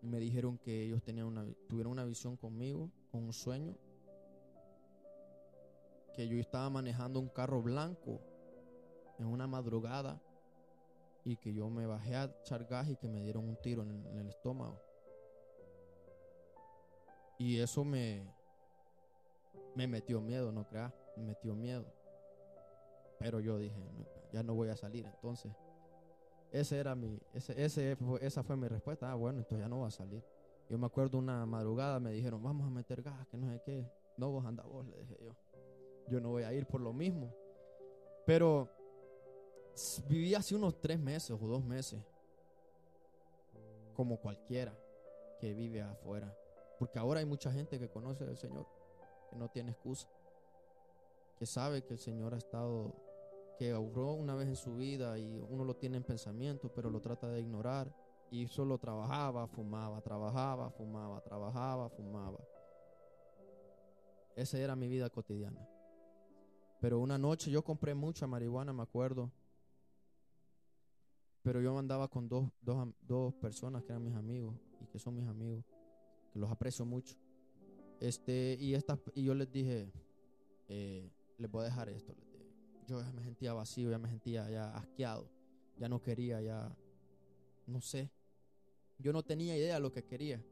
Me 0.00 0.18
dijeron 0.18 0.58
que 0.58 0.86
ellos 0.86 1.00
tenían 1.04 1.26
una, 1.26 1.46
tuvieron 1.68 1.92
una 1.92 2.04
visión 2.04 2.36
conmigo, 2.36 2.90
con 3.12 3.22
un 3.22 3.32
sueño. 3.32 3.76
Que 6.14 6.28
yo 6.28 6.38
estaba 6.38 6.68
manejando 6.70 7.20
un 7.20 7.28
carro 7.28 7.62
blanco 7.62 8.20
en 9.18 9.26
una 9.26 9.46
madrugada 9.46 10.20
y 11.24 11.36
que 11.36 11.54
yo 11.54 11.68
me 11.70 11.86
bajé 11.86 12.16
a 12.16 12.24
echar 12.24 12.64
gas 12.64 12.88
y 12.88 12.96
que 12.96 13.08
me 13.08 13.22
dieron 13.22 13.48
un 13.48 13.56
tiro 13.56 13.82
en 13.82 14.18
el, 14.18 14.28
estómago. 14.28 14.80
Y 17.38 17.58
eso 17.58 17.84
me, 17.84 18.26
me 19.74 19.86
metió 19.86 20.20
miedo, 20.20 20.52
no 20.52 20.66
creas, 20.66 20.92
me 21.16 21.24
metió 21.24 21.54
miedo. 21.54 21.86
Pero 23.18 23.40
yo 23.40 23.58
dije, 23.58 23.80
ya 24.32 24.42
no 24.42 24.54
voy 24.54 24.68
a 24.68 24.76
salir. 24.76 25.06
Entonces, 25.06 25.52
ese 26.50 26.78
era 26.78 26.94
mi, 26.94 27.20
ese, 27.32 27.64
ese, 27.64 27.96
esa 28.20 28.42
fue 28.42 28.56
mi 28.56 28.68
respuesta. 28.68 29.10
Ah, 29.10 29.14
bueno, 29.14 29.38
entonces 29.38 29.64
ya 29.64 29.68
no 29.68 29.78
voy 29.78 29.88
a 29.88 29.90
salir. 29.90 30.22
Yo 30.68 30.78
me 30.78 30.86
acuerdo 30.86 31.18
una 31.18 31.46
madrugada, 31.46 32.00
me 32.00 32.12
dijeron, 32.12 32.42
vamos 32.42 32.66
a 32.66 32.70
meter 32.70 33.02
gas, 33.02 33.26
que 33.28 33.36
no 33.36 33.50
sé 33.50 33.60
qué. 33.64 33.86
No, 34.16 34.30
vos 34.30 34.44
anda 34.44 34.64
vos, 34.64 34.86
le 34.86 34.98
dije 34.98 35.18
yo. 35.22 35.34
Yo 36.12 36.20
no 36.20 36.28
voy 36.28 36.42
a 36.42 36.52
ir 36.52 36.66
por 36.66 36.82
lo 36.82 36.92
mismo. 36.92 37.34
Pero 38.26 38.68
viví 40.08 40.34
así 40.34 40.54
unos 40.54 40.78
tres 40.78 41.00
meses 41.00 41.30
o 41.30 41.38
dos 41.38 41.64
meses. 41.64 42.02
Como 43.94 44.18
cualquiera 44.18 44.78
que 45.40 45.54
vive 45.54 45.80
afuera. 45.80 46.36
Porque 46.78 46.98
ahora 46.98 47.20
hay 47.20 47.26
mucha 47.26 47.50
gente 47.50 47.78
que 47.78 47.88
conoce 47.88 48.24
al 48.24 48.36
Señor, 48.36 48.66
que 49.30 49.36
no 49.36 49.48
tiene 49.48 49.70
excusa. 49.70 50.06
Que 51.38 51.46
sabe 51.46 51.82
que 51.82 51.94
el 51.94 51.98
Señor 51.98 52.34
ha 52.34 52.36
estado 52.36 52.94
que 53.58 53.72
obró 53.72 54.12
una 54.12 54.34
vez 54.34 54.48
en 54.48 54.56
su 54.56 54.76
vida 54.76 55.18
y 55.18 55.38
uno 55.48 55.64
lo 55.64 55.76
tiene 55.76 55.96
en 55.96 56.04
pensamiento, 56.04 56.70
pero 56.74 56.90
lo 56.90 57.00
trata 57.00 57.28
de 57.28 57.40
ignorar. 57.40 57.90
Y 58.30 58.48
solo 58.48 58.76
trabajaba, 58.76 59.46
fumaba, 59.46 60.02
trabajaba, 60.02 60.70
fumaba, 60.72 61.22
trabajaba, 61.22 61.88
fumaba. 61.88 62.38
Esa 64.36 64.58
era 64.58 64.76
mi 64.76 64.88
vida 64.88 65.08
cotidiana. 65.08 65.71
Pero 66.82 67.00
una 67.00 67.16
noche 67.16 67.50
yo 67.50 67.64
compré 67.64 67.94
mucha 67.94 68.26
marihuana, 68.26 68.74
me 68.74 68.82
acuerdo. 68.82 69.32
Pero 71.42 71.62
yo 71.62 71.78
andaba 71.78 72.08
con 72.08 72.28
dos, 72.28 72.50
dos, 72.60 72.88
dos 73.00 73.32
personas 73.34 73.82
que 73.82 73.92
eran 73.92 74.04
mis 74.04 74.14
amigos 74.14 74.54
y 74.82 74.86
que 74.86 74.98
son 74.98 75.16
mis 75.16 75.26
amigos, 75.26 75.64
que 76.30 76.38
los 76.38 76.50
aprecio 76.50 76.84
mucho. 76.84 77.16
Este, 78.00 78.58
y, 78.60 78.74
esta, 78.74 78.98
y 79.14 79.24
yo 79.24 79.34
les 79.34 79.50
dije, 79.50 79.90
eh, 80.68 81.10
les 81.38 81.50
voy 81.50 81.62
a 81.62 81.64
dejar 81.64 81.88
esto 81.88 82.14
yo 82.86 83.00
ya 83.00 83.12
me 83.12 83.22
sentía 83.22 83.52
vacío, 83.52 83.90
ya 83.90 83.98
me 83.98 84.08
sentía 84.08 84.50
ya 84.50 84.74
asqueado, 84.76 85.30
ya 85.78 85.88
no 85.88 86.00
quería, 86.02 86.40
ya, 86.40 86.74
no 87.66 87.80
sé. 87.80 88.10
Yo 88.98 89.12
no 89.12 89.22
tenía 89.22 89.56
idea 89.56 89.74
de 89.74 89.80
lo 89.80 89.92
que 89.92 90.04
quería, 90.04 90.42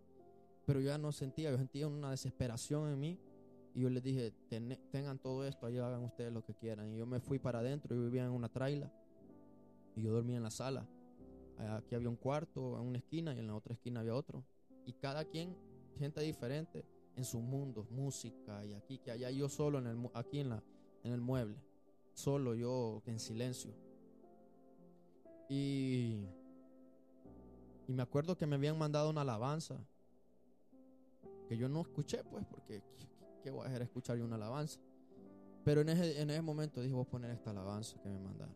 pero 0.67 0.81
yo 0.81 0.89
ya 0.89 0.99
no 0.99 1.13
sentía, 1.13 1.51
yo 1.51 1.59
sentía 1.59 1.87
una 1.87 2.11
desesperación 2.11 2.91
en 2.91 3.01
mí. 3.01 3.19
Y 3.75 3.83
yo 3.83 3.91
les 3.91 4.03
dije, 4.03 4.33
tengan 4.91 5.19
todo 5.19 5.47
esto, 5.47 5.67
ahí 5.67 5.79
hagan 5.79 6.03
ustedes 6.03 6.33
lo 6.33 6.45
que 6.45 6.55
quieran. 6.55 6.93
Y 6.93 6.99
yo 6.99 7.07
me 7.07 7.21
fui 7.21 7.39
para 7.39 7.61
adentro, 7.61 7.95
yo 7.95 8.03
vivía 8.03 8.25
en 8.25 8.33
una 8.33 8.49
traila 8.49 8.93
y 9.95 10.03
yo 10.03 10.13
dormía 10.13 10.39
en 10.39 10.43
la 10.43 10.51
sala. 10.51 10.87
Aquí 11.59 11.95
había 11.95 12.09
un 12.09 12.17
cuarto 12.17 12.81
en 12.81 12.87
una 12.87 12.99
esquina 12.99 13.35
y 13.35 13.39
en 13.39 13.47
la 13.47 13.55
otra 13.55 13.75
esquina 13.75 14.01
había 14.01 14.15
otro. 14.15 14.45
Y 14.87 14.95
cada 14.95 15.25
quien, 15.25 15.57
gente 15.99 16.21
diferente, 16.23 16.85
en 17.17 17.25
su 17.25 17.41
mundo, 17.41 17.87
música 17.91 18.65
y 18.65 18.73
aquí, 18.73 18.99
que 18.99 19.11
allá 19.11 19.31
yo 19.31 19.49
solo 19.49 19.79
en 19.79 19.87
el, 19.87 20.11
aquí 20.15 20.41
en, 20.41 20.49
la, 20.51 20.63
en 21.05 21.13
el 21.13 21.21
mueble 21.21 21.57
solo 22.15 22.55
yo 22.55 23.03
en 23.07 23.19
silencio. 23.19 23.73
Y, 25.49 26.27
y 27.89 27.93
me 27.93 28.03
acuerdo 28.03 28.37
que 28.37 28.47
me 28.47 28.57
habían 28.57 28.79
mandado 28.79 29.11
una 29.11 29.23
alabanza 29.23 29.77
que 31.49 31.57
yo 31.57 31.69
no 31.69 31.81
escuché, 31.81 32.23
pues, 32.25 32.47
porque 32.47 32.83
¿qué, 33.43 33.51
voy 33.51 33.65
a 33.65 33.69
hacer 33.69 33.83
escuchar 33.83 34.17
yo 34.17 34.25
una 34.25 34.37
alabanza? 34.37 34.81
Pero 35.65 35.83
en 35.83 35.91
ese, 35.91 36.21
en 36.21 36.31
ese 36.31 36.43
momento 36.43 36.81
dije, 36.81 36.95
voy 36.95 37.05
a 37.05 37.09
poner 37.09 37.31
esta 37.31 37.51
alabanza 37.51 38.01
que 38.03 38.09
me 38.09 38.19
mandaron. 38.19 38.55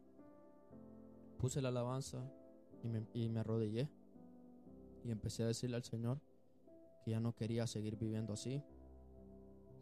Puse 1.38 1.60
la 1.60 1.68
alabanza 1.68 2.18
y 2.82 2.88
me, 2.88 3.06
y 3.12 3.28
me 3.28 3.40
arrodillé 3.40 3.88
y 5.04 5.10
empecé 5.10 5.42
a 5.42 5.46
decirle 5.46 5.76
al 5.76 5.84
Señor 5.84 6.18
que 7.04 7.10
ya 7.10 7.20
no 7.20 7.34
quería 7.34 7.66
seguir 7.66 7.96
viviendo 7.96 8.32
así, 8.32 8.62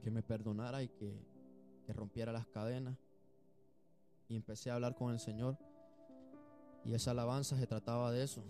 que 0.03 0.11
me 0.11 0.23
perdonara 0.23 0.83
y 0.83 0.89
que, 0.89 1.25
que 1.87 1.93
rompiera 1.93 2.33
las 2.33 2.47
cadenas 2.47 2.99
y 4.29 4.37
empecé 4.37 4.71
a 4.71 4.75
hablar 4.75 4.95
con 4.95 5.13
el 5.13 5.21
Señor. 5.21 5.57
Y 6.85 6.95
esa 6.95 7.13
alabanza 7.13 7.57
se 7.57 7.67
trataba 7.67 8.11
de 8.11 8.25
eso. 8.25 8.43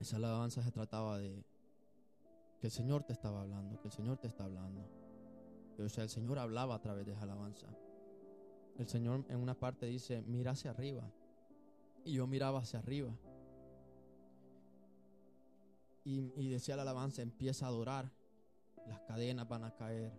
Esa 0.00 0.16
alabanza 0.16 0.62
se 0.62 0.72
trataba 0.72 1.18
de 1.18 1.44
que 2.62 2.68
el 2.68 2.72
Señor 2.72 3.02
te 3.02 3.12
estaba 3.12 3.40
hablando, 3.40 3.80
que 3.80 3.88
el 3.88 3.92
Señor 3.92 4.18
te 4.18 4.28
está 4.28 4.44
hablando. 4.44 4.88
o 5.76 5.88
sea, 5.88 6.04
el 6.04 6.10
Señor 6.10 6.38
hablaba 6.38 6.76
a 6.76 6.80
través 6.80 7.04
de 7.04 7.10
esa 7.10 7.24
alabanza. 7.24 7.66
El 8.78 8.86
Señor 8.86 9.24
en 9.28 9.40
una 9.40 9.58
parte 9.58 9.86
dice, 9.86 10.22
mira 10.22 10.52
hacia 10.52 10.70
arriba. 10.70 11.10
Y 12.04 12.12
yo 12.12 12.28
miraba 12.28 12.60
hacia 12.60 12.78
arriba. 12.78 13.10
Y, 16.04 16.20
y 16.36 16.50
decía 16.50 16.76
la 16.76 16.82
alabanza, 16.82 17.20
empieza 17.20 17.66
a 17.66 17.70
adorar. 17.70 18.12
Las 18.86 19.00
cadenas 19.00 19.48
van 19.48 19.64
a 19.64 19.74
caer. 19.74 20.12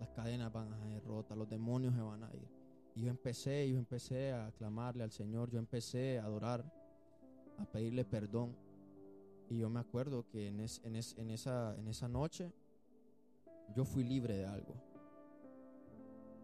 Las 0.00 0.08
cadenas 0.08 0.52
van 0.52 0.72
a 0.72 0.82
ser 0.88 1.04
rotas. 1.04 1.38
Los 1.38 1.48
demonios 1.48 1.94
se 1.94 2.00
van 2.00 2.24
a 2.24 2.34
ir. 2.34 2.48
Y 2.96 3.02
yo 3.02 3.10
empecé, 3.10 3.70
yo 3.70 3.78
empecé 3.78 4.32
a 4.32 4.50
clamarle 4.58 5.04
al 5.04 5.12
Señor, 5.12 5.52
yo 5.52 5.60
empecé 5.60 6.18
a 6.18 6.24
adorar, 6.24 6.64
a 7.58 7.64
pedirle 7.64 8.04
perdón. 8.04 8.56
Y 9.48 9.58
yo 9.58 9.70
me 9.70 9.80
acuerdo 9.80 10.26
que 10.28 10.48
en, 10.48 10.60
en, 10.60 10.66
en, 10.84 11.30
esa, 11.30 11.76
en 11.76 11.88
esa 11.88 12.08
noche 12.08 12.52
yo 13.74 13.84
fui 13.84 14.04
libre 14.04 14.36
de 14.36 14.46
algo. 14.46 14.74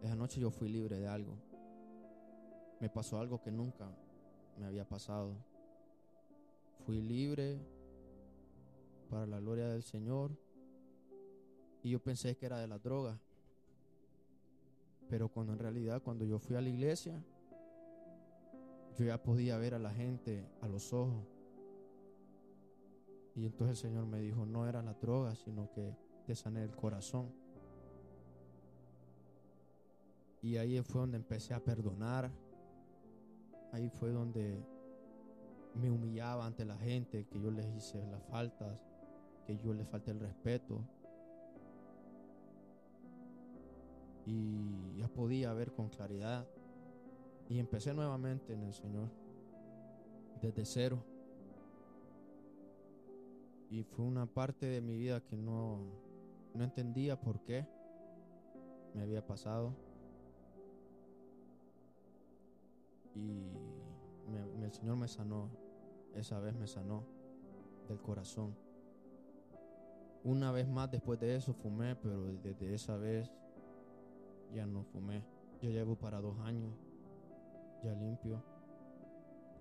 Esa 0.03 0.17
noche 0.17 0.41
yo 0.41 0.51
fui 0.51 0.69
libre 0.69 0.99
de 0.99 1.07
algo. 1.07 1.37
Me 2.81 2.89
pasó 2.89 3.19
algo 3.19 3.41
que 3.41 3.51
nunca 3.51 3.89
me 4.59 4.67
había 4.67 4.85
pasado. 4.85 5.37
Fui 6.85 7.01
libre 7.01 7.61
para 9.09 9.27
la 9.27 9.39
gloria 9.41 9.69
del 9.69 9.83
Señor. 9.83 10.37
Y 11.83 11.91
yo 11.91 12.03
pensé 12.03 12.37
que 12.37 12.47
era 12.47 12.59
de 12.59 12.67
la 12.67 12.79
droga. 12.79 13.19
Pero 15.09 15.29
cuando 15.29 15.53
en 15.53 15.59
realidad 15.59 16.03
cuando 16.03 16.25
yo 16.25 16.39
fui 16.39 16.57
a 16.57 16.61
la 16.61 16.69
iglesia, 16.69 17.23
yo 18.99 19.05
ya 19.05 19.23
podía 19.23 19.57
ver 19.59 19.75
a 19.75 19.79
la 19.79 19.91
gente 19.91 20.49
a 20.61 20.69
los 20.69 20.93
ojos. 20.93 21.32
Y 23.35 23.47
entonces 23.47 23.83
el 23.83 23.91
Señor 23.91 24.07
me 24.07 24.21
dijo, 24.21 24.45
no 24.45 24.67
era 24.69 24.83
la 24.83 24.95
droga, 24.95 25.35
sino 25.35 25.71
que 25.71 25.97
te 26.27 26.35
sané 26.35 26.63
el 26.63 26.77
corazón. 26.77 27.33
Y 30.43 30.57
ahí 30.57 30.81
fue 30.83 31.01
donde 31.01 31.17
empecé 31.17 31.55
a 31.55 31.61
perdonar. 31.61 32.31
Ahí 33.73 33.89
fue 33.89 34.11
donde 34.11 34.63
me 35.75 35.91
humillaba 35.91 36.45
ante 36.45 36.65
la 36.65 36.77
gente, 36.77 37.25
que 37.27 37.41
yo 37.41 37.51
les 37.51 37.67
hice 37.75 38.05
las 38.09 38.23
faltas, 38.25 38.79
que 39.47 39.57
yo 39.57 39.73
les 39.73 39.89
falté 39.89 40.11
el 40.11 40.21
respeto. 40.21 40.85
Y 44.27 44.99
ya 44.99 45.09
podía 45.09 45.55
ver 45.55 45.73
con 45.73 45.89
claridad. 45.89 46.47
Y 47.49 47.59
empecé 47.59 47.95
nuevamente 47.95 48.53
en 48.53 48.63
el 48.63 48.75
Señor, 48.75 49.09
desde 50.41 50.65
cero. 50.65 51.03
Y 53.73 53.85
fue 53.85 54.05
una 54.05 54.27
parte 54.27 54.67
de 54.67 54.83
mi 54.83 54.99
vida 54.99 55.23
que 55.23 55.35
no, 55.35 55.79
no 56.53 56.63
entendía 56.63 57.19
por 57.19 57.41
qué 57.41 57.67
me 58.93 59.01
había 59.01 59.27
pasado. 59.27 59.73
Y 63.15 63.47
el 64.63 64.71
Señor 64.75 64.97
me 64.97 65.09
sanó. 65.09 65.49
Esa 66.15 66.39
vez 66.39 66.55
me 66.55 66.67
sanó 66.67 67.05
del 67.89 67.99
corazón. 67.99 68.55
Una 70.23 70.53
vez 70.53 70.69
más 70.69 70.91
después 70.91 71.19
de 71.19 71.35
eso 71.35 71.55
fumé, 71.55 71.97
pero 71.97 72.27
desde 72.43 72.75
esa 72.75 72.99
vez 72.99 73.33
ya 74.53 74.67
no 74.67 74.85
fumé. 74.85 75.25
Yo 75.63 75.71
llevo 75.71 75.97
para 75.97 76.21
dos 76.21 76.39
años 76.41 76.75
ya 77.83 77.95
limpio. 77.95 78.45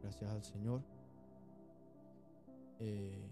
Gracias 0.02 0.30
al 0.30 0.44
Señor. 0.44 0.82
Eh, 2.80 3.32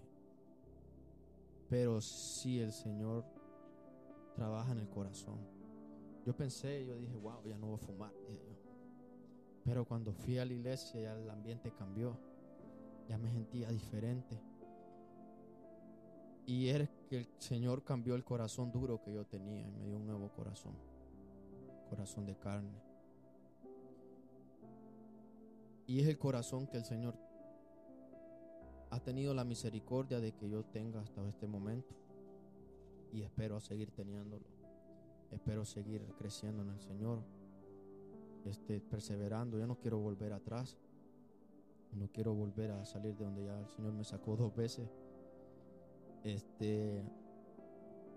pero 1.70 2.00
si 2.00 2.58
el 2.58 2.72
Señor 2.72 3.24
trabaja 4.34 4.72
en 4.72 4.80
el 4.80 4.88
corazón. 4.88 5.38
Yo 6.26 6.36
pensé, 6.36 6.84
yo 6.84 6.96
dije, 6.96 7.16
wow, 7.16 7.44
ya 7.46 7.56
no 7.56 7.68
voy 7.68 7.76
a 7.76 7.78
fumar. 7.78 8.12
Pero 9.64 9.84
cuando 9.84 10.12
fui 10.12 10.38
a 10.38 10.44
la 10.44 10.52
iglesia 10.52 11.00
ya 11.00 11.12
el 11.14 11.30
ambiente 11.30 11.72
cambió. 11.72 12.18
Ya 13.08 13.18
me 13.18 13.30
sentía 13.30 13.70
diferente. 13.70 14.42
Y 16.44 16.68
es 16.68 16.88
que 17.08 17.18
el 17.18 17.28
Señor 17.38 17.84
cambió 17.84 18.16
el 18.16 18.24
corazón 18.24 18.72
duro 18.72 19.00
que 19.00 19.12
yo 19.12 19.24
tenía 19.24 19.60
y 19.60 19.70
me 19.70 19.86
dio 19.86 19.96
un 19.96 20.06
nuevo 20.06 20.28
corazón. 20.30 20.74
Corazón 21.88 22.26
de 22.26 22.36
carne. 22.36 22.82
Y 25.86 26.00
es 26.00 26.08
el 26.08 26.18
corazón 26.18 26.66
que 26.66 26.78
el 26.78 26.84
Señor 26.84 27.29
ha 28.90 29.00
tenido 29.00 29.32
la 29.34 29.44
misericordia 29.44 30.20
de 30.20 30.32
que 30.32 30.48
yo 30.48 30.64
tenga 30.64 31.00
hasta 31.00 31.26
este 31.28 31.46
momento. 31.46 31.94
Y 33.12 33.22
espero 33.22 33.60
seguir 33.60 33.90
teniéndolo. 33.90 34.44
Espero 35.30 35.64
seguir 35.64 36.02
creciendo 36.18 36.62
en 36.62 36.70
el 36.70 36.80
Señor 36.80 37.22
este, 38.44 38.80
perseverando. 38.80 39.58
Yo 39.58 39.66
no 39.66 39.76
quiero 39.76 39.98
volver 39.98 40.32
atrás. 40.32 40.76
No 41.92 42.08
quiero 42.12 42.34
volver 42.34 42.70
a 42.70 42.84
salir 42.84 43.16
de 43.16 43.24
donde 43.24 43.44
ya 43.44 43.58
el 43.58 43.68
Señor 43.68 43.92
me 43.92 44.04
sacó 44.04 44.36
dos 44.36 44.54
veces. 44.54 44.88
Este, 46.22 47.02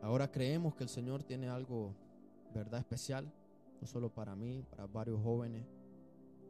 ahora 0.01 0.31
creemos 0.31 0.75
que 0.75 0.83
el 0.83 0.89
Señor 0.89 1.23
tiene 1.23 1.49
algo, 1.49 1.95
verdad, 2.53 2.79
especial, 2.79 3.31
no 3.81 3.87
solo 3.87 4.09
para 4.09 4.35
mí, 4.35 4.63
para 4.69 4.85
varios 4.85 5.21
jóvenes 5.21 5.65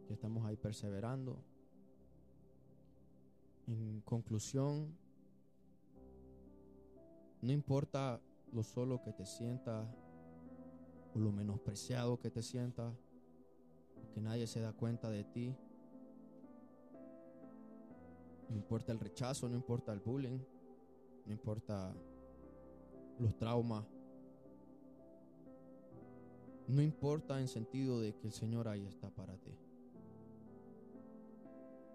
que 0.08 0.14
estamos 0.14 0.46
ahí 0.46 0.58
perseverando. 0.58 1.38
En 3.68 4.02
conclusión, 4.02 4.96
no 7.42 7.52
importa 7.52 8.22
lo 8.52 8.64
solo 8.64 9.02
que 9.02 9.14
te 9.14 9.26
sientas 9.26 9.88
o 11.14 11.20
lo 11.20 11.32
menospreciado 11.32 12.20
que 12.20 12.30
te 12.30 12.42
sientas, 12.42 12.94
que 14.14 14.22
nadie 14.22 14.48
se 14.48 14.62
da 14.62 14.74
cuenta 14.74 15.10
de 15.10 15.24
ti. 15.24 15.56
No 18.50 18.56
importa 18.56 18.92
el 18.92 19.00
rechazo, 19.00 19.50
no 19.50 19.56
importa 19.56 19.94
el 19.94 20.00
bullying, 20.00 20.40
no 21.26 21.32
importa 21.32 21.94
los 23.20 23.36
traumas. 23.36 23.86
No 26.68 26.82
importa 26.82 27.40
en 27.42 27.48
sentido 27.48 28.00
de 28.00 28.16
que 28.16 28.28
el 28.28 28.34
Señor 28.34 28.68
ahí 28.68 28.86
está 28.86 29.10
para 29.10 29.36
ti. 29.38 29.52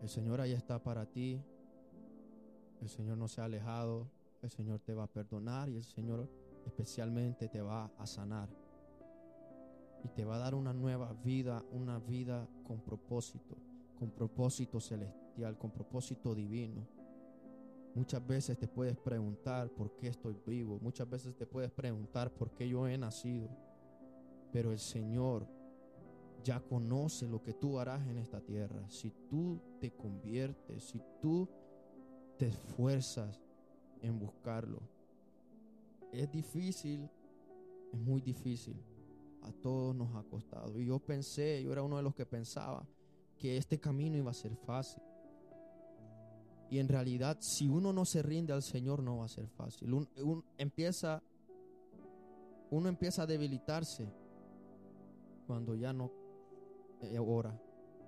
El 0.02 0.08
Señor 0.08 0.40
ahí 0.40 0.52
está 0.52 0.82
para 0.82 1.06
ti. 1.06 1.40
El 2.80 2.88
Señor 2.88 3.18
no 3.18 3.28
se 3.28 3.40
ha 3.40 3.44
alejado. 3.44 4.08
El 4.42 4.50
Señor 4.50 4.80
te 4.80 4.94
va 4.94 5.04
a 5.04 5.12
perdonar 5.12 5.68
y 5.68 5.76
el 5.76 5.84
Señor 5.84 6.28
especialmente 6.64 7.48
te 7.48 7.60
va 7.60 7.90
a 7.98 8.06
sanar 8.06 8.48
y 10.04 10.08
te 10.08 10.24
va 10.24 10.36
a 10.36 10.38
dar 10.38 10.54
una 10.54 10.72
nueva 10.72 11.12
vida, 11.24 11.64
una 11.72 11.98
vida 11.98 12.48
con 12.64 12.80
propósito, 12.80 13.56
con 13.98 14.10
propósito 14.10 14.80
celestial, 14.80 15.58
con 15.58 15.70
propósito 15.70 16.34
divino. 16.34 16.86
Muchas 17.94 18.24
veces 18.24 18.58
te 18.58 18.68
puedes 18.68 18.96
preguntar 18.96 19.70
por 19.70 19.96
qué 19.96 20.08
estoy 20.08 20.36
vivo, 20.46 20.78
muchas 20.80 21.08
veces 21.08 21.36
te 21.36 21.46
puedes 21.46 21.70
preguntar 21.72 22.32
por 22.32 22.52
qué 22.52 22.68
yo 22.68 22.86
he 22.86 22.96
nacido, 22.96 23.48
pero 24.52 24.70
el 24.70 24.78
Señor 24.78 25.46
ya 26.44 26.60
conoce 26.60 27.26
lo 27.26 27.42
que 27.42 27.54
tú 27.54 27.78
harás 27.78 28.06
en 28.06 28.18
esta 28.18 28.40
tierra. 28.40 28.88
Si 28.88 29.10
tú 29.28 29.60
te 29.80 29.90
conviertes, 29.90 30.84
si 30.84 31.02
tú 31.20 31.48
te 32.38 32.46
esfuerzas 32.46 33.40
en 34.00 34.18
buscarlo. 34.18 34.80
Es 36.12 36.30
difícil, 36.30 37.10
es 37.92 37.98
muy 37.98 38.20
difícil, 38.20 38.76
a 39.42 39.52
todos 39.52 39.94
nos 39.94 40.14
ha 40.14 40.22
costado. 40.22 40.80
Y 40.80 40.86
yo 40.86 40.98
pensé, 41.00 41.62
yo 41.62 41.72
era 41.72 41.82
uno 41.82 41.96
de 41.96 42.02
los 42.02 42.14
que 42.14 42.24
pensaba 42.24 42.86
que 43.36 43.56
este 43.56 43.78
camino 43.78 44.16
iba 44.16 44.30
a 44.30 44.34
ser 44.34 44.56
fácil. 44.56 45.02
Y 46.70 46.78
en 46.78 46.88
realidad, 46.88 47.38
si 47.40 47.66
uno 47.66 47.92
no 47.92 48.04
se 48.04 48.22
rinde 48.22 48.52
al 48.52 48.62
Señor, 48.62 49.02
no 49.02 49.18
va 49.18 49.24
a 49.24 49.28
ser 49.28 49.48
fácil. 49.48 50.06
empieza, 50.56 51.22
uno 52.70 52.88
empieza 52.88 53.22
a 53.22 53.26
debilitarse 53.26 54.08
cuando 55.46 55.74
ya 55.74 55.92
no 55.92 56.12
eh, 57.00 57.18
ora, 57.18 57.58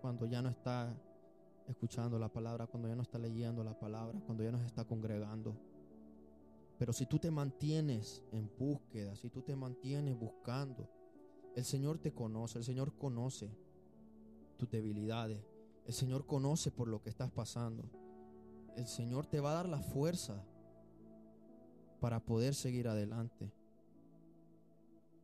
cuando 0.01 0.27
ya 0.27 0.43
no 0.43 0.51
está 0.51 0.95
escuchando 1.69 2.19
la 2.19 2.29
palabra, 2.29 2.67
cuando 2.67 2.89
ya 2.89 2.97
no 2.97 3.03
está 3.03 3.19
leyendo 3.19 3.63
la 3.63 3.79
palabra, 3.79 4.19
cuando 4.27 4.43
ya 4.43 4.51
no 4.51 4.59
se 4.59 4.67
está 4.67 4.85
congregando. 4.85 5.57
Pero 6.79 6.93
si 6.93 7.07
tú 7.07 7.19
te 7.19 7.31
mantienes 7.31 8.23
en 8.33 8.51
búsqueda, 8.59 9.15
si 9.15 9.29
tú 9.29 9.43
te 9.43 9.55
mantienes 9.55 10.19
buscando, 10.19 10.89
el 11.55 11.65
Señor 11.65 11.99
te 11.99 12.13
conoce, 12.13 12.59
el 12.59 12.65
Señor 12.65 12.97
conoce 12.97 13.51
tus 14.57 14.71
debilidades, 14.71 15.39
el 15.87 15.93
Señor 15.93 16.27
conoce 16.27 16.71
por 16.71 16.89
lo 16.89 17.03
que 17.03 17.11
estás 17.11 17.31
pasando. 17.31 17.85
El 18.77 18.87
Señor 18.87 19.27
te 19.27 19.41
va 19.41 19.51
a 19.51 19.55
dar 19.55 19.69
la 19.69 19.81
fuerza 19.81 20.45
para 22.01 22.21
poder 22.21 22.55
seguir 22.55 22.89
adelante. 22.89 23.53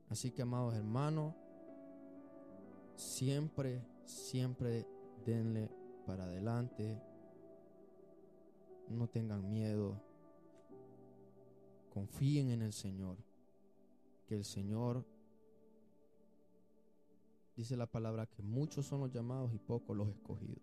Así 0.09 0.31
que, 0.31 0.43
amados 0.43 0.75
hermanos, 0.75 1.35
siempre, 2.97 3.83
siempre 4.05 4.87
denle 5.25 5.71
para 6.07 6.25
adelante. 6.25 6.99
No 8.89 9.09
tengan 9.09 9.49
miedo. 9.49 10.01
Confíen 11.93 12.51
en 12.51 12.63
el 12.63 12.73
Señor. 12.73 13.19
Que 14.27 14.37
el 14.37 14.45
Señor 14.45 15.05
dice 17.57 17.77
la 17.77 17.87
palabra 17.87 18.27
que 18.27 18.43
muchos 18.43 18.87
son 18.87 19.01
los 19.01 19.13
llamados 19.13 19.53
y 19.55 19.59
pocos 19.59 19.97
los 19.97 20.09
escogidos. 20.09 20.63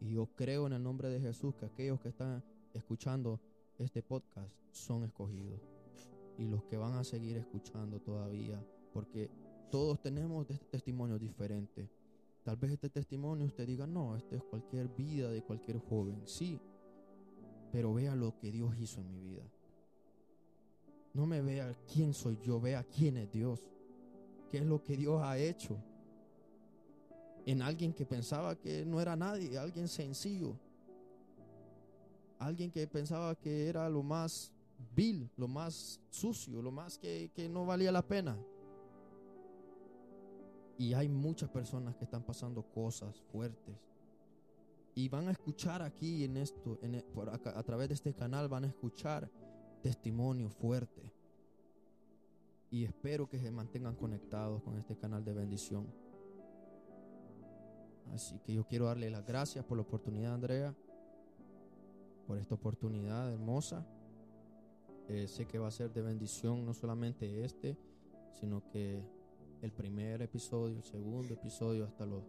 Y 0.00 0.12
yo 0.12 0.26
creo 0.34 0.66
en 0.66 0.74
el 0.74 0.82
nombre 0.82 1.08
de 1.08 1.20
Jesús 1.20 1.54
que 1.54 1.66
aquellos 1.66 2.00
que 2.00 2.08
están 2.08 2.42
escuchando 2.74 3.40
este 3.78 4.02
podcast 4.02 4.54
son 4.70 5.04
escogidos. 5.04 5.60
Y 6.38 6.44
los 6.44 6.64
que 6.64 6.76
van 6.76 6.94
a 6.94 7.04
seguir 7.04 7.36
escuchando 7.38 8.00
todavía, 8.00 8.62
porque 8.92 9.30
todos 9.70 10.00
tenemos 10.00 10.46
testimonios 10.70 11.20
diferentes. 11.20 11.88
Tal 12.46 12.56
vez 12.56 12.70
este 12.70 12.88
testimonio 12.88 13.44
usted 13.44 13.66
diga, 13.66 13.86
no, 13.86 14.16
este 14.16 14.36
es 14.36 14.42
cualquier 14.44 14.88
vida 14.88 15.28
de 15.30 15.42
cualquier 15.42 15.80
joven. 15.80 16.22
Sí, 16.26 16.60
pero 17.72 17.92
vea 17.92 18.14
lo 18.14 18.38
que 18.38 18.52
Dios 18.52 18.72
hizo 18.78 19.00
en 19.00 19.10
mi 19.10 19.20
vida. 19.20 19.42
No 21.12 21.26
me 21.26 21.42
vea 21.42 21.76
quién 21.92 22.14
soy 22.14 22.38
yo, 22.40 22.60
vea 22.60 22.84
quién 22.84 23.16
es 23.16 23.32
Dios. 23.32 23.66
¿Qué 24.48 24.58
es 24.58 24.64
lo 24.64 24.80
que 24.80 24.96
Dios 24.96 25.20
ha 25.22 25.36
hecho? 25.36 25.76
en 27.46 27.62
alguien 27.62 27.92
que 27.92 28.04
pensaba 28.04 28.56
que 28.56 28.84
no 28.84 29.00
era 29.00 29.14
nadie, 29.14 29.56
alguien 29.56 29.86
sencillo, 29.86 30.58
alguien 32.40 32.72
que 32.72 32.88
pensaba 32.88 33.36
que 33.36 33.68
era 33.68 33.88
lo 33.88 34.02
más 34.02 34.52
vil, 34.96 35.30
lo 35.36 35.46
más 35.46 36.00
sucio, 36.10 36.60
lo 36.60 36.72
más 36.72 36.98
que, 36.98 37.30
que 37.32 37.48
no 37.48 37.64
valía 37.64 37.92
la 37.92 38.02
pena. 38.02 38.36
Y 40.78 40.92
hay 40.94 41.08
muchas 41.08 41.48
personas 41.48 41.96
que 41.96 42.04
están 42.04 42.22
pasando 42.22 42.62
cosas 42.62 43.20
fuertes. 43.32 43.76
Y 44.94 45.08
van 45.08 45.28
a 45.28 45.32
escuchar 45.32 45.82
aquí 45.82 46.24
en 46.24 46.36
esto, 46.36 46.78
e- 46.82 47.04
a 47.54 47.62
través 47.62 47.88
de 47.88 47.94
este 47.94 48.14
canal, 48.14 48.48
van 48.48 48.64
a 48.64 48.68
escuchar 48.68 49.30
testimonio 49.82 50.48
fuerte. 50.48 51.12
Y 52.70 52.84
espero 52.84 53.28
que 53.28 53.38
se 53.38 53.50
mantengan 53.50 53.94
conectados 53.94 54.62
con 54.62 54.76
este 54.76 54.96
canal 54.96 55.24
de 55.24 55.32
bendición. 55.32 55.86
Así 58.12 58.38
que 58.40 58.54
yo 58.54 58.66
quiero 58.66 58.86
darle 58.86 59.10
las 59.10 59.24
gracias 59.26 59.64
por 59.64 59.76
la 59.76 59.82
oportunidad, 59.82 60.34
Andrea, 60.34 60.74
por 62.26 62.38
esta 62.38 62.54
oportunidad 62.54 63.32
hermosa. 63.32 63.86
Eh, 65.08 65.28
sé 65.28 65.46
que 65.46 65.58
va 65.58 65.68
a 65.68 65.70
ser 65.70 65.92
de 65.92 66.02
bendición 66.02 66.64
no 66.64 66.74
solamente 66.74 67.44
este, 67.44 67.76
sino 68.32 68.66
que 68.68 69.02
el 69.62 69.72
primer 69.72 70.22
episodio, 70.22 70.76
el 70.76 70.84
segundo 70.84 71.34
episodio, 71.34 71.84
hasta 71.84 72.06
los, 72.06 72.22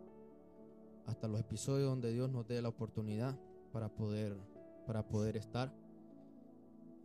hasta 1.05 1.27
los 1.27 1.39
episodios 1.39 1.89
donde 1.89 2.11
Dios 2.11 2.29
nos 2.29 2.47
dé 2.47 2.61
la 2.61 2.69
oportunidad 2.69 3.37
para 3.71 3.89
poder, 3.89 4.37
para 4.85 5.07
poder 5.07 5.37
estar. 5.37 5.73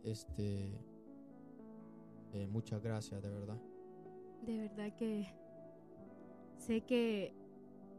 Este, 0.03 0.69
eh, 2.33 2.47
muchas 2.47 2.81
gracias, 2.81 3.21
de 3.21 3.29
verdad. 3.29 3.57
De 4.45 4.57
verdad 4.57 4.95
que 4.95 5.33
sé 6.57 6.81
que 6.81 7.33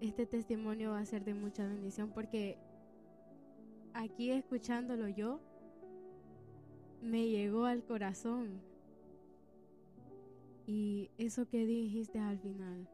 este 0.00 0.26
testimonio 0.26 0.90
va 0.90 0.98
a 0.98 1.06
ser 1.06 1.24
de 1.24 1.34
mucha 1.34 1.66
bendición 1.66 2.10
porque 2.10 2.58
aquí 3.94 4.30
escuchándolo 4.30 5.08
yo 5.08 5.40
me 7.00 7.28
llegó 7.28 7.64
al 7.66 7.84
corazón. 7.84 8.60
Y 10.66 11.10
eso 11.18 11.46
que 11.48 11.66
dijiste 11.66 12.18
al 12.18 12.38
final. 12.38 12.88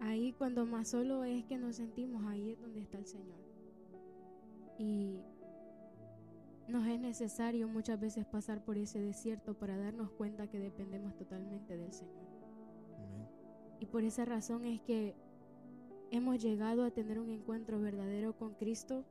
Ahí 0.00 0.32
cuando 0.32 0.64
más 0.64 0.88
solo 0.88 1.24
es 1.24 1.44
que 1.44 1.58
nos 1.58 1.76
sentimos, 1.76 2.24
ahí 2.24 2.50
es 2.50 2.60
donde 2.60 2.80
está 2.80 2.98
el 2.98 3.06
Señor. 3.06 3.38
Y 4.78 5.20
nos 6.68 6.86
es 6.86 6.98
necesario 6.98 7.68
muchas 7.68 8.00
veces 8.00 8.24
pasar 8.24 8.64
por 8.64 8.78
ese 8.78 9.00
desierto 9.00 9.54
para 9.54 9.76
darnos 9.76 10.10
cuenta 10.12 10.48
que 10.48 10.58
dependemos 10.58 11.14
totalmente 11.16 11.76
del 11.76 11.92
Señor. 11.92 12.26
Amén. 12.96 13.28
Y 13.78 13.86
por 13.86 14.04
esa 14.04 14.24
razón 14.24 14.64
es 14.64 14.80
que 14.80 15.14
hemos 16.10 16.42
llegado 16.42 16.84
a 16.84 16.90
tener 16.90 17.18
un 17.18 17.30
encuentro 17.30 17.80
verdadero 17.80 18.36
con 18.36 18.54
Cristo. 18.54 19.04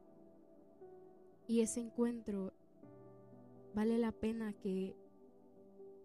Y 1.47 1.61
ese 1.61 1.81
encuentro 1.81 2.53
vale 3.73 3.97
la 3.97 4.11
pena 4.11 4.53
que 4.53 4.95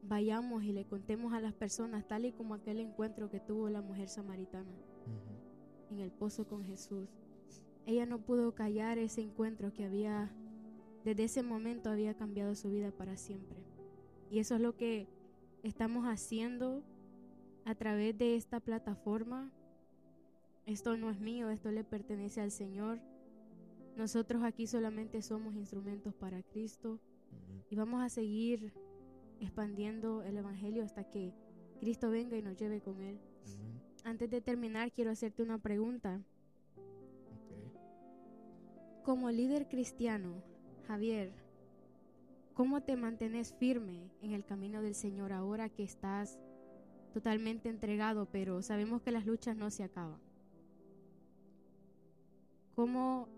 vayamos 0.09 0.65
y 0.65 0.73
le 0.73 0.85
contemos 0.85 1.33
a 1.33 1.41
las 1.41 1.55
personas, 1.55 2.07
tal 2.07 2.27
y 2.27 2.33
como 2.33 2.55
aquel 2.55 2.81
encuentro 2.81 3.31
que 3.31 3.41
tuvo 3.41 3.69
la 3.69 3.81
mujer 3.81 4.09
samaritana 4.09 4.71
en 5.91 6.01
el 6.01 6.11
pozo 6.11 6.47
con 6.47 6.65
Jesús. 6.65 7.09
Ella 7.87 8.07
no 8.07 8.19
pudo 8.19 8.55
callar 8.55 8.99
ese 8.99 9.21
encuentro 9.21 9.73
que 9.73 9.85
había, 9.85 10.31
desde 11.05 11.25
ese 11.25 11.43
momento 11.43 11.91
había 11.91 12.15
cambiado 12.15 12.55
su 12.55 12.71
vida 12.71 12.91
para 12.91 13.17
siempre. 13.17 13.59
Y 14.31 14.39
eso 14.39 14.55
es 14.55 14.61
lo 14.61 14.77
que 14.77 15.07
estamos 15.63 16.07
haciendo 16.07 16.83
a 17.65 17.75
través 17.75 18.17
de 18.17 18.37
esta 18.37 18.61
plataforma. 18.61 19.51
Esto 20.67 20.97
no 20.97 21.11
es 21.11 21.21
mío, 21.21 21.51
esto 21.51 21.71
le 21.71 21.85
pertenece 21.85 22.41
al 22.41 22.51
Señor. 22.51 23.01
Nosotros 23.97 24.43
aquí 24.43 24.67
solamente 24.67 25.23
somos 25.23 25.55
instrumentos 25.55 26.15
para 26.15 26.43
Cristo 26.43 26.99
y 27.71 27.77
vamos 27.77 28.03
a 28.03 28.09
seguir 28.09 28.73
expandiendo 29.45 30.23
el 30.23 30.37
Evangelio 30.37 30.85
hasta 30.85 31.05
que 31.05 31.33
Cristo 31.79 32.11
venga 32.11 32.37
y 32.37 32.43
nos 32.43 32.57
lleve 32.57 32.81
con 32.81 33.01
Él. 33.01 33.19
Amén. 33.45 33.81
Antes 34.05 34.31
de 34.31 34.41
terminar, 34.41 34.93
quiero 34.93 35.11
hacerte 35.11 35.43
una 35.43 35.59
pregunta. 35.59 36.21
Como 39.03 39.31
líder 39.31 39.69
cristiano, 39.69 40.43
Javier, 40.87 41.33
¿cómo 42.55 42.83
te 42.83 42.97
mantienes 42.97 43.55
firme 43.55 44.11
en 44.23 44.33
el 44.33 44.45
camino 44.45 44.83
del 44.83 44.95
Señor 44.95 45.33
ahora 45.33 45.69
que 45.69 45.85
estás 45.85 46.39
totalmente 47.13 47.69
entregado, 47.69 48.27
pero 48.27 48.63
sabemos 48.63 49.03
que 49.03 49.11
las 49.11 49.27
luchas 49.27 49.57
no 49.57 49.71
se 49.71 49.85
acaban? 49.85 50.21
¿Cómo 52.75 53.29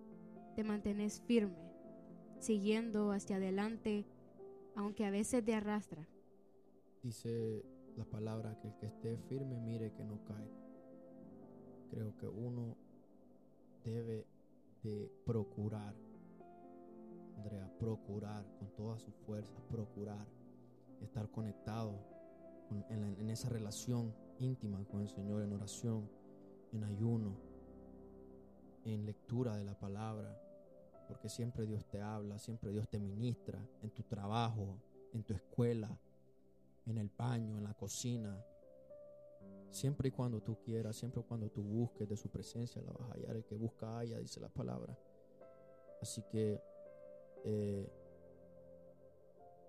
te 0.55 0.65
mantienes 0.65 1.21
firme, 1.27 1.71
siguiendo 2.39 3.13
hacia 3.13 3.37
adelante, 3.37 4.07
aunque 4.77 5.05
a 5.05 5.11
veces 5.11 5.45
te 5.45 5.55
arrastra? 5.55 6.07
Dice 7.03 7.65
la 7.97 8.05
palabra 8.05 8.59
que 8.61 8.69
el 8.69 8.77
que 8.77 8.87
esté 8.87 9.17
firme 9.29 9.59
mire 9.61 9.93
que 9.93 10.05
no 10.05 10.23
caiga. 10.25 10.61
Creo 11.91 12.17
que 12.17 12.29
uno 12.29 12.77
debe 13.85 14.27
de 14.83 15.11
procurar, 15.25 15.95
Andrea, 17.37 17.71
procurar 17.79 18.45
con 18.59 18.69
todas 18.77 19.03
sus 19.03 19.15
fuerzas, 19.27 19.57
procurar 19.71 20.27
estar 21.01 21.31
conectado 21.31 21.99
en 22.91 23.31
esa 23.31 23.49
relación 23.49 24.13
íntima 24.41 24.85
con 24.85 25.01
el 25.01 25.09
Señor, 25.09 25.43
en 25.43 25.53
oración, 25.53 26.09
en 26.73 26.85
ayuno, 26.85 27.37
en 28.85 29.07
lectura 29.07 29.57
de 29.57 29.65
la 29.65 29.79
palabra, 29.79 30.39
porque 31.07 31.29
siempre 31.29 31.67
Dios 31.67 31.85
te 31.87 32.01
habla, 32.01 32.39
siempre 32.39 32.73
Dios 32.73 32.89
te 32.89 32.99
ministra 32.99 33.59
en 33.83 33.91
tu 33.91 34.03
trabajo, 34.03 34.77
en 35.13 35.23
tu 35.23 35.35
escuela, 35.35 35.97
en 36.87 36.99
el 36.99 37.11
baño, 37.17 37.57
en 37.57 37.65
la 37.65 37.75
cocina. 37.75 38.45
Siempre 39.71 40.09
y 40.09 40.11
cuando 40.11 40.41
tú 40.41 40.59
quieras, 40.61 40.97
siempre 40.97 41.21
y 41.21 41.25
cuando 41.25 41.51
tú 41.51 41.63
busques 41.63 42.09
de 42.09 42.17
su 42.17 42.29
presencia, 42.29 42.83
la 42.83 42.93
vas 42.93 43.11
a 43.11 43.15
hallar. 43.15 43.37
El 43.37 43.45
que 43.45 43.55
busca 43.55 43.99
haya, 43.99 44.19
dice 44.19 44.41
la 44.41 44.49
palabra. 44.49 44.97
Así 46.01 46.23
que 46.31 46.61
eh, 47.45 47.91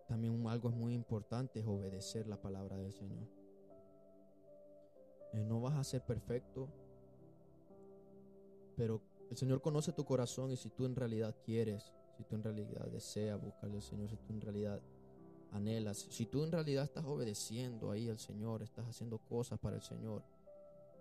también 0.08 0.48
algo 0.48 0.70
es 0.70 0.76
muy 0.76 0.94
importante 0.94 1.60
es 1.60 1.66
obedecer 1.66 2.28
la 2.28 2.40
palabra 2.42 2.78
del 2.78 2.94
Señor. 2.94 3.28
Eh, 5.34 5.44
no 5.44 5.60
vas 5.62 5.76
a 5.76 5.84
ser 5.84 6.02
perfecto, 6.02 6.70
pero 8.76 9.02
el 9.30 9.38
Señor 9.38 9.62
conoce 9.62 9.92
tu 9.92 10.06
corazón 10.06 10.52
y 10.52 10.58
si 10.58 10.70
tú 10.70 10.86
en 10.86 10.96
realidad 10.96 11.36
quieres, 11.44 11.94
si 12.18 12.24
tú 12.24 12.36
en 12.36 12.44
realidad 12.44 12.88
deseas 12.88 13.42
buscarle 13.42 13.76
al 13.78 13.82
Señor, 13.82 14.10
si 14.10 14.18
tú 14.18 14.34
en 14.34 14.42
realidad 14.42 14.82
anhelas, 15.52 16.08
si 16.10 16.26
tú 16.26 16.44
en 16.44 16.52
realidad 16.52 16.84
estás 16.84 17.06
obedeciendo 17.06 17.92
ahí 17.92 18.10
al 18.10 18.20
Señor, 18.20 18.64
estás 18.64 18.88
haciendo 18.88 19.18
cosas 19.18 19.60
para 19.60 19.76
el 19.76 19.82
Señor 19.82 20.24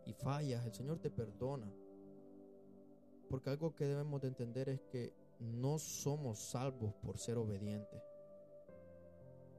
y 0.04 0.12
fallas, 0.12 0.64
el 0.64 0.72
Señor 0.72 0.98
te 0.98 1.10
perdona. 1.10 1.70
Porque 3.28 3.50
algo 3.50 3.74
que 3.74 3.86
debemos 3.86 4.20
de 4.20 4.28
entender 4.28 4.68
es 4.68 4.80
que 4.82 5.12
no 5.40 5.78
somos 5.78 6.38
salvos 6.38 6.94
por 6.94 7.18
ser 7.18 7.38
obedientes. 7.38 8.02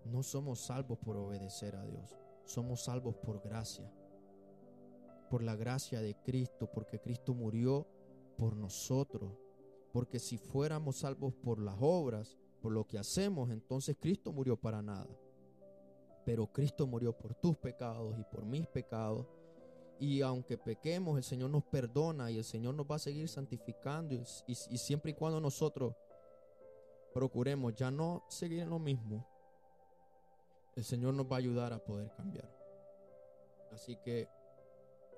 No 0.05 0.23
somos 0.23 0.59
salvos 0.59 0.97
por 0.99 1.17
obedecer 1.17 1.75
a 1.75 1.83
Dios. 1.85 2.15
Somos 2.45 2.83
salvos 2.85 3.15
por 3.15 3.41
gracia. 3.41 3.91
Por 5.29 5.43
la 5.43 5.55
gracia 5.55 6.01
de 6.01 6.15
Cristo, 6.15 6.69
porque 6.71 6.99
Cristo 7.01 7.33
murió 7.33 7.85
por 8.37 8.55
nosotros. 8.55 9.31
Porque 9.91 10.19
si 10.19 10.37
fuéramos 10.37 10.97
salvos 10.97 11.33
por 11.33 11.59
las 11.59 11.75
obras, 11.79 12.37
por 12.61 12.71
lo 12.71 12.85
que 12.85 12.97
hacemos, 12.97 13.49
entonces 13.49 13.97
Cristo 13.99 14.31
murió 14.31 14.55
para 14.55 14.81
nada. 14.81 15.07
Pero 16.25 16.47
Cristo 16.47 16.85
murió 16.85 17.17
por 17.17 17.33
tus 17.35 17.57
pecados 17.57 18.17
y 18.19 18.23
por 18.23 18.45
mis 18.45 18.67
pecados. 18.67 19.25
Y 19.99 20.21
aunque 20.21 20.57
pequemos, 20.57 21.17
el 21.17 21.23
Señor 21.23 21.49
nos 21.49 21.63
perdona 21.63 22.29
y 22.29 22.37
el 22.37 22.43
Señor 22.43 22.75
nos 22.75 22.85
va 22.85 22.95
a 22.95 22.99
seguir 22.99 23.27
santificando. 23.29 24.13
Y, 24.45 24.55
siempre 24.55 25.11
y 25.11 25.13
cuando 25.13 25.39
nosotros 25.39 25.95
procuremos 27.13 27.73
ya 27.73 27.89
no 27.89 28.25
seguir 28.29 28.59
en 28.59 28.69
lo 28.69 28.77
mismo, 28.77 29.25
el 30.75 30.83
Señor 30.83 31.13
nos 31.15 31.25
va 31.25 31.37
a 31.37 31.39
ayudar 31.39 31.73
a 31.73 31.83
poder 31.83 32.11
cambiar. 32.11 32.53
Así 33.71 33.95
que 34.03 34.27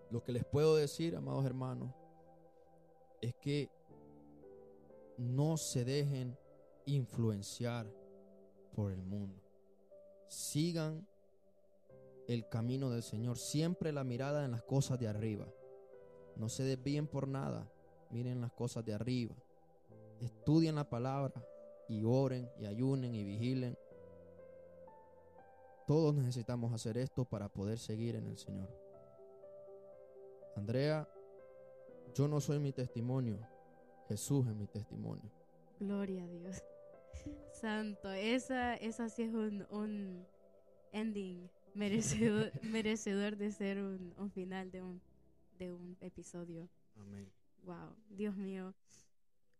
lo 0.10 0.24
que 0.24 0.32
les 0.32 0.46
puedo 0.46 0.76
decir, 0.76 1.16
amados 1.16 1.46
hermanos, 1.46 1.94
es 3.22 3.36
que 3.36 3.70
no 5.18 5.58
se 5.58 5.84
dejen 5.86 6.38
influenciar 6.86 7.88
por 8.74 8.92
el 8.92 9.02
mundo. 9.02 9.42
Sigan 10.28 11.08
el 12.28 12.48
camino 12.48 12.90
del 12.90 13.04
Señor. 13.04 13.38
Siempre 13.38 13.92
la 13.92 14.04
mirada 14.04 14.46
en 14.46 14.52
las 14.52 14.64
cosas 14.64 15.00
de 15.00 15.08
arriba. 15.08 15.48
No 16.36 16.48
se 16.48 16.64
desvíen 16.64 17.08
por 17.08 17.28
nada. 17.28 17.70
Miren 18.12 18.42
las 18.42 18.52
cosas 18.52 18.86
de 18.86 18.94
arriba. 18.94 19.36
Estudien 20.22 20.76
la 20.76 20.90
palabra 20.90 21.46
y 21.88 22.04
oren 22.04 22.50
y 22.60 22.66
ayunen 22.66 23.16
y 23.16 23.24
vigilen. 23.24 23.78
Todos 25.88 26.14
necesitamos 26.14 26.72
hacer 26.72 26.98
esto 26.98 27.26
para 27.26 27.50
poder 27.50 27.80
seguir 27.80 28.16
en 28.16 28.28
el 28.28 28.38
Señor. 28.38 28.70
Andrea, 30.56 31.10
yo 32.14 32.28
no 32.28 32.40
soy 32.40 32.60
mi 32.60 32.72
testimonio. 32.72 33.40
Jesús 34.08 34.48
es 34.48 34.56
mi 34.56 34.68
testimonio. 34.68 35.30
Gloria 35.80 36.24
a 36.24 36.28
Dios. 36.28 36.64
santo. 37.54 38.12
Esa, 38.12 38.76
esa 38.76 39.10
sí 39.10 39.24
es 39.24 39.34
un, 39.34 39.66
un 39.70 40.26
ending 40.92 41.50
merecedor, 41.74 42.52
merecedor 42.64 43.38
de 43.38 43.52
ser 43.52 43.80
un, 43.80 44.14
un 44.18 44.32
final 44.32 44.72
de 44.72 44.82
un, 44.82 45.02
de 45.58 45.72
un 45.72 45.98
episodio. 46.02 46.70
Amén. 46.96 47.30
Wow, 47.64 47.96
Dios 48.10 48.36
mío. 48.36 48.74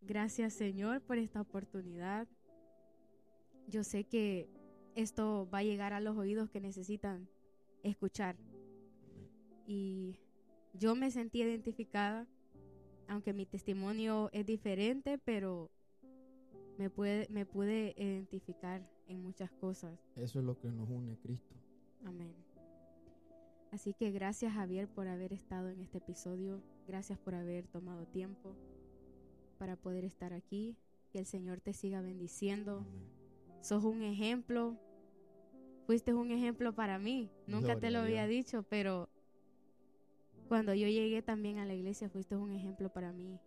Gracias 0.00 0.54
Señor 0.54 1.02
por 1.02 1.18
esta 1.18 1.40
oportunidad. 1.40 2.26
Yo 3.68 3.84
sé 3.84 4.04
que 4.04 4.48
esto 4.94 5.48
va 5.52 5.58
a 5.58 5.62
llegar 5.62 5.92
a 5.92 6.00
los 6.00 6.16
oídos 6.16 6.50
que 6.50 6.60
necesitan 6.60 7.28
escuchar. 7.82 8.36
Y 9.66 10.18
yo 10.72 10.96
me 10.96 11.10
sentí 11.10 11.42
identificada, 11.42 12.26
aunque 13.10 13.32
mi 13.32 13.44
testimonio 13.44 14.30
es 14.32 14.46
diferente, 14.46 15.18
pero 15.18 15.68
me, 16.78 16.90
puede, 16.90 17.26
me 17.28 17.44
pude 17.44 17.92
identificar 17.96 18.88
en 19.08 19.20
muchas 19.20 19.50
cosas. 19.50 19.98
Eso 20.14 20.38
es 20.38 20.44
lo 20.44 20.56
que 20.56 20.68
nos 20.68 20.88
une, 20.88 21.16
Cristo. 21.18 21.56
Amén. 22.04 22.32
Así 23.72 23.94
que 23.94 24.12
gracias 24.12 24.52
Javier 24.52 24.88
por 24.88 25.08
haber 25.08 25.32
estado 25.32 25.68
en 25.70 25.80
este 25.80 25.98
episodio. 25.98 26.62
Gracias 26.86 27.18
por 27.18 27.34
haber 27.34 27.66
tomado 27.66 28.06
tiempo 28.06 28.54
para 29.58 29.74
poder 29.74 30.04
estar 30.04 30.32
aquí. 30.32 30.76
Que 31.12 31.18
el 31.18 31.26
Señor 31.26 31.60
te 31.60 31.72
siga 31.72 32.00
bendiciendo. 32.02 32.78
Amén. 32.78 33.60
Sos 33.60 33.82
un 33.82 34.02
ejemplo. 34.02 34.76
Fuiste 35.86 36.14
un 36.14 36.30
ejemplo 36.30 36.76
para 36.76 37.00
mí. 37.00 37.28
Nunca 37.48 37.74
te 37.74 37.88
Gloria 37.88 37.90
lo 37.90 37.98
a 37.98 38.02
había 38.02 38.26
dicho, 38.28 38.62
pero 38.62 39.09
cuando 40.50 40.74
yo 40.74 40.88
llegué 40.88 41.22
también 41.22 41.58
a 41.58 41.64
la 41.64 41.74
iglesia 41.74 42.08
fuiste 42.08 42.34
un 42.34 42.50
ejemplo 42.50 42.92
para 42.92 43.12
mí. 43.12 43.38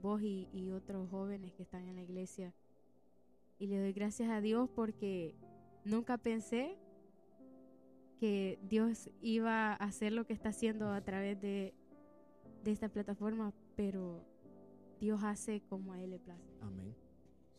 Vos 0.00 0.22
y, 0.22 0.48
y 0.52 0.70
otros 0.70 1.10
jóvenes 1.10 1.52
que 1.52 1.64
están 1.64 1.88
en 1.88 1.96
la 1.96 2.02
iglesia. 2.02 2.54
Y 3.58 3.66
le 3.66 3.80
doy 3.80 3.92
gracias 3.92 4.30
a 4.30 4.40
Dios 4.40 4.70
porque 4.72 5.34
nunca 5.84 6.16
pensé 6.16 6.78
que 8.20 8.56
Dios 8.62 9.10
iba 9.20 9.72
a 9.72 9.74
hacer 9.74 10.12
lo 10.12 10.26
que 10.26 10.32
está 10.32 10.50
haciendo 10.50 10.92
a 10.92 11.00
través 11.00 11.40
de, 11.40 11.74
de 12.62 12.70
esta 12.70 12.88
plataforma, 12.88 13.52
pero 13.74 14.24
Dios 15.00 15.24
hace 15.24 15.60
como 15.62 15.92
a 15.92 16.00
Él 16.00 16.10
le 16.10 16.20
place. 16.20 16.54
Amén. 16.60 16.94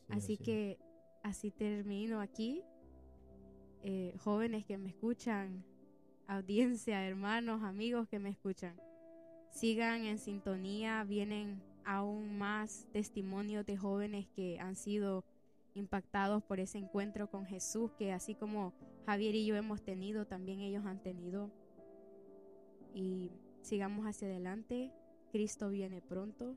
Sí, 0.07 0.13
Así 0.13 0.33
es. 0.35 0.39
que 0.39 0.79
así 1.21 1.51
termino 1.51 2.21
aquí. 2.21 2.63
Eh, 3.83 4.15
jóvenes 4.19 4.63
que 4.63 4.77
me 4.77 4.87
escuchan, 4.87 5.65
audiencia, 6.29 7.07
hermanos, 7.07 7.63
amigos 7.63 8.07
que 8.07 8.19
me 8.19 8.29
escuchan, 8.29 8.79
sigan 9.49 10.05
en 10.05 10.19
sintonía, 10.19 11.03
vienen 11.03 11.61
aún 11.85 12.37
más 12.37 12.87
testimonios 12.93 13.65
de 13.65 13.77
jóvenes 13.77 14.27
que 14.35 14.59
han 14.59 14.75
sido 14.75 15.25
impactados 15.73 16.43
por 16.43 16.59
ese 16.59 16.77
encuentro 16.77 17.31
con 17.31 17.47
Jesús, 17.47 17.91
que 17.97 18.11
así 18.11 18.35
como 18.35 18.73
Javier 19.07 19.33
y 19.33 19.47
yo 19.47 19.55
hemos 19.55 19.81
tenido, 19.81 20.25
también 20.25 20.59
ellos 20.59 20.85
han 20.85 21.01
tenido. 21.01 21.49
Y 22.93 23.31
sigamos 23.61 24.05
hacia 24.05 24.27
adelante, 24.27 24.91
Cristo 25.31 25.69
viene 25.69 25.99
pronto, 26.01 26.55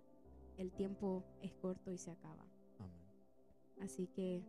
el 0.59 0.71
tiempo 0.71 1.25
es 1.41 1.55
corto 1.55 1.91
y 1.91 1.97
se 1.97 2.11
acaba. 2.11 2.45
Amén. 2.79 2.93
Así 3.81 4.07
que 4.07 4.43